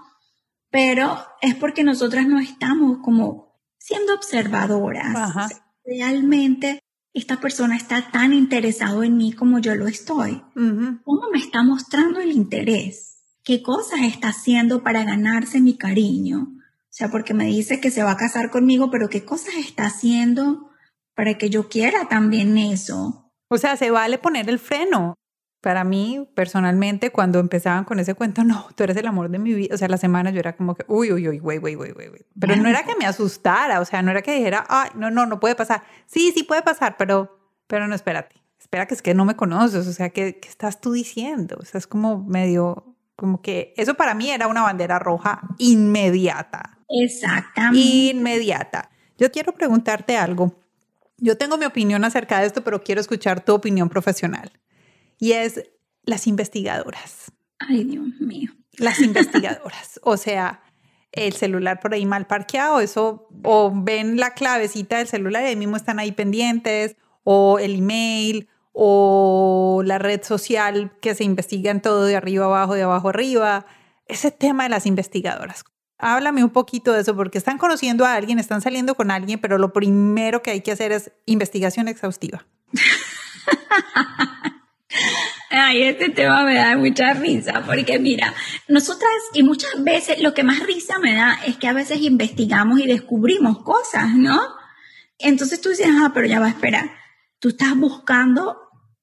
Pero 0.71 1.19
es 1.43 1.53
porque 1.53 1.83
nosotras 1.83 2.25
no 2.25 2.39
estamos 2.39 2.97
como 3.03 3.61
siendo 3.77 4.15
observadoras. 4.15 5.51
realmente 5.85 6.79
esta 7.13 7.39
persona 7.39 7.77
está 7.77 8.09
tan 8.09 8.33
interesado 8.33 9.03
en 9.03 9.17
mí 9.17 9.33
como 9.33 9.59
yo 9.59 9.75
lo 9.75 9.85
estoy. 9.85 10.41
¿Cómo 10.55 11.29
me 11.31 11.37
está 11.37 11.61
mostrando 11.61 12.19
el 12.19 12.31
interés? 12.31 13.19
¿Qué 13.43 13.61
cosas 13.61 13.99
está 14.01 14.29
haciendo 14.29 14.81
para 14.81 15.03
ganarse 15.03 15.61
mi 15.61 15.77
cariño? 15.77 16.55
O 16.99 17.01
sea, 17.01 17.11
porque 17.11 17.33
me 17.33 17.45
dice 17.45 17.79
que 17.79 17.91
se 17.91 18.03
va 18.03 18.11
a 18.11 18.17
casar 18.17 18.49
conmigo, 18.49 18.91
pero 18.91 19.07
¿qué 19.07 19.23
cosas 19.23 19.55
está 19.55 19.85
haciendo 19.85 20.69
para 21.15 21.35
que 21.35 21.49
yo 21.49 21.69
quiera 21.69 22.09
también 22.09 22.57
eso? 22.57 23.31
O 23.47 23.57
sea, 23.57 23.77
se 23.77 23.89
vale 23.89 24.17
poner 24.17 24.49
el 24.49 24.59
freno. 24.59 25.13
Para 25.61 25.85
mí, 25.85 26.29
personalmente, 26.35 27.09
cuando 27.09 27.39
empezaban 27.39 27.85
con 27.85 27.99
ese 27.99 28.15
cuento, 28.15 28.43
no, 28.43 28.67
tú 28.75 28.83
eres 28.83 28.97
el 28.97 29.07
amor 29.07 29.29
de 29.29 29.39
mi 29.39 29.53
vida. 29.53 29.75
O 29.75 29.77
sea, 29.77 29.87
la 29.87 29.95
semana 29.95 30.31
yo 30.31 30.39
era 30.39 30.57
como 30.57 30.75
que, 30.75 30.83
uy, 30.89 31.13
uy, 31.13 31.29
uy, 31.29 31.39
güey, 31.39 31.57
güey, 31.57 31.75
güey, 31.75 31.93
güey. 31.93 32.25
Pero 32.37 32.57
no 32.57 32.67
era 32.67 32.83
que 32.83 32.97
me 32.97 33.05
asustara, 33.05 33.79
o 33.79 33.85
sea, 33.85 34.01
no 34.01 34.11
era 34.11 34.21
que 34.21 34.33
dijera, 34.33 34.65
ay, 34.67 34.89
no, 34.95 35.09
no, 35.09 35.25
no 35.25 35.39
puede 35.39 35.55
pasar. 35.55 35.83
Sí, 36.05 36.33
sí 36.35 36.43
puede 36.43 36.63
pasar, 36.63 36.97
pero, 36.97 37.39
pero 37.67 37.87
no, 37.87 37.95
espérate. 37.95 38.35
Espera 38.59 38.87
que 38.87 38.95
es 38.95 39.01
que 39.01 39.13
no 39.13 39.23
me 39.23 39.37
conoces, 39.37 39.87
o 39.87 39.93
sea, 39.93 40.09
¿qué, 40.09 40.37
qué 40.41 40.49
estás 40.49 40.81
tú 40.81 40.91
diciendo? 40.91 41.59
O 41.61 41.65
sea, 41.65 41.77
es 41.77 41.87
como 41.87 42.25
medio, 42.25 42.97
como 43.15 43.41
que 43.41 43.73
eso 43.77 43.93
para 43.93 44.15
mí 44.15 44.29
era 44.31 44.47
una 44.47 44.63
bandera 44.63 44.99
roja 44.99 45.39
inmediata. 45.59 46.75
Exactamente. 46.89 47.79
Inmediata. 47.79 48.89
Yo 49.17 49.31
quiero 49.31 49.53
preguntarte 49.53 50.17
algo. 50.17 50.59
Yo 51.17 51.37
tengo 51.37 51.57
mi 51.57 51.65
opinión 51.65 52.03
acerca 52.03 52.39
de 52.39 52.47
esto, 52.47 52.63
pero 52.63 52.83
quiero 52.83 53.01
escuchar 53.01 53.43
tu 53.43 53.53
opinión 53.53 53.89
profesional. 53.89 54.51
Y 55.17 55.33
es 55.33 55.69
las 56.03 56.27
investigadoras. 56.27 57.31
Ay, 57.59 57.83
Dios 57.83 58.07
mío. 58.19 58.51
Las 58.77 58.99
investigadoras. 59.01 59.99
o 60.03 60.17
sea, 60.17 60.63
el 61.11 61.33
celular 61.33 61.79
por 61.79 61.93
ahí 61.93 62.05
mal 62.05 62.27
parqueado, 62.27 62.79
eso, 62.79 63.27
o 63.43 63.71
ven 63.73 64.17
la 64.17 64.33
clavecita 64.33 64.97
del 64.97 65.07
celular 65.07 65.43
y 65.43 65.47
ahí 65.47 65.55
mismo 65.55 65.75
están 65.75 65.99
ahí 65.99 66.11
pendientes, 66.11 66.95
o 67.23 67.59
el 67.59 67.75
email, 67.79 68.47
o 68.71 69.81
la 69.85 69.97
red 69.97 70.23
social 70.23 70.91
que 71.01 71.15
se 71.15 71.23
investiga 71.23 71.71
en 71.71 71.81
todo 71.81 72.05
de 72.05 72.15
arriba 72.15 72.45
abajo, 72.45 72.75
de 72.75 72.83
abajo 72.83 73.09
arriba. 73.09 73.65
Ese 74.05 74.31
tema 74.31 74.63
de 74.63 74.69
las 74.69 74.85
investigadoras. 74.85 75.63
Háblame 75.99 76.45
un 76.45 76.49
poquito 76.49 76.93
de 76.93 77.01
eso, 77.01 77.13
porque 77.15 77.37
están 77.37 77.57
conociendo 77.57 78.05
a 78.05 78.13
alguien, 78.13 78.39
están 78.39 78.61
saliendo 78.61 78.95
con 78.95 79.11
alguien, 79.11 79.39
pero 79.39 79.57
lo 79.57 79.73
primero 79.73 80.41
que 80.41 80.51
hay 80.51 80.61
que 80.61 80.71
hacer 80.71 80.93
es 80.93 81.11
investigación 81.25 81.89
exhaustiva. 81.89 82.45
Ay, 85.51 85.83
este 85.83 86.09
tema 86.09 86.43
me 86.43 86.55
da 86.55 86.77
mucha 86.77 87.13
risa, 87.13 87.63
porque 87.65 87.99
mira, 87.99 88.33
nosotras 88.67 89.11
y 89.33 89.43
muchas 89.43 89.83
veces 89.83 90.21
lo 90.21 90.33
que 90.33 90.43
más 90.43 90.61
risa 90.65 90.99
me 90.99 91.15
da 91.15 91.37
es 91.45 91.57
que 91.57 91.67
a 91.67 91.73
veces 91.73 91.99
investigamos 92.01 92.79
y 92.79 92.87
descubrimos 92.87 93.61
cosas, 93.63 94.15
¿no? 94.15 94.39
Entonces 95.17 95.59
tú 95.59 95.69
dices, 95.69 95.87
ah, 95.89 96.11
pero 96.13 96.27
ya 96.27 96.39
va 96.39 96.45
a 96.45 96.49
esperar. 96.51 96.91
Tú 97.39 97.49
estás 97.49 97.75
buscando 97.75 98.57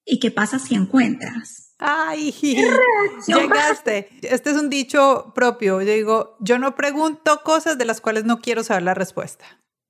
y 0.05 0.18
qué 0.18 0.30
pasa 0.30 0.59
si 0.59 0.74
encuentras. 0.74 1.66
Ay, 1.79 2.33
llegaste. 3.27 4.09
Este 4.22 4.51
es 4.51 4.57
un 4.57 4.70
dicho 4.70 5.33
propio. 5.35 5.81
Yo 5.83 5.93
digo, 5.93 6.37
yo 6.41 6.59
no 6.59 6.74
pregunto 6.74 7.43
cosas 7.45 7.77
de 7.79 7.85
las 7.85 8.01
cuales 8.01 8.24
no 8.24 8.41
quiero 8.41 8.64
saber 8.64 8.83
la 8.83 8.95
respuesta. 8.95 9.45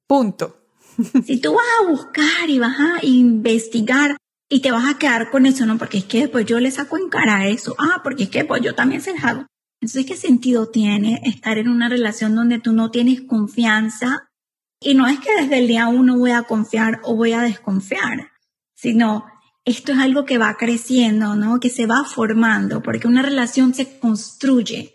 Punto. 0.07 0.57
Si 1.24 1.41
tú 1.41 1.55
vas 1.55 1.66
a 1.80 1.91
buscar 1.91 2.49
y 2.49 2.59
vas 2.59 2.76
a 2.78 3.05
investigar 3.05 4.16
y 4.49 4.61
te 4.61 4.70
vas 4.70 4.89
a 4.89 4.99
quedar 4.99 5.30
con 5.30 5.47
eso, 5.47 5.66
¿no? 5.66 5.78
Porque 5.78 5.99
es 5.99 6.05
que 6.05 6.28
pues 6.28 6.47
yo 6.47 6.59
le 6.59 6.70
saco 6.70 6.97
en 6.97 7.09
cara 7.09 7.47
eso. 7.47 7.74
Ah, 7.78 8.01
porque 8.03 8.24
es 8.24 8.30
que 8.30 8.45
pues 8.45 8.62
yo 8.62 8.74
también 8.74 9.03
se 9.03 9.12
lo 9.12 9.24
hago. 9.26 9.47
Entonces, 9.80 10.07
¿qué 10.07 10.16
sentido 10.16 10.70
tiene 10.70 11.20
estar 11.24 11.59
en 11.59 11.68
una 11.68 11.89
relación 11.89 12.34
donde 12.34 12.59
tú 12.59 12.72
no 12.72 12.91
tienes 12.91 13.20
confianza? 13.20 14.28
Y 14.80 14.95
no 14.95 15.07
es 15.07 15.20
que 15.20 15.34
desde 15.34 15.59
el 15.59 15.68
día 15.68 15.89
uno 15.89 16.18
voy 16.18 16.30
a 16.30 16.43
confiar 16.43 17.01
o 17.05 17.14
voy 17.14 17.32
a 17.32 17.43
desconfiar, 17.43 18.32
sino 18.74 19.26
esto 19.67 19.93
es 19.93 19.99
algo 19.99 20.25
que 20.25 20.39
va 20.39 20.57
creciendo, 20.57 21.35
¿no? 21.35 21.59
Que 21.59 21.71
se 21.71 21.87
va 21.87 22.05
formando, 22.05 22.83
porque 22.83 23.09
una 23.09 23.21
relación 23.21 23.75
se 23.75 23.99
construye, 23.99 24.95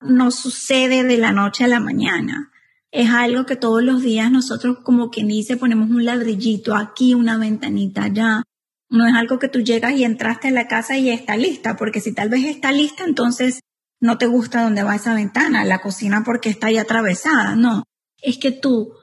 no 0.00 0.30
sucede 0.30 1.04
de 1.04 1.18
la 1.18 1.32
noche 1.32 1.64
a 1.64 1.68
la 1.68 1.80
mañana. 1.80 2.50
Es 2.90 3.10
algo 3.10 3.44
que 3.44 3.56
todos 3.56 3.82
los 3.82 4.00
días 4.00 4.32
nosotros, 4.32 4.78
como 4.82 5.10
quien 5.10 5.28
dice, 5.28 5.58
ponemos 5.58 5.90
un 5.90 6.06
ladrillito 6.06 6.74
aquí, 6.74 7.12
una 7.12 7.36
ventanita 7.36 8.04
allá. 8.04 8.42
No 8.88 9.06
es 9.06 9.14
algo 9.14 9.38
que 9.38 9.48
tú 9.48 9.60
llegas 9.60 9.92
y 9.92 10.04
entraste 10.04 10.48
a 10.48 10.52
la 10.52 10.66
casa 10.66 10.96
y 10.96 11.10
está 11.10 11.36
lista, 11.36 11.76
porque 11.76 12.00
si 12.00 12.14
tal 12.14 12.30
vez 12.30 12.44
está 12.46 12.72
lista, 12.72 13.04
entonces 13.04 13.60
no 14.00 14.16
te 14.16 14.26
gusta 14.26 14.62
dónde 14.62 14.82
va 14.82 14.96
esa 14.96 15.12
ventana, 15.12 15.64
la 15.64 15.82
cocina 15.82 16.22
porque 16.24 16.48
está 16.48 16.68
ahí 16.68 16.78
atravesada. 16.78 17.54
No, 17.54 17.82
es 18.22 18.38
que 18.38 18.50
tú 18.50 18.94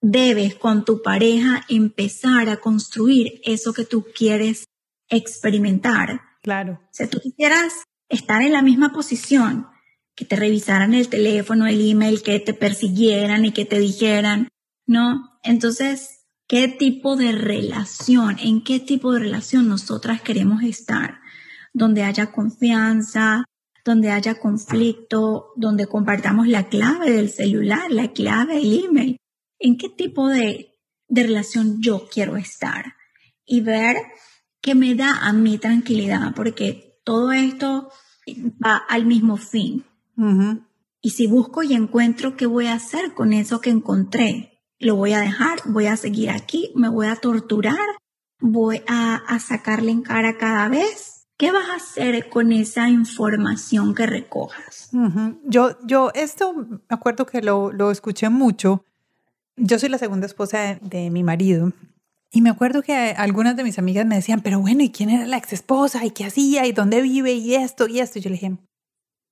debes 0.00 0.54
con 0.54 0.84
tu 0.84 1.02
pareja 1.02 1.64
empezar 1.68 2.48
a 2.48 2.58
construir 2.58 3.40
eso 3.44 3.72
que 3.72 3.84
tú 3.84 4.06
quieres 4.14 4.66
experimentar. 5.08 6.20
Claro. 6.42 6.80
Si 6.90 7.06
tú 7.08 7.20
quisieras 7.20 7.72
estar 8.08 8.42
en 8.42 8.52
la 8.52 8.62
misma 8.62 8.92
posición, 8.92 9.66
que 10.14 10.24
te 10.24 10.36
revisaran 10.36 10.94
el 10.94 11.08
teléfono, 11.08 11.66
el 11.66 11.90
email, 11.90 12.22
que 12.22 12.40
te 12.40 12.54
persiguieran 12.54 13.44
y 13.44 13.52
que 13.52 13.64
te 13.64 13.78
dijeran, 13.78 14.48
¿no? 14.86 15.38
Entonces, 15.44 16.24
¿qué 16.48 16.66
tipo 16.66 17.16
de 17.16 17.32
relación, 17.32 18.36
en 18.40 18.64
qué 18.64 18.80
tipo 18.80 19.12
de 19.12 19.20
relación 19.20 19.68
nosotras 19.68 20.20
queremos 20.22 20.62
estar? 20.64 21.20
Donde 21.72 22.02
haya 22.02 22.32
confianza, 22.32 23.44
donde 23.84 24.10
haya 24.10 24.34
conflicto, 24.34 25.52
donde 25.56 25.86
compartamos 25.86 26.48
la 26.48 26.68
clave 26.68 27.12
del 27.12 27.30
celular, 27.30 27.90
la 27.90 28.12
clave 28.12 28.56
del 28.56 28.86
email 28.86 29.18
en 29.58 29.76
qué 29.76 29.88
tipo 29.88 30.28
de, 30.28 30.74
relación 31.08 31.80
yo 31.80 32.06
quiero 32.12 32.36
estar 32.36 32.94
y 33.46 33.62
ver 33.62 33.96
qué 34.60 34.74
me 34.74 34.94
da 34.94 35.26
a 35.26 35.32
mí 35.32 35.56
tranquilidad, 35.56 36.34
porque 36.34 37.00
todo 37.04 37.32
esto 37.32 37.90
va 38.64 38.76
al 38.76 39.06
mismo 39.06 39.36
fin. 39.36 39.84
Y 41.00 41.10
si 41.10 41.26
busco 41.26 41.62
y 41.62 41.74
encuentro 41.74 42.36
qué 42.36 42.46
voy 42.46 42.66
a 42.66 42.74
hacer 42.74 43.14
con 43.14 43.32
eso 43.32 43.60
que 43.60 43.70
encontré, 43.70 44.58
lo 44.78 44.96
voy 44.96 45.12
a 45.12 45.20
dejar, 45.20 45.60
voy 45.66 45.86
a 45.86 45.96
seguir 45.96 46.30
aquí, 46.30 46.72
me 46.74 46.88
voy 46.88 47.06
a 47.06 47.16
torturar, 47.16 47.76
voy 48.40 48.82
a, 48.86 49.38
sacarle 49.38 49.92
en 49.92 50.02
cara 50.02 50.36
cada 50.36 50.68
vez. 50.68 51.26
¿Qué 51.36 51.52
vas 51.52 51.68
a 51.68 51.76
hacer 51.76 52.28
con 52.28 52.50
esa 52.50 52.88
información 52.88 53.94
que 53.94 54.06
recojas? 54.06 54.90
Yo, 55.44 55.78
yo, 55.86 56.10
esto 56.14 56.52
me 56.52 56.80
acuerdo 56.88 57.26
que 57.26 57.40
lo, 57.42 57.70
lo 57.72 57.92
escuché 57.92 58.28
mucho 58.28 58.84
yo 59.58 59.78
soy 59.78 59.88
la 59.88 59.98
segunda 59.98 60.26
esposa 60.26 60.78
de, 60.80 61.10
mi 61.10 61.22
marido. 61.22 61.72
Y 62.30 62.42
me 62.42 62.50
acuerdo 62.50 62.82
que 62.82 62.94
algunas 63.16 63.56
de 63.56 63.64
mis 63.64 63.78
amigas 63.78 64.06
me 64.06 64.16
decían, 64.16 64.42
pero 64.42 64.60
bueno, 64.60 64.82
¿y 64.82 64.90
quién 64.90 65.10
era 65.10 65.26
la 65.26 65.38
ex 65.38 65.52
esposa? 65.52 66.04
¿Y 66.04 66.10
qué 66.10 66.26
hacía? 66.26 66.66
¿Y 66.66 66.72
dónde 66.72 67.00
vive? 67.00 67.32
¿Y 67.32 67.54
esto? 67.54 67.88
Y 67.88 68.00
esto. 68.00 68.18
Y 68.18 68.22
yo 68.22 68.30
le 68.30 68.34
dije, 68.34 68.56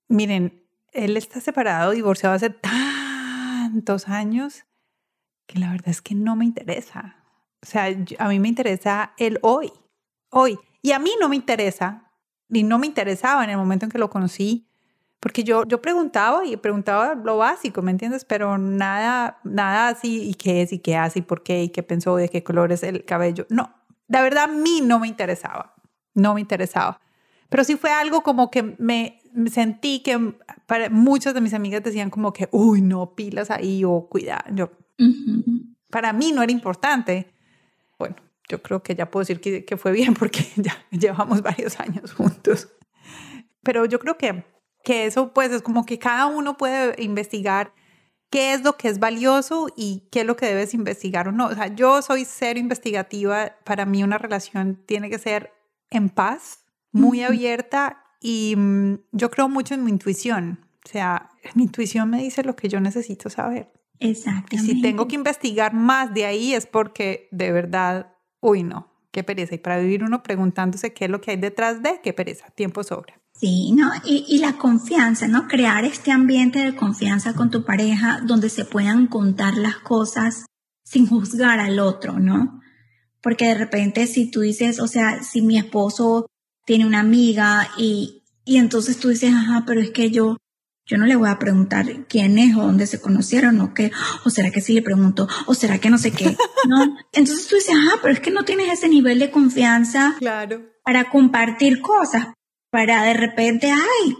miren, 0.09 0.63
él 0.93 1.15
está 1.15 1.39
separado, 1.39 1.91
divorciado 1.91 2.35
hace 2.35 2.49
tantos 2.49 4.07
años 4.07 4.65
que 5.45 5.59
la 5.59 5.71
verdad 5.71 5.89
es 5.89 6.01
que 6.01 6.15
no 6.15 6.35
me 6.35 6.45
interesa. 6.45 7.23
O 7.61 7.65
sea, 7.65 7.87
a 8.19 8.27
mí 8.29 8.39
me 8.39 8.47
interesa 8.47 9.13
el 9.17 9.39
hoy, 9.41 9.71
hoy. 10.29 10.57
Y 10.81 10.91
a 10.91 10.99
mí 10.99 11.11
no 11.19 11.29
me 11.29 11.35
interesa, 11.35 12.11
ni 12.49 12.63
no 12.63 12.79
me 12.79 12.87
interesaba 12.87 13.43
en 13.43 13.51
el 13.51 13.57
momento 13.57 13.85
en 13.85 13.91
que 13.91 13.97
lo 13.97 14.09
conocí, 14.09 14.67
porque 15.19 15.43
yo, 15.43 15.65
yo 15.65 15.81
preguntaba 15.81 16.45
y 16.45 16.57
preguntaba 16.57 17.15
lo 17.15 17.37
básico, 17.37 17.81
¿me 17.81 17.91
entiendes? 17.91 18.23
Pero 18.23 18.57
nada, 18.57 19.39
nada 19.43 19.89
así, 19.89 20.29
¿y 20.29 20.33
qué 20.35 20.61
es? 20.61 20.71
¿Y 20.71 20.79
qué 20.79 20.95
hace? 20.95 21.19
¿Y 21.19 21.21
por 21.23 21.43
qué? 21.43 21.63
¿Y 21.63 21.69
qué 21.69 21.83
pensó? 21.83 22.15
¿De 22.15 22.29
qué 22.29 22.43
color 22.43 22.71
es 22.71 22.83
el 22.83 23.03
cabello? 23.03 23.47
No, 23.49 23.73
la 24.07 24.21
verdad 24.21 24.45
a 24.45 24.47
mí 24.47 24.81
no 24.81 24.99
me 24.99 25.07
interesaba, 25.07 25.75
no 26.13 26.35
me 26.35 26.41
interesaba. 26.41 26.99
Pero 27.49 27.63
sí 27.63 27.77
fue 27.77 27.91
algo 27.91 28.21
como 28.21 28.51
que 28.51 28.75
me, 28.77 29.21
sentí 29.49 30.01
que 30.01 30.33
para 30.65 30.89
muchas 30.89 31.33
de 31.33 31.41
mis 31.41 31.53
amigas 31.53 31.83
decían 31.83 32.09
como 32.09 32.33
que, 32.33 32.49
uy, 32.51 32.81
no, 32.81 33.15
pilas 33.15 33.49
ahí 33.51 33.83
o 33.85 34.07
cuidado. 34.09 34.43
Yo, 34.51 34.71
Para 35.89 36.13
mí 36.13 36.31
no 36.31 36.43
era 36.43 36.51
importante. 36.51 37.33
Bueno, 37.97 38.17
yo 38.49 38.61
creo 38.61 38.83
que 38.83 38.95
ya 38.95 39.09
puedo 39.09 39.21
decir 39.21 39.39
que, 39.39 39.65
que 39.65 39.77
fue 39.77 39.91
bien 39.93 40.13
porque 40.13 40.45
ya 40.57 40.77
llevamos 40.91 41.41
varios 41.41 41.79
años 41.79 42.13
juntos. 42.13 42.69
Pero 43.63 43.85
yo 43.85 43.99
creo 43.99 44.17
que, 44.17 44.43
que 44.87 45.05
eso 45.05 45.33
pues 45.33 45.51
es 45.51 45.61
como 45.61 45.85
que 45.85 45.99
cada 45.99 46.27
uno 46.27 46.55
puede 46.55 46.95
investigar 47.03 47.73
qué 48.29 48.53
es 48.53 48.63
lo 48.63 48.77
que 48.77 48.87
es 48.87 48.99
valioso 48.99 49.67
y 49.75 50.07
qué 50.13 50.21
es 50.21 50.25
lo 50.25 50.37
que 50.37 50.45
debes 50.45 50.73
investigar 50.73 51.27
o 51.27 51.33
no. 51.33 51.47
O 51.47 51.55
sea, 51.55 51.67
yo 51.67 52.01
soy 52.01 52.23
cero 52.23 52.57
investigativa. 52.57 53.51
Para 53.65 53.85
mí 53.85 54.01
una 54.01 54.17
relación 54.17 54.81
tiene 54.85 55.09
que 55.09 55.19
ser 55.19 55.51
en 55.89 56.07
paz, 56.07 56.63
muy 56.93 57.21
abierta 57.21 58.01
y 58.21 58.55
mm, 58.55 58.99
yo 59.11 59.29
creo 59.29 59.49
mucho 59.49 59.73
en 59.73 59.83
mi 59.83 59.91
intuición. 59.91 60.65
O 60.85 60.89
sea, 60.89 61.31
mi 61.55 61.63
intuición 61.63 62.09
me 62.09 62.23
dice 62.23 62.41
lo 62.43 62.55
que 62.55 62.69
yo 62.69 62.79
necesito 62.79 63.29
saber. 63.29 63.69
Exacto. 63.99 64.55
Y 64.55 64.59
si 64.59 64.81
tengo 64.81 65.09
que 65.09 65.15
investigar 65.15 65.73
más 65.73 66.13
de 66.13 66.27
ahí 66.27 66.53
es 66.53 66.65
porque 66.65 67.27
de 67.31 67.51
verdad, 67.51 68.15
uy, 68.39 68.63
no, 68.63 68.89
qué 69.11 69.25
pereza. 69.25 69.55
Y 69.55 69.57
para 69.57 69.79
vivir 69.79 70.05
uno 70.05 70.23
preguntándose 70.23 70.93
qué 70.93 71.05
es 71.05 71.11
lo 71.11 71.19
que 71.19 71.31
hay 71.31 71.37
detrás 71.37 71.83
de, 71.83 71.99
qué 72.01 72.13
pereza, 72.13 72.45
tiempo 72.51 72.85
sobra. 72.85 73.19
Sí, 73.39 73.71
¿no? 73.71 73.91
Y, 74.03 74.25
y, 74.27 74.39
la 74.39 74.57
confianza, 74.57 75.27
¿no? 75.27 75.47
Crear 75.47 75.85
este 75.85 76.11
ambiente 76.11 76.57
de 76.57 76.75
confianza 76.75 77.33
con 77.33 77.51
tu 77.51 77.63
pareja 77.63 78.19
donde 78.25 78.49
se 78.49 78.65
puedan 78.65 79.05
contar 79.05 79.57
las 79.57 79.77
cosas 79.77 80.45
sin 80.83 81.05
juzgar 81.05 81.59
al 81.59 81.79
otro, 81.79 82.17
¿no? 82.19 82.61
Porque 83.21 83.45
de 83.45 83.55
repente 83.55 84.07
si 84.07 84.31
tú 84.31 84.41
dices, 84.41 84.79
o 84.79 84.87
sea, 84.87 85.21
si 85.21 85.41
mi 85.41 85.57
esposo 85.57 86.25
tiene 86.65 86.85
una 86.85 86.99
amiga 86.99 87.69
y, 87.77 88.23
y 88.43 88.57
entonces 88.57 88.97
tú 88.97 89.09
dices, 89.09 89.33
ajá, 89.33 89.65
pero 89.67 89.81
es 89.81 89.91
que 89.91 90.09
yo, 90.09 90.37
yo 90.85 90.97
no 90.97 91.05
le 91.05 91.15
voy 91.15 91.29
a 91.29 91.37
preguntar 91.37 92.07
quién 92.07 92.39
es 92.39 92.55
o 92.55 92.61
dónde 92.61 92.87
se 92.87 93.01
conocieron 93.01 93.59
o 93.61 93.73
qué, 93.73 93.91
o 94.23 94.29
será 94.29 94.49
que 94.49 94.61
sí 94.61 94.73
le 94.73 94.81
pregunto, 94.81 95.27
o 95.45 95.53
será 95.53 95.77
que 95.79 95.89
no 95.89 95.97
sé 95.97 96.11
qué, 96.11 96.35
¿no? 96.67 96.97
Entonces 97.13 97.47
tú 97.47 97.55
dices, 97.55 97.75
ajá, 97.75 97.99
pero 98.01 98.13
es 98.13 98.19
que 98.19 98.31
no 98.31 98.45
tienes 98.45 98.71
ese 98.71 98.89
nivel 98.89 99.19
de 99.19 99.29
confianza 99.29 100.15
claro. 100.17 100.61
para 100.83 101.09
compartir 101.09 101.81
cosas, 101.81 102.27
para 102.77 103.01
de 103.05 103.15
repente, 103.15 103.71
ay, 103.71 104.15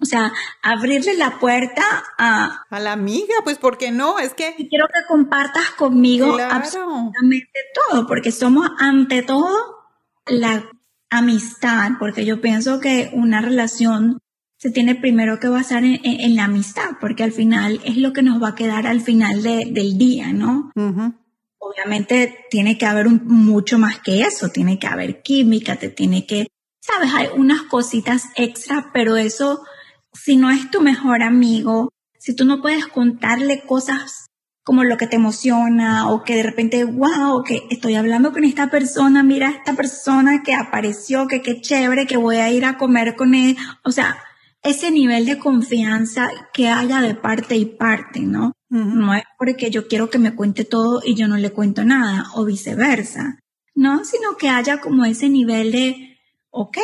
o 0.00 0.04
sea, 0.04 0.32
abrirle 0.62 1.14
la 1.14 1.38
puerta 1.38 1.84
a... 2.18 2.64
A 2.68 2.80
la 2.80 2.90
amiga, 2.90 3.34
pues, 3.44 3.56
¿por 3.58 3.78
qué 3.78 3.92
no? 3.92 4.18
Es 4.18 4.34
que... 4.34 4.56
Quiero 4.68 4.88
que 4.88 5.06
compartas 5.06 5.70
conmigo 5.78 6.36
absolutamente 6.50 7.52
todo, 7.72 8.08
porque 8.08 8.32
somos 8.32 8.68
ante 8.80 9.22
todo 9.22 9.56
la 10.26 10.68
amistad, 11.08 11.92
porque 12.00 12.24
yo 12.24 12.40
pienso 12.40 12.80
que 12.80 13.12
una 13.12 13.40
relación 13.42 14.18
se 14.56 14.72
tiene 14.72 14.96
primero 14.96 15.38
que 15.38 15.46
basar 15.46 15.84
en, 15.84 16.34
la 16.34 16.46
amistad, 16.46 16.96
porque 17.00 17.22
al 17.22 17.30
final 17.30 17.80
es 17.84 17.96
lo 17.96 18.12
que 18.12 18.22
nos 18.22 18.42
va 18.42 18.48
a 18.48 18.54
quedar 18.56 18.88
al 18.88 19.02
final 19.02 19.44
del 19.44 19.98
día, 19.98 20.32
¿no? 20.32 20.72
Obviamente 21.58 22.46
tiene 22.50 22.76
que 22.76 22.86
haber 22.86 23.08
mucho 23.08 23.78
más 23.78 24.00
que 24.00 24.22
eso, 24.22 24.48
tiene 24.48 24.80
que 24.80 24.88
haber 24.88 25.22
química, 25.22 25.76
te 25.76 25.90
tiene 25.90 26.26
que, 26.26 26.48
sabes, 26.90 27.14
hay 27.14 27.28
unas 27.36 27.62
cositas 27.62 28.24
extra, 28.36 28.90
pero 28.92 29.16
eso, 29.16 29.62
si 30.12 30.36
no 30.36 30.50
es 30.50 30.70
tu 30.70 30.80
mejor 30.80 31.22
amigo, 31.22 31.92
si 32.18 32.34
tú 32.34 32.44
no 32.44 32.60
puedes 32.60 32.86
contarle 32.86 33.62
cosas 33.66 34.26
como 34.62 34.84
lo 34.84 34.96
que 34.96 35.06
te 35.06 35.16
emociona 35.16 36.10
o 36.10 36.22
que 36.22 36.36
de 36.36 36.42
repente, 36.42 36.84
wow, 36.84 37.42
que 37.42 37.62
estoy 37.70 37.94
hablando 37.94 38.32
con 38.32 38.44
esta 38.44 38.70
persona, 38.70 39.22
mira 39.22 39.50
esta 39.50 39.74
persona 39.74 40.42
que 40.42 40.54
apareció, 40.54 41.26
que 41.26 41.42
qué 41.42 41.60
chévere, 41.60 42.06
que 42.06 42.16
voy 42.16 42.36
a 42.36 42.50
ir 42.50 42.64
a 42.64 42.76
comer 42.76 43.16
con 43.16 43.34
él. 43.34 43.56
O 43.84 43.90
sea, 43.90 44.18
ese 44.62 44.90
nivel 44.90 45.24
de 45.24 45.38
confianza 45.38 46.28
que 46.52 46.68
haya 46.68 47.00
de 47.00 47.14
parte 47.14 47.56
y 47.56 47.64
parte, 47.64 48.20
¿no? 48.20 48.52
No 48.68 49.14
es 49.14 49.24
porque 49.36 49.70
yo 49.70 49.88
quiero 49.88 50.10
que 50.10 50.18
me 50.18 50.36
cuente 50.36 50.64
todo 50.64 51.00
y 51.04 51.16
yo 51.16 51.26
no 51.26 51.36
le 51.36 51.50
cuento 51.50 51.84
nada 51.84 52.26
o 52.34 52.44
viceversa, 52.44 53.40
¿no? 53.74 54.04
Sino 54.04 54.36
que 54.36 54.48
haya 54.48 54.80
como 54.80 55.04
ese 55.04 55.28
nivel 55.28 55.72
de, 55.72 56.09
ok, 56.50 56.78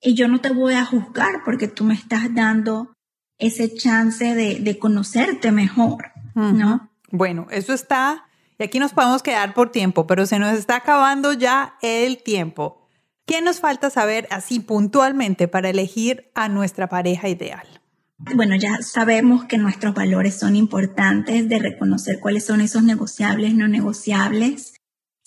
y 0.00 0.14
yo 0.14 0.28
no 0.28 0.40
te 0.40 0.50
voy 0.50 0.74
a 0.74 0.84
juzgar 0.84 1.42
porque 1.44 1.68
tú 1.68 1.84
me 1.84 1.94
estás 1.94 2.34
dando 2.34 2.94
ese 3.38 3.74
chance 3.74 4.34
de, 4.34 4.60
de 4.60 4.78
conocerte 4.78 5.52
mejor. 5.52 6.12
¿no? 6.34 6.90
Bueno, 7.10 7.46
eso 7.50 7.72
está, 7.72 8.26
y 8.58 8.64
aquí 8.64 8.78
nos 8.78 8.92
podemos 8.92 9.22
quedar 9.22 9.54
por 9.54 9.70
tiempo, 9.70 10.06
pero 10.06 10.26
se 10.26 10.38
nos 10.38 10.56
está 10.56 10.76
acabando 10.76 11.32
ya 11.32 11.74
el 11.82 12.22
tiempo. 12.22 12.88
¿Qué 13.26 13.42
nos 13.42 13.60
falta 13.60 13.90
saber 13.90 14.26
así 14.30 14.60
puntualmente 14.60 15.48
para 15.48 15.70
elegir 15.70 16.30
a 16.34 16.48
nuestra 16.48 16.88
pareja 16.88 17.28
ideal? 17.28 17.66
Bueno, 18.34 18.54
ya 18.56 18.82
sabemos 18.82 19.44
que 19.46 19.56
nuestros 19.56 19.94
valores 19.94 20.38
son 20.38 20.56
importantes, 20.56 21.48
de 21.48 21.58
reconocer 21.58 22.20
cuáles 22.20 22.44
son 22.44 22.60
esos 22.60 22.82
negociables, 22.82 23.54
no 23.54 23.66
negociables, 23.66 24.74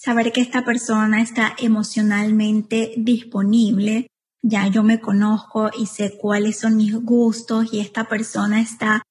saber 0.03 0.33
que 0.33 0.41
esta 0.41 0.65
persona 0.65 1.21
está 1.21 1.55
emocionalmente 1.57 2.93
disponible, 2.97 4.07
ya 4.41 4.67
yo 4.67 4.83
me 4.83 4.99
conozco 4.99 5.69
y 5.79 5.85
sé 5.85 6.17
cuáles 6.17 6.59
son 6.59 6.75
mis 6.75 6.93
gustos 6.93 7.73
y 7.73 7.79
esta 7.79 8.09
persona 8.09 8.59
está 8.59 9.03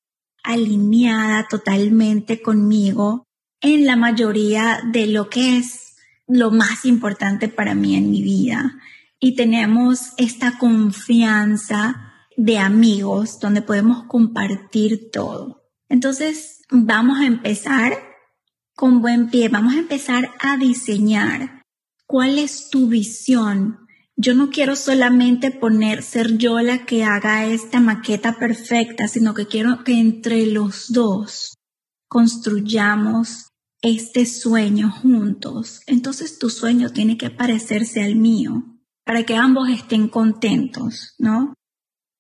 alineada 0.43 1.47
totalmente 1.49 2.43
conmigo 2.43 3.25
en 3.63 3.87
la 3.87 3.97
mayoría 3.97 4.81
de 4.93 5.07
lo 5.07 5.31
que 5.31 5.57
es 5.57 5.97
lo 6.27 6.51
más 6.51 6.85
importante 6.85 7.49
para 7.49 7.75
mí 7.75 7.97
en 7.97 8.11
mi 8.11 8.23
vida. 8.23 8.79
Y 9.19 9.35
tenemos 9.35 10.13
esta 10.19 10.59
confianza 10.59 12.13
de 12.37 12.59
amigos 12.59 13.41
donde 13.41 13.63
podemos 13.63 14.05
compartir 14.05 15.11
todo. 15.11 15.65
Entonces, 15.89 16.61
vamos 16.71 17.19
a 17.19 17.27
empezar 17.27 18.12
con 18.83 19.01
buen 19.01 19.31
pie, 19.31 19.49
vamos 19.49 19.75
a 19.75 19.79
empezar 19.79 20.33
a 20.41 20.57
diseñar 20.57 21.63
cuál 22.09 22.41
es 22.41 22.69
tu 22.69 22.89
visión 22.89 23.79
yo 24.17 24.35
no 24.35 24.51
quiero 24.51 24.75
solamente 24.75 25.53
poner, 25.53 26.03
ser 26.03 26.37
yo 26.37 26.59
la 26.59 26.85
que 26.85 27.05
haga 27.05 27.47
esta 27.47 27.79
maqueta 27.79 28.41
perfecta, 28.41 29.07
sino 29.07 29.35
que 29.35 29.47
quiero 29.47 29.85
que 29.85 30.01
entre 30.01 30.47
los 30.47 30.93
dos 30.93 31.55
construyamos 32.09 33.51
este 33.83 34.27
sueño 34.27 34.91
juntos. 34.91 35.83
Entonces 35.87 36.41
tu 36.41 36.51
sueño 36.51 36.91
tiene 36.91 37.17
que 37.17 37.31
parecerse 37.31 38.03
al 38.03 38.17
mío 38.17 38.65
para 39.05 39.23
que 39.23 39.37
ambos 39.37 39.69
estén 39.69 40.09
contentos, 40.09 41.15
¿no? 41.19 41.55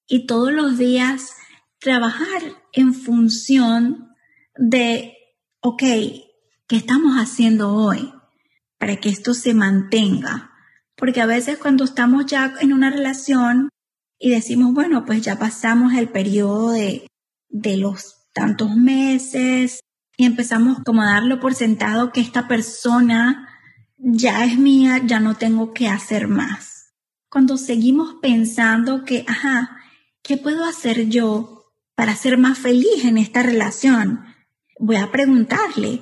Y 0.07 0.27
todos 0.27 0.53
los 0.53 0.79
días 0.79 1.33
trabajar 1.81 2.43
en 2.73 2.95
función 2.95 4.15
de, 4.57 5.17
ok, 5.61 5.83
¿qué 6.73 6.79
estamos 6.79 7.17
haciendo 7.17 7.75
hoy? 7.75 8.15
Para 8.79 8.97
que 8.97 9.11
esto 9.11 9.35
se 9.35 9.53
mantenga 9.53 10.53
porque 10.97 11.21
a 11.21 11.27
veces 11.27 11.59
cuando 11.59 11.85
estamos 11.85 12.25
ya 12.25 12.55
en 12.63 12.73
una 12.73 12.89
relación 12.89 13.69
y 14.19 14.31
decimos, 14.31 14.73
bueno, 14.73 15.05
pues 15.05 15.21
ya 15.21 15.39
pasamos 15.39 15.93
el 15.93 16.09
periodo 16.09 16.71
de, 16.71 17.07
de 17.51 17.77
los 17.77 18.29
tantos 18.33 18.75
meses 18.75 19.81
y 20.17 20.25
empezamos 20.25 20.79
como 20.83 21.03
a 21.03 21.13
darlo 21.13 21.41
por 21.41 21.55
sentado 21.55 22.11
que 22.11 22.23
esta 22.23 22.49
persona 22.49 23.51
ya 23.99 24.47
es 24.47 24.57
mía, 24.57 25.03
ya 25.05 25.21
no 25.21 25.35
tengo 25.35 25.75
que 25.75 25.89
hacer 25.89 26.27
más. 26.27 26.95
Cuando 27.29 27.59
seguimos 27.59 28.15
pensando 28.23 29.05
que, 29.05 29.27
ajá, 29.29 29.77
¿qué 30.23 30.39
puedo 30.39 30.65
hacer 30.65 31.11
yo 31.11 31.75
para 31.95 32.17
ser 32.17 32.39
más 32.39 32.59
feliz 32.59 33.05
en 33.05 33.19
esta 33.19 33.43
relación? 33.43 34.25
Voy 34.79 34.97
a 34.97 35.13
preguntarle, 35.13 36.01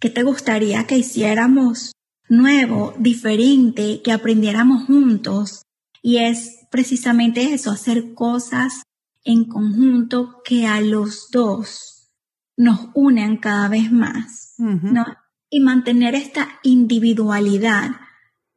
¿qué 0.00 0.10
te 0.10 0.22
gustaría 0.22 0.86
que 0.86 0.98
hiciéramos 0.98 1.92
nuevo, 2.30 2.94
diferente, 2.98 4.00
que 4.02 4.12
aprendiéramos 4.12 4.86
juntos. 4.86 5.62
Y 6.00 6.18
es 6.18 6.66
precisamente 6.70 7.52
eso, 7.52 7.70
hacer 7.70 8.14
cosas 8.14 8.84
en 9.24 9.44
conjunto 9.44 10.40
que 10.44 10.66
a 10.66 10.80
los 10.80 11.28
dos 11.30 12.14
nos 12.56 12.88
unen 12.94 13.36
cada 13.36 13.68
vez 13.68 13.92
más, 13.92 14.54
¿no? 14.58 15.04
Y 15.50 15.60
mantener 15.60 16.14
esta 16.14 16.48
individualidad, 16.62 17.90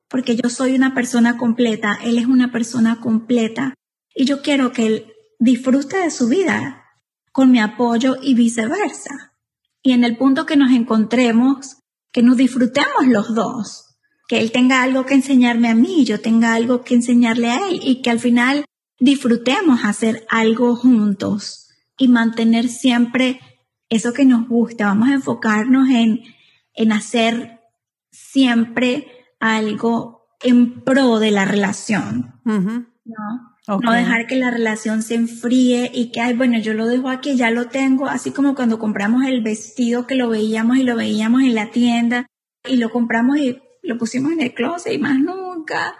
porque 0.08 0.36
yo 0.36 0.50
soy 0.50 0.76
una 0.76 0.94
persona 0.94 1.38
completa, 1.38 1.98
él 2.04 2.18
es 2.18 2.28
una 2.28 2.52
persona 2.52 3.02
completa, 3.02 3.74
y 4.16 4.26
yo 4.26 4.41
quiero 4.41 4.72
que 4.72 4.86
él 4.86 5.14
disfrute 5.39 5.98
de 5.98 6.12
su 6.12 6.28
vida 6.28 6.86
con 7.32 7.52
mi 7.52 7.60
apoyo 7.60 8.16
y 8.22 8.36
viceversa. 8.36 9.33
Y 9.84 9.92
en 9.92 10.04
el 10.04 10.18
punto 10.18 10.46
que 10.46 10.56
nos 10.56 10.72
encontremos, 10.72 11.78
que 12.12 12.24
nos 12.24 12.38
disfrutemos 12.38 13.06
los 13.06 13.36
dos, 13.36 13.98
que 14.28 14.40
él 14.40 14.52
tenga 14.52 14.82
algo 14.82 15.06
que 15.06 15.14
enseñarme 15.14 15.68
a 15.68 15.76
mí, 15.76 16.06
yo 16.06 16.22
tenga 16.22 16.54
algo 16.54 16.84
que 16.84 16.96
enseñarle 16.96 17.52
a 17.52 17.68
él 17.68 17.82
y 17.84 18.02
que 18.02 18.10
al 18.10 18.20
final 18.20 18.66
disfrutemos 19.00 19.84
hacer 19.84 20.26
algo 20.30 20.76
juntos 20.78 21.70
y 21.98 22.08
mantener 22.08 22.70
siempre 22.70 23.42
eso 23.90 24.14
que 24.14 24.26
nos 24.26 24.48
gusta. 24.48 24.86
Vamos 24.86 25.10
a 25.10 25.14
enfocarnos 25.14 25.90
en, 25.90 26.22
en 26.74 26.92
hacer 26.94 27.60
siempre 28.12 29.08
algo 29.40 30.24
en 30.42 30.82
pro 30.82 31.20
de 31.20 31.32
la 31.32 31.46
relación, 31.46 32.42
¿no? 33.06 33.80
No 33.82 33.91
dejar 33.91 34.28
que 34.28 34.36
la 34.36 34.51
relación 34.51 35.01
se 35.01 35.16
enfríe 35.16 35.91
y 35.93 36.12
que, 36.12 36.22
ay, 36.22 36.34
bueno, 36.34 36.60
yo 36.60 36.74
lo 36.74 36.88
dejo 36.88 37.10
aquí, 37.10 37.36
ya 37.36 37.49
lo 37.51 37.68
tengo, 37.68 38.08
así 38.08 38.32
como 38.32 38.56
cuando 38.56 38.80
compramos 38.80 39.26
el 39.26 39.41
vestido 39.41 40.08
que 40.08 40.16
lo 40.16 40.30
veíamos 40.30 40.78
y 40.78 40.84
lo 40.84 40.95
veíamos 40.95 41.43
en 41.43 41.56
la 41.56 41.72
tienda 41.72 42.28
y 42.68 42.78
lo 42.78 42.89
compramos 42.89 43.38
y 43.38 43.62
lo 43.82 43.97
pusimos 43.97 44.32
en 44.32 44.41
el 44.41 44.54
closet 44.54 44.93
y 44.93 44.97
más 44.97 45.18
nunca, 45.18 45.95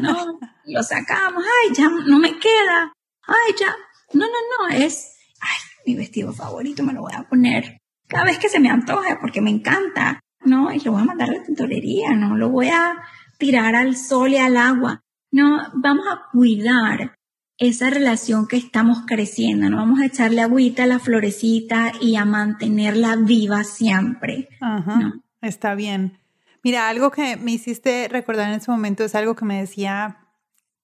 no, 0.00 0.38
lo 0.66 0.82
sacamos, 0.82 1.44
ay, 1.44 1.74
ya 1.74 1.88
no 1.88 2.18
me 2.18 2.38
queda, 2.38 2.92
ay, 3.26 3.54
ya, 3.58 3.74
no, 4.12 4.26
no, 4.26 4.68
no, 4.68 4.76
es, 4.76 5.16
ay, 5.40 5.58
mi 5.86 5.94
vestido 5.94 6.32
favorito 6.32 6.82
me 6.82 6.92
lo 6.92 7.02
voy 7.02 7.12
a 7.16 7.28
poner 7.28 7.78
cada 8.08 8.24
vez 8.24 8.38
que 8.38 8.48
se 8.48 8.58
me 8.58 8.70
antoje 8.70 9.16
porque 9.20 9.40
me 9.40 9.50
encanta, 9.50 10.20
no, 10.40 10.72
y 10.72 10.80
lo 10.80 10.92
voy 10.92 11.02
a 11.02 11.06
mandar 11.06 11.30
a 11.30 11.34
la 11.34 11.42
tintorería, 11.42 12.10
no, 12.14 12.36
lo 12.36 12.48
voy 12.48 12.68
a 12.68 12.96
tirar 13.38 13.76
al 13.76 13.96
sol 13.96 14.32
y 14.32 14.38
al 14.38 14.56
agua. 14.56 15.02
No, 15.30 15.60
vamos 15.74 16.06
a 16.06 16.30
cuidar 16.32 17.14
esa 17.58 17.90
relación 17.90 18.46
que 18.46 18.56
estamos 18.56 19.02
creciendo, 19.06 19.68
no 19.68 19.78
vamos 19.78 20.00
a 20.00 20.06
echarle 20.06 20.40
agüita 20.40 20.84
a 20.84 20.86
la 20.86 21.00
florecita 21.00 21.92
y 22.00 22.16
a 22.16 22.24
mantenerla 22.24 23.16
viva 23.16 23.64
siempre. 23.64 24.48
Ajá, 24.60 25.14
Está 25.40 25.74
bien. 25.74 26.18
Mira, 26.62 26.88
algo 26.88 27.10
que 27.10 27.36
me 27.36 27.52
hiciste 27.52 28.08
recordar 28.08 28.48
en 28.48 28.56
ese 28.56 28.70
momento 28.70 29.04
es 29.04 29.14
algo 29.14 29.34
que 29.34 29.44
me 29.44 29.60
decía 29.60 30.28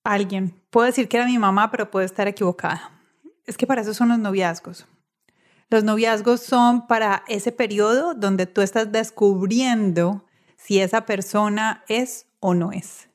alguien. 0.05 0.61
Puedo 0.71 0.87
decir 0.87 1.09
que 1.09 1.17
era 1.17 1.27
mi 1.27 1.39
mamá, 1.39 1.71
pero 1.71 1.91
puedo 1.91 2.05
estar 2.05 2.29
equivocada. 2.29 2.91
Es 3.47 3.57
que 3.57 3.67
para 3.67 3.83
eso 3.83 3.95
son 3.95 4.09
los 4.09 4.19
noviazgos. 4.19 4.87
Los 5.71 5.83
noviazgos 5.85 6.43
son 6.43 6.87
para 6.87 7.25
ese 7.29 7.51
periodo 7.51 8.15
donde 8.15 8.47
tú 8.47 8.61
estás 8.61 8.93
descubriendo 8.93 10.25
si 10.57 10.81
esa 10.81 11.05
persona 11.05 11.85
es 11.89 12.27
o 12.41 12.55
no 12.55 12.73
es. 12.73 13.09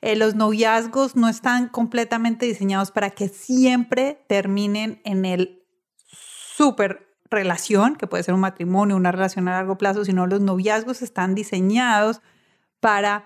Eh, 0.00 0.16
los 0.16 0.34
noviazgos 0.34 1.16
no 1.16 1.28
están 1.28 1.68
completamente 1.68 2.46
diseñados 2.46 2.90
para 2.90 3.10
que 3.10 3.28
siempre 3.28 4.24
terminen 4.28 5.00
en 5.04 5.24
el 5.24 5.64
súper 6.06 7.08
relación, 7.30 7.96
que 7.96 8.06
puede 8.06 8.22
ser 8.22 8.34
un 8.34 8.40
matrimonio, 8.40 8.96
una 8.96 9.12
relación 9.12 9.48
a 9.48 9.52
largo 9.52 9.76
plazo, 9.76 10.04
sino 10.04 10.26
los 10.26 10.40
noviazgos 10.40 11.02
están 11.02 11.34
diseñados 11.34 12.20
para 12.80 13.24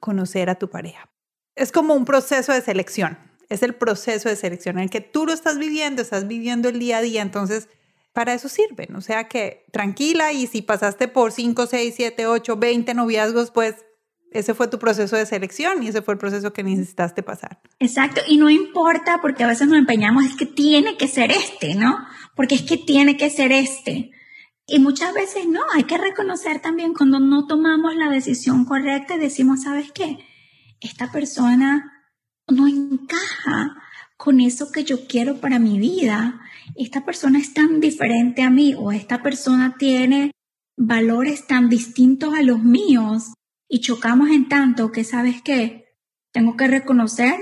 conocer 0.00 0.50
a 0.50 0.56
tu 0.56 0.68
pareja. 0.68 1.08
Es 1.54 1.72
como 1.72 1.94
un 1.94 2.04
proceso 2.04 2.52
de 2.52 2.60
selección, 2.60 3.18
es 3.48 3.62
el 3.62 3.74
proceso 3.74 4.28
de 4.28 4.36
selección 4.36 4.78
en 4.78 4.84
el 4.84 4.90
que 4.90 5.00
tú 5.00 5.26
lo 5.26 5.32
estás 5.32 5.58
viviendo, 5.58 6.02
estás 6.02 6.26
viviendo 6.26 6.68
el 6.68 6.78
día 6.78 6.98
a 6.98 7.02
día, 7.02 7.22
entonces 7.22 7.68
para 8.12 8.34
eso 8.34 8.48
sirven, 8.48 8.94
o 8.94 9.00
sea 9.00 9.28
que 9.28 9.66
tranquila 9.72 10.32
y 10.32 10.46
si 10.46 10.62
pasaste 10.62 11.08
por 11.08 11.32
5, 11.32 11.66
6, 11.66 11.94
7, 11.96 12.26
8, 12.26 12.56
20 12.56 12.94
noviazgos, 12.94 13.50
pues 13.50 13.84
ese 14.34 14.52
fue 14.52 14.68
tu 14.68 14.78
proceso 14.80 15.16
de 15.16 15.24
selección 15.26 15.82
y 15.82 15.88
ese 15.88 16.02
fue 16.02 16.14
el 16.14 16.18
proceso 16.18 16.52
que 16.52 16.64
necesitaste 16.64 17.22
pasar. 17.22 17.60
Exacto, 17.78 18.20
y 18.26 18.36
no 18.36 18.50
importa 18.50 19.20
porque 19.22 19.44
a 19.44 19.46
veces 19.46 19.68
nos 19.68 19.78
empeñamos, 19.78 20.24
es 20.24 20.34
que 20.34 20.44
tiene 20.44 20.96
que 20.96 21.06
ser 21.06 21.30
este, 21.30 21.76
¿no? 21.76 21.96
Porque 22.34 22.56
es 22.56 22.62
que 22.62 22.76
tiene 22.76 23.16
que 23.16 23.30
ser 23.30 23.52
este. 23.52 24.10
Y 24.66 24.80
muchas 24.80 25.14
veces 25.14 25.46
no, 25.46 25.60
hay 25.72 25.84
que 25.84 25.98
reconocer 25.98 26.60
también 26.60 26.94
cuando 26.94 27.20
no 27.20 27.46
tomamos 27.46 27.94
la 27.94 28.10
decisión 28.10 28.64
correcta 28.64 29.14
y 29.14 29.20
decimos, 29.20 29.62
¿sabes 29.62 29.92
qué? 29.92 30.18
Esta 30.80 31.12
persona 31.12 31.92
no 32.48 32.66
encaja 32.66 33.76
con 34.16 34.40
eso 34.40 34.72
que 34.72 34.82
yo 34.82 35.06
quiero 35.06 35.36
para 35.36 35.60
mi 35.60 35.78
vida. 35.78 36.40
Esta 36.76 37.04
persona 37.04 37.38
es 37.38 37.54
tan 37.54 37.78
diferente 37.78 38.42
a 38.42 38.50
mí 38.50 38.74
o 38.76 38.90
esta 38.90 39.22
persona 39.22 39.76
tiene 39.78 40.32
valores 40.76 41.46
tan 41.46 41.68
distintos 41.68 42.34
a 42.34 42.42
los 42.42 42.60
míos 42.60 43.32
y 43.68 43.80
chocamos 43.80 44.30
en 44.30 44.48
tanto 44.48 44.92
que, 44.92 45.04
¿sabes 45.04 45.42
qué? 45.42 45.96
Tengo 46.32 46.56
que 46.56 46.68
reconocer 46.68 47.34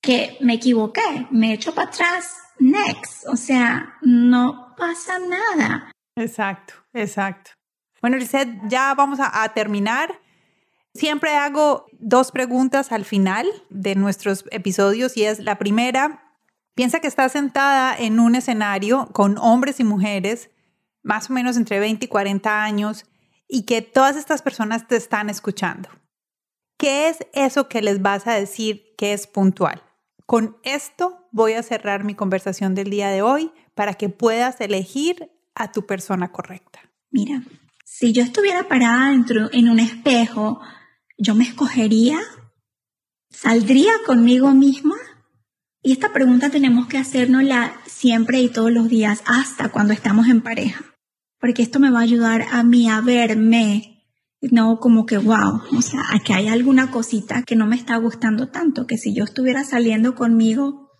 que 0.00 0.36
me 0.40 0.54
equivoqué, 0.54 1.26
me 1.30 1.54
echo 1.54 1.74
para 1.74 1.88
atrás, 1.88 2.36
next. 2.58 3.26
O 3.26 3.36
sea, 3.36 3.96
no 4.02 4.74
pasa 4.76 5.18
nada. 5.18 5.90
Exacto, 6.16 6.74
exacto. 6.92 7.52
Bueno, 8.00 8.18
Lisette, 8.18 8.60
ya 8.68 8.94
vamos 8.94 9.18
a, 9.18 9.42
a 9.42 9.54
terminar. 9.54 10.20
Siempre 10.92 11.36
hago 11.36 11.86
dos 11.92 12.30
preguntas 12.30 12.92
al 12.92 13.04
final 13.04 13.48
de 13.70 13.94
nuestros 13.94 14.44
episodios 14.50 15.16
y 15.16 15.24
es 15.24 15.40
la 15.40 15.58
primera, 15.58 16.36
piensa 16.74 17.00
que 17.00 17.08
estás 17.08 17.32
sentada 17.32 17.96
en 17.96 18.20
un 18.20 18.34
escenario 18.34 19.08
con 19.12 19.38
hombres 19.38 19.80
y 19.80 19.84
mujeres, 19.84 20.50
más 21.02 21.30
o 21.30 21.32
menos 21.32 21.56
entre 21.56 21.80
20 21.80 22.04
y 22.04 22.08
40 22.08 22.62
años, 22.62 23.06
y 23.48 23.62
que 23.62 23.82
todas 23.82 24.16
estas 24.16 24.42
personas 24.42 24.88
te 24.88 24.96
están 24.96 25.30
escuchando. 25.30 25.88
¿Qué 26.78 27.08
es 27.08 27.18
eso 27.32 27.68
que 27.68 27.82
les 27.82 28.02
vas 28.02 28.26
a 28.26 28.34
decir 28.34 28.94
que 28.98 29.12
es 29.12 29.26
puntual? 29.26 29.82
Con 30.26 30.56
esto 30.64 31.28
voy 31.30 31.52
a 31.52 31.62
cerrar 31.62 32.04
mi 32.04 32.14
conversación 32.14 32.74
del 32.74 32.90
día 32.90 33.08
de 33.08 33.22
hoy 33.22 33.52
para 33.74 33.94
que 33.94 34.08
puedas 34.08 34.60
elegir 34.60 35.30
a 35.54 35.70
tu 35.70 35.86
persona 35.86 36.32
correcta. 36.32 36.80
Mira, 37.10 37.42
si 37.84 38.12
yo 38.12 38.22
estuviera 38.22 38.66
parada 38.66 39.10
dentro, 39.10 39.50
en 39.52 39.68
un 39.68 39.78
espejo, 39.78 40.60
yo 41.16 41.34
me 41.34 41.44
escogería, 41.44 42.18
saldría 43.30 43.92
conmigo 44.06 44.50
misma. 44.52 44.96
Y 45.82 45.92
esta 45.92 46.12
pregunta 46.12 46.50
tenemos 46.50 46.88
que 46.88 46.98
hacernosla 46.98 47.76
siempre 47.86 48.40
y 48.40 48.48
todos 48.48 48.72
los 48.72 48.88
días, 48.88 49.22
hasta 49.26 49.68
cuando 49.68 49.92
estamos 49.92 50.28
en 50.28 50.40
pareja 50.40 50.93
porque 51.44 51.60
esto 51.60 51.78
me 51.78 51.90
va 51.90 51.98
a 51.98 52.04
ayudar 52.04 52.46
a 52.52 52.62
mí 52.62 52.88
a 52.88 53.02
verme, 53.02 54.02
no 54.40 54.80
como 54.80 55.04
que, 55.04 55.18
wow, 55.18 55.60
o 55.76 55.82
sea, 55.82 56.00
aquí 56.14 56.32
hay 56.32 56.48
alguna 56.48 56.90
cosita 56.90 57.42
que 57.42 57.54
no 57.54 57.66
me 57.66 57.76
está 57.76 57.98
gustando 57.98 58.48
tanto, 58.48 58.86
que 58.86 58.96
si 58.96 59.14
yo 59.14 59.24
estuviera 59.24 59.62
saliendo 59.62 60.14
conmigo, 60.14 60.90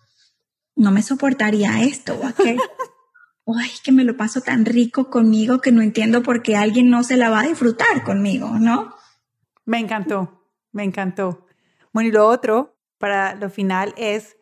no 0.75 0.91
me 0.91 1.01
soportaría 1.01 1.81
esto 1.81 2.19
o 2.21 2.27
aquello. 2.27 2.61
Ay, 3.59 3.71
que 3.83 3.91
me 3.91 4.03
lo 4.03 4.17
paso 4.17 4.41
tan 4.41 4.65
rico 4.65 5.09
conmigo 5.09 5.61
que 5.61 5.71
no 5.71 5.81
entiendo 5.81 6.21
por 6.21 6.43
qué 6.43 6.55
alguien 6.55 6.91
no 6.91 7.01
se 7.03 7.17
la 7.17 7.31
va 7.31 7.39
a 7.39 7.47
disfrutar 7.47 8.03
conmigo, 8.03 8.59
¿no? 8.59 8.93
Me 9.65 9.79
encantó, 9.79 10.47
me 10.71 10.83
encantó. 10.83 11.47
Bueno, 11.91 12.09
y 12.09 12.11
lo 12.11 12.27
otro, 12.27 12.77
para 12.99 13.33
lo 13.33 13.49
final, 13.49 13.95
es 13.97 14.37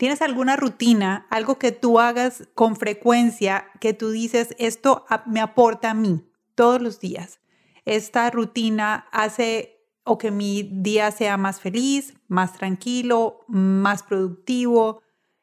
¿Tienes 0.00 0.22
alguna 0.22 0.56
rutina, 0.56 1.26
algo 1.28 1.58
que 1.58 1.72
tú 1.72 2.00
hagas 2.00 2.48
con 2.54 2.74
frecuencia 2.76 3.66
que 3.80 3.92
tú 3.92 4.08
dices, 4.08 4.56
esto 4.58 5.04
me 5.26 5.42
aporta 5.42 5.90
a 5.90 5.94
mí 5.94 6.24
todos 6.54 6.80
los 6.80 7.00
días? 7.00 7.38
Esta 7.84 8.30
rutina 8.30 9.08
hace 9.12 9.84
o 10.04 10.16
que 10.16 10.30
mi 10.30 10.62
día 10.62 11.10
sea 11.10 11.36
más 11.36 11.60
feliz, 11.60 12.14
más 12.28 12.54
tranquilo, 12.54 13.40
más 13.46 14.02
productivo, 14.02 15.02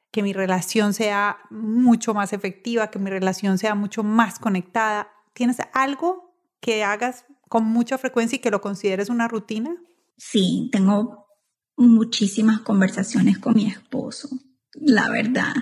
que 0.09 0.23
mi 0.23 0.33
relación 0.33 0.95
sea 0.95 1.37
mucho 1.51 2.15
más 2.15 2.33
efectiva, 2.33 2.89
que 2.89 2.97
mi 2.97 3.11
relación 3.11 3.59
sea 3.59 3.75
mucho 3.75 4.01
más 4.01 4.39
conectada. 4.39 5.09
¿Tienes 5.33 5.57
algo 5.71 6.33
que 6.61 6.83
hagas 6.83 7.25
con 7.47 7.63
mucha 7.63 7.99
frecuencia 7.99 8.37
y 8.37 8.39
que 8.39 8.49
lo 8.49 8.61
consideres 8.61 9.09
una 9.09 9.27
rutina? 9.27 9.75
Sí, 10.17 10.69
tengo 10.71 11.27
muchísimas 11.75 12.61
conversaciones 12.61 13.37
con 13.37 13.53
mi 13.53 13.67
esposo 13.67 14.27
la 14.80 15.09
verdad. 15.09 15.53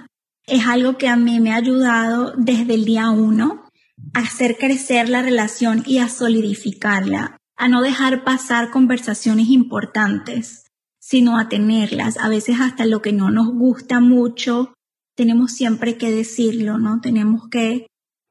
Es 0.46 0.68
algo 0.68 0.98
que 0.98 1.08
a 1.08 1.16
mí 1.16 1.40
me 1.40 1.52
ha 1.52 1.58
ayudado 1.58 2.34
desde 2.38 2.76
el 2.76 2.86
día 2.86 3.10
uno 3.10 3.70
a 4.14 4.20
hacer 4.20 4.58
crecer 4.58 5.10
la 5.10 5.22
relación 5.22 5.84
y 5.86 6.00
a 6.00 6.10
solidificarla, 6.10 7.38
a 7.58 7.68
no 7.68 7.82
dejar 7.82 8.24
pasar 8.24 8.70
conversaciones 8.70 9.50
importantes, 9.50 10.66
sino 11.00 11.38
a 11.40 11.50
tenerlas. 11.50 12.18
A 12.18 12.30
veces 12.30 12.58
hasta 12.60 12.86
lo 12.86 13.02
que 13.02 13.14
no 13.14 13.32
nos 13.32 13.48
gusta 13.54 14.00
mucho, 14.00 14.74
tenemos 15.16 15.54
siempre 15.54 15.98
que 15.98 16.12
decirlo, 16.12 16.78
¿no? 16.78 17.00
Tenemos 17.02 17.48
que 17.50 17.88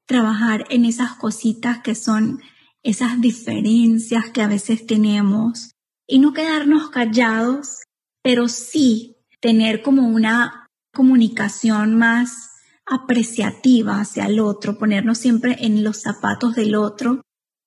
trabajar 0.06 0.66
en 0.70 0.84
esas 0.84 1.14
cositas 1.14 1.80
que 1.80 1.94
son 1.94 2.40
esas 2.82 3.20
diferencias 3.20 4.30
que 4.30 4.42
a 4.42 4.48
veces 4.48 4.86
tenemos 4.86 5.70
y 6.06 6.18
no 6.18 6.34
quedarnos 6.34 6.90
callados, 6.90 7.78
pero 8.22 8.48
sí 8.48 9.16
tener 9.40 9.82
como 9.82 10.06
una 10.06 10.63
comunicación 10.94 11.96
más 11.96 12.52
apreciativa 12.86 14.00
hacia 14.00 14.24
el 14.24 14.40
otro, 14.40 14.78
ponernos 14.78 15.18
siempre 15.18 15.56
en 15.60 15.84
los 15.84 16.00
zapatos 16.00 16.54
del 16.54 16.74
otro 16.74 17.22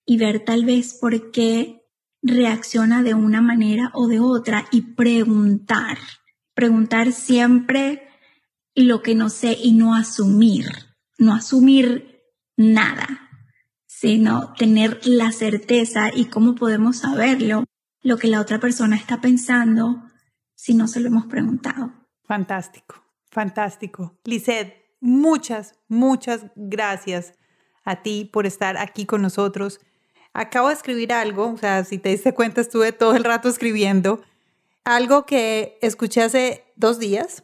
y 0.05 0.17
ver 0.17 0.43
tal 0.43 0.65
vez 0.65 0.95
por 0.95 1.31
qué 1.31 1.83
reacciona 2.21 3.03
de 3.03 3.13
una 3.13 3.41
manera 3.41 3.91
o 3.93 4.07
de 4.07 4.19
otra 4.19 4.67
y 4.71 4.93
preguntar, 4.93 5.97
preguntar 6.53 7.11
siempre 7.11 8.07
lo 8.75 9.01
que 9.01 9.15
no 9.15 9.29
sé 9.29 9.57
y 9.61 9.73
no 9.73 9.95
asumir, 9.95 10.67
no 11.17 11.33
asumir 11.33 12.21
nada, 12.55 13.29
sino 13.85 14.53
tener 14.53 14.99
la 15.05 15.31
certeza 15.31 16.11
y 16.13 16.25
cómo 16.25 16.55
podemos 16.55 16.97
saberlo, 16.97 17.63
lo 18.01 18.17
que 18.17 18.27
la 18.27 18.39
otra 18.39 18.59
persona 18.59 18.95
está 18.95 19.19
pensando 19.21 20.03
si 20.55 20.73
no 20.73 20.87
se 20.87 20.99
lo 20.99 21.07
hemos 21.07 21.25
preguntado. 21.25 21.91
Fantástico, 22.23 23.06
fantástico. 23.31 24.17
Lizeth, 24.23 24.73
muchas, 24.99 25.75
muchas 25.87 26.45
gracias 26.55 27.33
a 27.83 28.01
ti 28.01 28.25
por 28.25 28.45
estar 28.45 28.77
aquí 28.77 29.05
con 29.05 29.21
nosotros. 29.21 29.79
Acabo 30.33 30.67
de 30.67 30.75
escribir 30.75 31.13
algo, 31.13 31.51
o 31.51 31.57
sea, 31.57 31.83
si 31.83 31.97
te 31.97 32.09
diste 32.09 32.33
cuenta, 32.33 32.61
estuve 32.61 32.91
todo 32.91 33.15
el 33.15 33.23
rato 33.23 33.49
escribiendo 33.49 34.21
algo 34.83 35.25
que 35.25 35.77
escuché 35.81 36.21
hace 36.21 36.63
dos 36.75 36.99
días. 36.99 37.43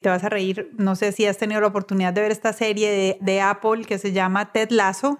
Te 0.00 0.08
vas 0.08 0.24
a 0.24 0.28
reír, 0.28 0.72
no 0.76 0.96
sé 0.96 1.12
si 1.12 1.26
has 1.26 1.38
tenido 1.38 1.60
la 1.60 1.68
oportunidad 1.68 2.12
de 2.12 2.22
ver 2.22 2.32
esta 2.32 2.52
serie 2.52 2.90
de, 2.90 3.18
de 3.20 3.40
Apple 3.40 3.84
que 3.84 3.98
se 3.98 4.12
llama 4.12 4.52
Ted 4.52 4.70
Lasso. 4.70 5.18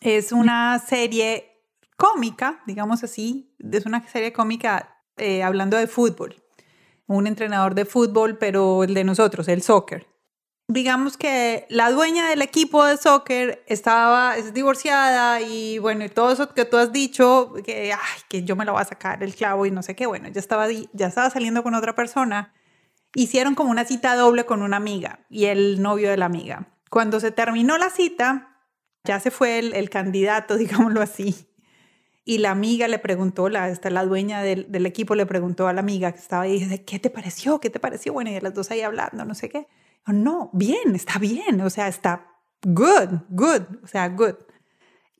Es 0.00 0.32
una 0.32 0.78
serie 0.78 1.54
cómica, 1.96 2.62
digamos 2.66 3.02
así, 3.04 3.54
es 3.58 3.86
una 3.86 4.06
serie 4.08 4.32
cómica 4.32 5.02
eh, 5.16 5.42
hablando 5.42 5.76
de 5.76 5.86
fútbol. 5.86 6.43
Un 7.06 7.26
entrenador 7.26 7.74
de 7.74 7.84
fútbol, 7.84 8.38
pero 8.38 8.84
el 8.84 8.94
de 8.94 9.04
nosotros, 9.04 9.48
el 9.48 9.62
soccer. 9.62 10.06
Digamos 10.66 11.18
que 11.18 11.66
la 11.68 11.90
dueña 11.90 12.28
del 12.28 12.40
equipo 12.40 12.84
de 12.86 12.96
soccer 12.96 13.62
estaba 13.66 14.38
es 14.38 14.54
divorciada 14.54 15.42
y 15.42 15.78
bueno, 15.78 16.04
y 16.04 16.08
todo 16.08 16.32
eso 16.32 16.54
que 16.54 16.64
tú 16.64 16.78
has 16.78 16.90
dicho, 16.90 17.52
que, 17.64 17.94
que 18.30 18.44
yo 18.44 18.56
me 18.56 18.64
lo 18.64 18.72
voy 18.72 18.80
a 18.80 18.86
sacar 18.86 19.22
el 19.22 19.34
clavo 19.34 19.66
y 19.66 19.70
no 19.70 19.82
sé 19.82 19.94
qué, 19.94 20.06
bueno, 20.06 20.28
ya 20.28 20.40
estaba, 20.40 20.66
ya 20.70 21.06
estaba 21.06 21.28
saliendo 21.28 21.62
con 21.62 21.74
otra 21.74 21.94
persona, 21.94 22.54
hicieron 23.14 23.54
como 23.54 23.70
una 23.70 23.84
cita 23.84 24.16
doble 24.16 24.46
con 24.46 24.62
una 24.62 24.78
amiga 24.78 25.20
y 25.28 25.46
el 25.46 25.82
novio 25.82 26.08
de 26.08 26.16
la 26.16 26.26
amiga. 26.26 26.68
Cuando 26.88 27.20
se 27.20 27.30
terminó 27.30 27.76
la 27.76 27.90
cita, 27.90 28.54
ya 29.04 29.20
se 29.20 29.30
fue 29.30 29.58
el, 29.58 29.90
candidato, 29.90 30.56
digámoslo 30.56 31.02
así, 31.02 31.48
y 32.24 32.38
la 32.38 32.50
amiga 32.50 32.88
le 32.88 32.98
preguntó, 32.98 33.48
la, 33.48 33.68
la 33.68 34.04
dueña 34.04 34.42
del, 34.42 34.86
equipo 34.86 35.14
le 35.14 35.26
preguntó 35.26 35.68
a 35.68 35.72
la 35.72 35.80
amiga 35.80 36.12
que 36.12 36.18
estaba 36.18 36.44
ahí, 36.44 36.78
¿qué 36.86 36.98
te 36.98 37.10
pareció? 37.10 37.60
¿Qué 37.60 37.70
te 37.70 37.80
pareció? 37.80 38.12
Bueno, 38.12 38.30
y 38.30 38.40
las 38.40 38.54
dos 38.54 38.70
ahí 38.70 38.80
hablando, 38.80 39.24
no 39.24 39.34
sé 39.34 39.48
qué 39.48 39.66
no, 40.12 40.50
bien, 40.52 40.94
está 40.94 41.18
bien, 41.18 41.60
o 41.60 41.70
sea, 41.70 41.88
está 41.88 42.26
good, 42.62 43.20
good, 43.30 43.62
o 43.82 43.86
sea, 43.86 44.08
good. 44.08 44.34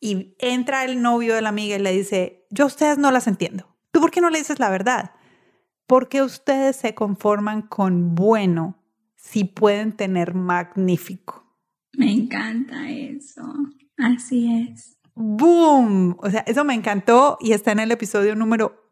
Y 0.00 0.34
entra 0.38 0.84
el 0.84 1.00
novio 1.00 1.34
de 1.34 1.42
la 1.42 1.48
amiga 1.48 1.76
y 1.76 1.78
le 1.78 1.92
dice, 1.92 2.46
yo 2.50 2.64
a 2.64 2.66
ustedes 2.66 2.98
no 2.98 3.10
las 3.10 3.26
entiendo. 3.26 3.74
¿Tú 3.90 4.00
por 4.00 4.10
qué 4.10 4.20
no 4.20 4.28
le 4.28 4.38
dices 4.38 4.58
la 4.58 4.68
verdad? 4.68 5.12
Porque 5.86 6.22
ustedes 6.22 6.76
se 6.76 6.94
conforman 6.94 7.62
con 7.62 8.14
bueno 8.14 8.82
si 9.16 9.44
pueden 9.44 9.92
tener 9.92 10.34
magnífico. 10.34 11.44
Me 11.96 12.12
encanta 12.12 12.90
eso. 12.90 13.42
Así 13.96 14.68
es. 14.68 14.93
¡Boom! 15.14 16.16
O 16.20 16.30
sea, 16.30 16.40
eso 16.46 16.64
me 16.64 16.74
encantó 16.74 17.38
y 17.40 17.52
está 17.52 17.72
en 17.72 17.80
el 17.80 17.92
episodio 17.92 18.34
número 18.34 18.84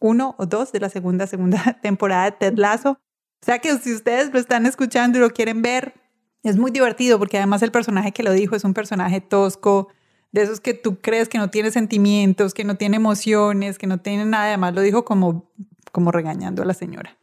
uno 0.00 0.34
o 0.38 0.46
dos 0.46 0.72
de 0.72 0.80
la 0.80 0.88
segunda, 0.88 1.26
segunda 1.26 1.78
temporada 1.82 2.24
de 2.24 2.32
Ted 2.32 2.54
Lasso. 2.56 2.90
O 2.90 3.44
sea 3.44 3.58
que 3.58 3.76
si 3.78 3.92
ustedes 3.92 4.32
lo 4.32 4.38
están 4.38 4.66
escuchando 4.66 5.18
y 5.18 5.20
lo 5.20 5.30
quieren 5.30 5.62
ver, 5.62 5.94
es 6.42 6.56
muy 6.56 6.70
divertido 6.70 7.18
porque 7.18 7.38
además 7.38 7.62
el 7.62 7.72
personaje 7.72 8.12
que 8.12 8.22
lo 8.22 8.32
dijo 8.32 8.56
es 8.56 8.64
un 8.64 8.74
personaje 8.74 9.20
tosco, 9.20 9.88
de 10.32 10.42
esos 10.42 10.60
que 10.60 10.74
tú 10.74 10.98
crees 11.00 11.28
que 11.28 11.38
no 11.38 11.50
tiene 11.50 11.70
sentimientos, 11.70 12.54
que 12.54 12.64
no 12.64 12.76
tiene 12.76 12.96
emociones, 12.96 13.78
que 13.78 13.86
no 13.86 13.98
tiene 13.98 14.24
nada. 14.24 14.46
Además 14.46 14.74
lo 14.74 14.80
dijo 14.80 15.04
como, 15.04 15.50
como 15.92 16.10
regañando 16.10 16.62
a 16.62 16.64
la 16.64 16.74
señora. 16.74 17.18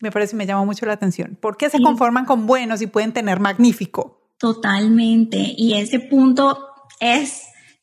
Me 0.00 0.10
parece, 0.10 0.34
me 0.34 0.46
llama 0.46 0.64
mucho 0.64 0.86
la 0.86 0.94
atención. 0.94 1.38
¿Por 1.40 1.56
qué 1.56 1.70
se 1.70 1.80
conforman 1.80 2.24
con 2.24 2.46
buenos 2.46 2.82
y 2.82 2.86
pueden 2.86 3.12
tener 3.12 3.38
magnífico? 3.38 4.32
Totalmente. 4.38 5.54
Y 5.56 5.74
ese 5.74 6.00
punto 6.00 6.69
es 7.00 7.42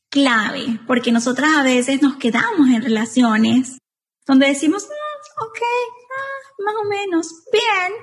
clave 0.09 0.79
porque 0.87 1.11
nosotras 1.11 1.51
a 1.55 1.63
veces 1.63 2.01
nos 2.01 2.15
quedamos 2.15 2.69
en 2.69 2.81
relaciones 2.81 3.77
donde 4.25 4.47
decimos, 4.47 4.83
mm, 4.83 5.43
ok, 5.43 5.59
más 6.63 6.75
o 6.75 6.89
menos 6.89 7.43
bien, 7.51 7.93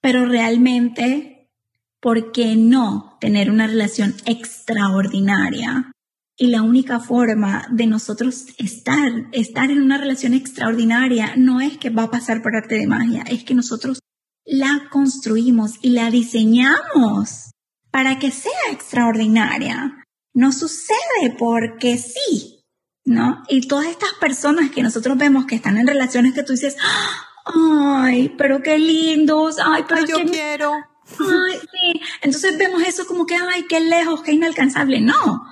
pero 0.00 0.26
realmente, 0.26 1.50
¿por 2.00 2.32
qué 2.32 2.56
no 2.56 3.16
tener 3.20 3.50
una 3.50 3.66
relación 3.66 4.14
extraordinaria? 4.26 5.90
Y 6.36 6.48
la 6.48 6.62
única 6.62 7.00
forma 7.00 7.66
de 7.70 7.86
nosotros 7.86 8.46
estar, 8.58 9.10
estar 9.32 9.70
en 9.70 9.82
una 9.82 9.98
relación 9.98 10.34
extraordinaria 10.34 11.34
no 11.36 11.60
es 11.60 11.78
que 11.78 11.90
va 11.90 12.04
a 12.04 12.10
pasar 12.10 12.42
por 12.42 12.56
arte 12.56 12.74
de 12.76 12.86
magia, 12.86 13.22
es 13.22 13.44
que 13.44 13.54
nosotros 13.54 14.00
la 14.44 14.88
construimos 14.90 15.78
y 15.80 15.90
la 15.90 16.10
diseñamos 16.10 17.52
para 17.90 18.18
que 18.18 18.30
sea 18.30 18.72
extraordinaria. 18.72 20.03
No 20.34 20.52
sucede 20.52 21.36
porque 21.38 21.96
sí, 21.96 22.64
¿no? 23.04 23.42
Y 23.48 23.68
todas 23.68 23.86
estas 23.86 24.12
personas 24.14 24.70
que 24.70 24.82
nosotros 24.82 25.16
vemos 25.16 25.46
que 25.46 25.54
están 25.54 25.78
en 25.78 25.86
relaciones 25.86 26.34
que 26.34 26.42
tú 26.42 26.52
dices, 26.52 26.76
ay, 27.46 28.34
pero 28.36 28.62
qué 28.62 28.78
lindos, 28.78 29.56
ay, 29.64 29.84
pero 29.88 30.04
yo 30.04 30.16
quiero. 30.24 30.72
Ay, 31.20 31.60
sí. 31.60 32.00
Entonces 32.22 32.58
vemos 32.58 32.82
eso 32.82 33.06
como 33.06 33.26
que, 33.26 33.36
ay, 33.36 33.66
qué 33.68 33.78
lejos, 33.80 34.22
qué 34.22 34.32
inalcanzable. 34.32 35.00
No, 35.00 35.44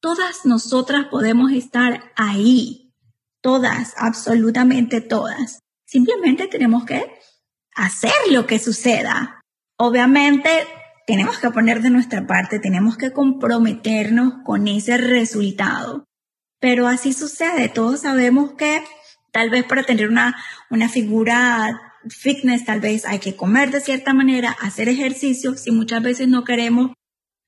todas 0.00 0.46
nosotras 0.46 1.06
podemos 1.10 1.52
estar 1.52 2.12
ahí, 2.16 2.94
todas, 3.42 3.94
absolutamente 3.98 5.00
todas. 5.00 5.58
Simplemente 5.86 6.46
tenemos 6.46 6.84
que 6.84 7.18
hacer 7.74 8.12
lo 8.30 8.46
que 8.46 8.58
suceda. 8.58 9.40
Obviamente 9.76 10.48
tenemos 11.06 11.38
que 11.38 11.50
poner 11.50 11.82
de 11.82 11.90
nuestra 11.90 12.26
parte, 12.26 12.58
tenemos 12.58 12.96
que 12.96 13.12
comprometernos 13.12 14.34
con 14.44 14.68
ese 14.68 14.96
resultado. 14.96 16.04
Pero 16.60 16.86
así 16.86 17.12
sucede, 17.12 17.68
todos 17.68 18.00
sabemos 18.00 18.52
que 18.52 18.82
Tal 19.32 19.48
vez 19.48 19.64
para 19.64 19.82
tener 19.82 20.08
una, 20.08 20.36
una 20.70 20.90
figura 20.90 21.80
fitness, 22.08 22.66
tal 22.66 22.80
vez 22.80 23.06
hay 23.06 23.18
que 23.18 23.34
comer 23.34 23.70
de 23.70 23.80
cierta 23.80 24.12
manera, 24.12 24.54
hacer 24.60 24.88
ejercicio, 24.90 25.56
si 25.56 25.70
muchas 25.70 26.02
veces 26.02 26.28
no 26.28 26.44
queremos 26.44 26.92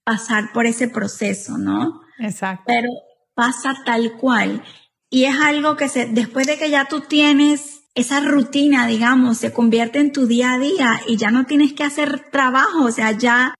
pasar 0.03 0.51
por 0.53 0.65
ese 0.65 0.89
proceso, 0.89 1.59
¿no? 1.59 2.01
Exacto. 2.19 2.65
Pero 2.67 2.89
pasa 3.35 3.75
tal 3.85 4.17
cual. 4.17 4.63
Y 5.11 5.25
es 5.25 5.39
algo 5.39 5.77
que 5.77 5.89
se, 5.89 6.07
después 6.07 6.47
de 6.47 6.57
que 6.57 6.71
ya 6.71 6.87
tú 6.87 7.03
tienes 7.03 7.74
esa 7.95 8.21
rutina, 8.21 8.87
digamos, 8.87 9.39
se 9.39 9.53
convierte 9.53 10.01
en 10.01 10.13
tu 10.13 10.27
día 10.27 10.55
a 10.55 10.59
día 10.59 11.01
y 11.07 11.17
ya 11.17 11.31
no 11.31 11.47
tienes 11.47 11.73
que 11.73 11.85
hacer 11.85 12.31
trabajo, 12.31 12.85
o 12.85 12.91
sea, 12.91 13.13
ya 13.13 13.55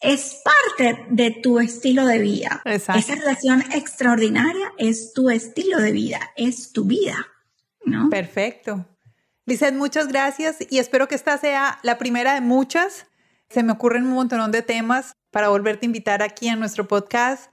es 0.00 0.40
parte 0.44 1.06
de 1.10 1.30
tu 1.30 1.58
estilo 1.58 2.06
de 2.06 2.18
vida. 2.18 2.62
Exacto. 2.64 3.00
Esa 3.00 3.14
relación 3.16 3.62
extraordinaria 3.72 4.72
es 4.78 5.12
tu 5.12 5.28
estilo 5.28 5.78
de 5.78 5.92
vida, 5.92 6.20
es 6.36 6.72
tu 6.72 6.84
vida. 6.84 7.26
Perfecto. 8.10 8.86
Lizeth, 9.46 9.74
muchas 9.74 10.06
gracias 10.06 10.58
y 10.68 10.78
espero 10.78 11.08
que 11.08 11.16
esta 11.16 11.36
sea 11.38 11.80
la 11.82 11.98
primera 11.98 12.34
de 12.34 12.40
muchas. 12.40 13.06
Se 13.48 13.62
me 13.62 13.72
ocurren 13.72 14.04
un 14.04 14.12
montón 14.12 14.52
de 14.52 14.62
temas 14.62 15.12
para 15.30 15.48
volverte 15.48 15.86
a 15.86 15.88
invitar 15.88 16.22
aquí 16.22 16.48
a 16.48 16.56
nuestro 16.56 16.86
podcast. 16.86 17.50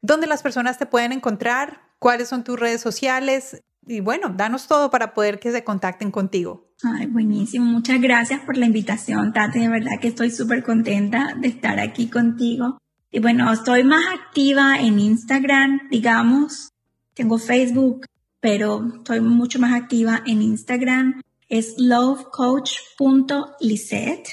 ¿Dónde 0.00 0.26
las 0.26 0.42
personas 0.42 0.78
te 0.78 0.86
pueden 0.86 1.12
encontrar? 1.12 1.82
¿Cuáles 1.98 2.28
son 2.28 2.44
tus 2.44 2.58
redes 2.58 2.80
sociales? 2.80 3.60
Y 3.86 4.00
bueno, 4.00 4.32
danos 4.34 4.66
todo 4.66 4.90
para 4.90 5.12
poder 5.14 5.38
que 5.38 5.52
se 5.52 5.64
contacten 5.64 6.10
contigo. 6.10 6.70
Ay, 6.82 7.06
buenísimo. 7.06 7.66
Muchas 7.66 8.00
gracias 8.00 8.40
por 8.40 8.56
la 8.56 8.64
invitación, 8.66 9.32
Tati. 9.32 9.60
De 9.60 9.68
verdad 9.68 10.00
que 10.00 10.08
estoy 10.08 10.30
súper 10.30 10.62
contenta 10.62 11.34
de 11.38 11.48
estar 11.48 11.78
aquí 11.80 12.08
contigo. 12.08 12.78
Y 13.10 13.20
bueno, 13.20 13.52
estoy 13.52 13.84
más 13.84 14.06
activa 14.12 14.78
en 14.80 14.98
Instagram, 14.98 15.88
digamos. 15.90 16.70
Tengo 17.14 17.38
Facebook, 17.38 18.06
pero 18.40 18.84
estoy 18.96 19.20
mucho 19.20 19.60
más 19.60 19.72
activa 19.72 20.22
en 20.26 20.42
Instagram. 20.42 21.22
Es 21.48 21.76
lovecoach.lisette. 21.78 24.28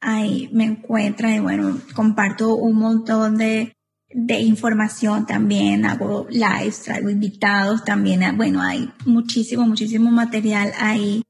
Ahí 0.00 0.48
me 0.52 0.64
encuentran 0.64 1.34
y 1.34 1.40
bueno, 1.40 1.80
comparto 1.94 2.54
un 2.56 2.76
montón 2.76 3.38
de, 3.38 3.75
de 4.18 4.40
información 4.40 5.26
también, 5.26 5.84
hago 5.84 6.26
lives, 6.30 6.84
traigo 6.84 7.10
invitados 7.10 7.84
también. 7.84 8.34
Bueno, 8.34 8.62
hay 8.62 8.90
muchísimo, 9.04 9.66
muchísimo 9.66 10.10
material 10.10 10.72
ahí 10.78 11.22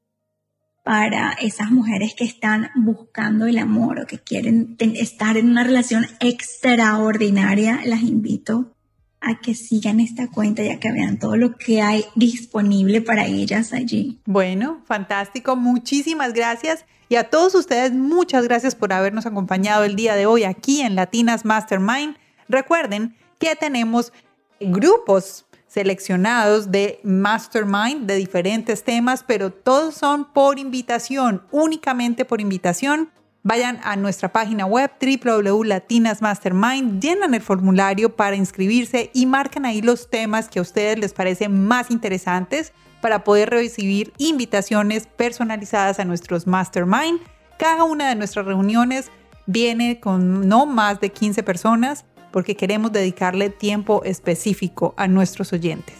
para 0.85 1.33
esas 1.33 1.69
mujeres 1.69 2.13
que 2.15 2.23
están 2.23 2.69
buscando 2.75 3.45
el 3.45 3.57
amor 3.57 3.99
o 3.99 4.07
que 4.07 4.19
quieren 4.19 4.77
estar 4.79 5.35
en 5.35 5.49
una 5.49 5.65
relación 5.65 6.07
extraordinaria. 6.21 7.81
Las 7.83 8.03
invito 8.03 8.73
a 9.19 9.41
que 9.41 9.53
sigan 9.53 9.99
esta 9.99 10.29
cuenta 10.29 10.63
ya 10.63 10.79
que 10.79 10.93
vean 10.93 11.19
todo 11.19 11.35
lo 11.35 11.57
que 11.57 11.81
hay 11.81 12.05
disponible 12.15 13.01
para 13.01 13.25
ellas 13.25 13.73
allí. 13.73 14.21
Bueno, 14.23 14.81
fantástico. 14.85 15.57
Muchísimas 15.57 16.31
gracias. 16.31 16.85
Y 17.09 17.15
a 17.15 17.29
todos 17.29 17.53
ustedes, 17.53 17.91
muchas 17.91 18.45
gracias 18.45 18.75
por 18.75 18.93
habernos 18.93 19.25
acompañado 19.25 19.83
el 19.83 19.97
día 19.97 20.15
de 20.15 20.25
hoy 20.25 20.45
aquí 20.45 20.79
en 20.79 20.95
Latinas 20.95 21.43
Mastermind. 21.43 22.15
Recuerden 22.49 23.15
que 23.39 23.55
tenemos 23.55 24.11
grupos 24.59 25.45
seleccionados 25.67 26.71
de 26.71 26.99
Mastermind 27.03 28.07
de 28.07 28.15
diferentes 28.15 28.83
temas, 28.83 29.23
pero 29.23 29.51
todos 29.51 29.93
son 29.95 30.25
por 30.33 30.59
invitación, 30.59 31.43
únicamente 31.51 32.25
por 32.25 32.41
invitación. 32.41 33.11
Vayan 33.43 33.79
a 33.83 33.95
nuestra 33.95 34.33
página 34.33 34.65
web 34.65 34.91
www.latinasmastermind, 34.99 36.99
llenan 36.99 37.33
el 37.33 37.41
formulario 37.41 38.13
para 38.15 38.35
inscribirse 38.35 39.09
y 39.13 39.25
marcan 39.25 39.65
ahí 39.65 39.81
los 39.81 40.09
temas 40.09 40.49
que 40.49 40.59
a 40.59 40.63
ustedes 40.63 40.97
les 40.97 41.13
parecen 41.13 41.65
más 41.65 41.89
interesantes 41.91 42.73
para 43.01 43.23
poder 43.23 43.51
recibir 43.51 44.11
invitaciones 44.17 45.07
personalizadas 45.07 45.99
a 45.99 46.05
nuestros 46.05 46.47
mastermind. 46.47 47.21
Cada 47.59 47.83
una 47.83 48.09
de 48.09 48.15
nuestras 48.15 48.45
reuniones 48.45 49.11
viene 49.45 49.99
con 49.99 50.49
no 50.49 50.65
más 50.65 50.99
de 50.99 51.11
15 51.11 51.43
personas 51.43 52.05
porque 52.37 52.55
queremos 52.55 52.91
dedicarle 52.91 53.49
tiempo 53.49 54.03
específico 54.03 54.93
a 54.95 55.07
nuestros 55.07 55.51
oyentes. 55.53 55.95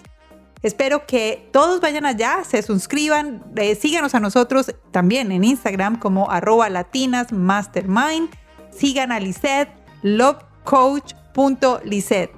Espero 0.61 1.07
que 1.07 1.49
todos 1.51 1.81
vayan 1.81 2.05
allá, 2.05 2.43
se 2.43 2.61
suscriban, 2.61 3.43
eh, 3.55 3.73
síganos 3.73 4.13
a 4.13 4.19
nosotros 4.19 4.71
también 4.91 5.31
en 5.31 5.43
Instagram 5.43 5.97
como 5.97 6.29
arroba 6.29 6.69
latinasmastermind. 6.69 8.29
Sigan 8.69 9.11
a 9.11 9.19
Lisette, 9.19 9.71
lovecoach.lisette. 10.03 12.29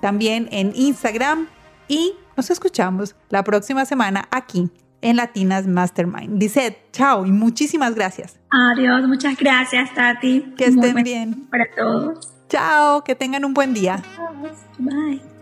También 0.00 0.48
en 0.52 0.70
Instagram 0.76 1.48
y 1.88 2.12
nos 2.36 2.50
escuchamos 2.50 3.16
la 3.28 3.42
próxima 3.42 3.84
semana 3.86 4.28
aquí 4.30 4.70
en 5.00 5.16
Latinas 5.16 5.66
Mastermind. 5.66 6.40
Lisette, 6.40 6.92
chao 6.92 7.26
y 7.26 7.32
muchísimas 7.32 7.96
gracias. 7.96 8.38
Adiós, 8.50 9.08
muchas 9.08 9.36
gracias, 9.36 9.92
Tati. 9.94 10.54
Que 10.56 10.66
estén 10.66 11.02
bien. 11.02 11.48
Para 11.50 11.64
todos. 11.76 12.37
Chao, 12.48 13.04
que 13.04 13.14
tengan 13.14 13.44
un 13.44 13.54
buen 13.54 13.74
día. 13.74 14.02
Bye. 14.78 15.37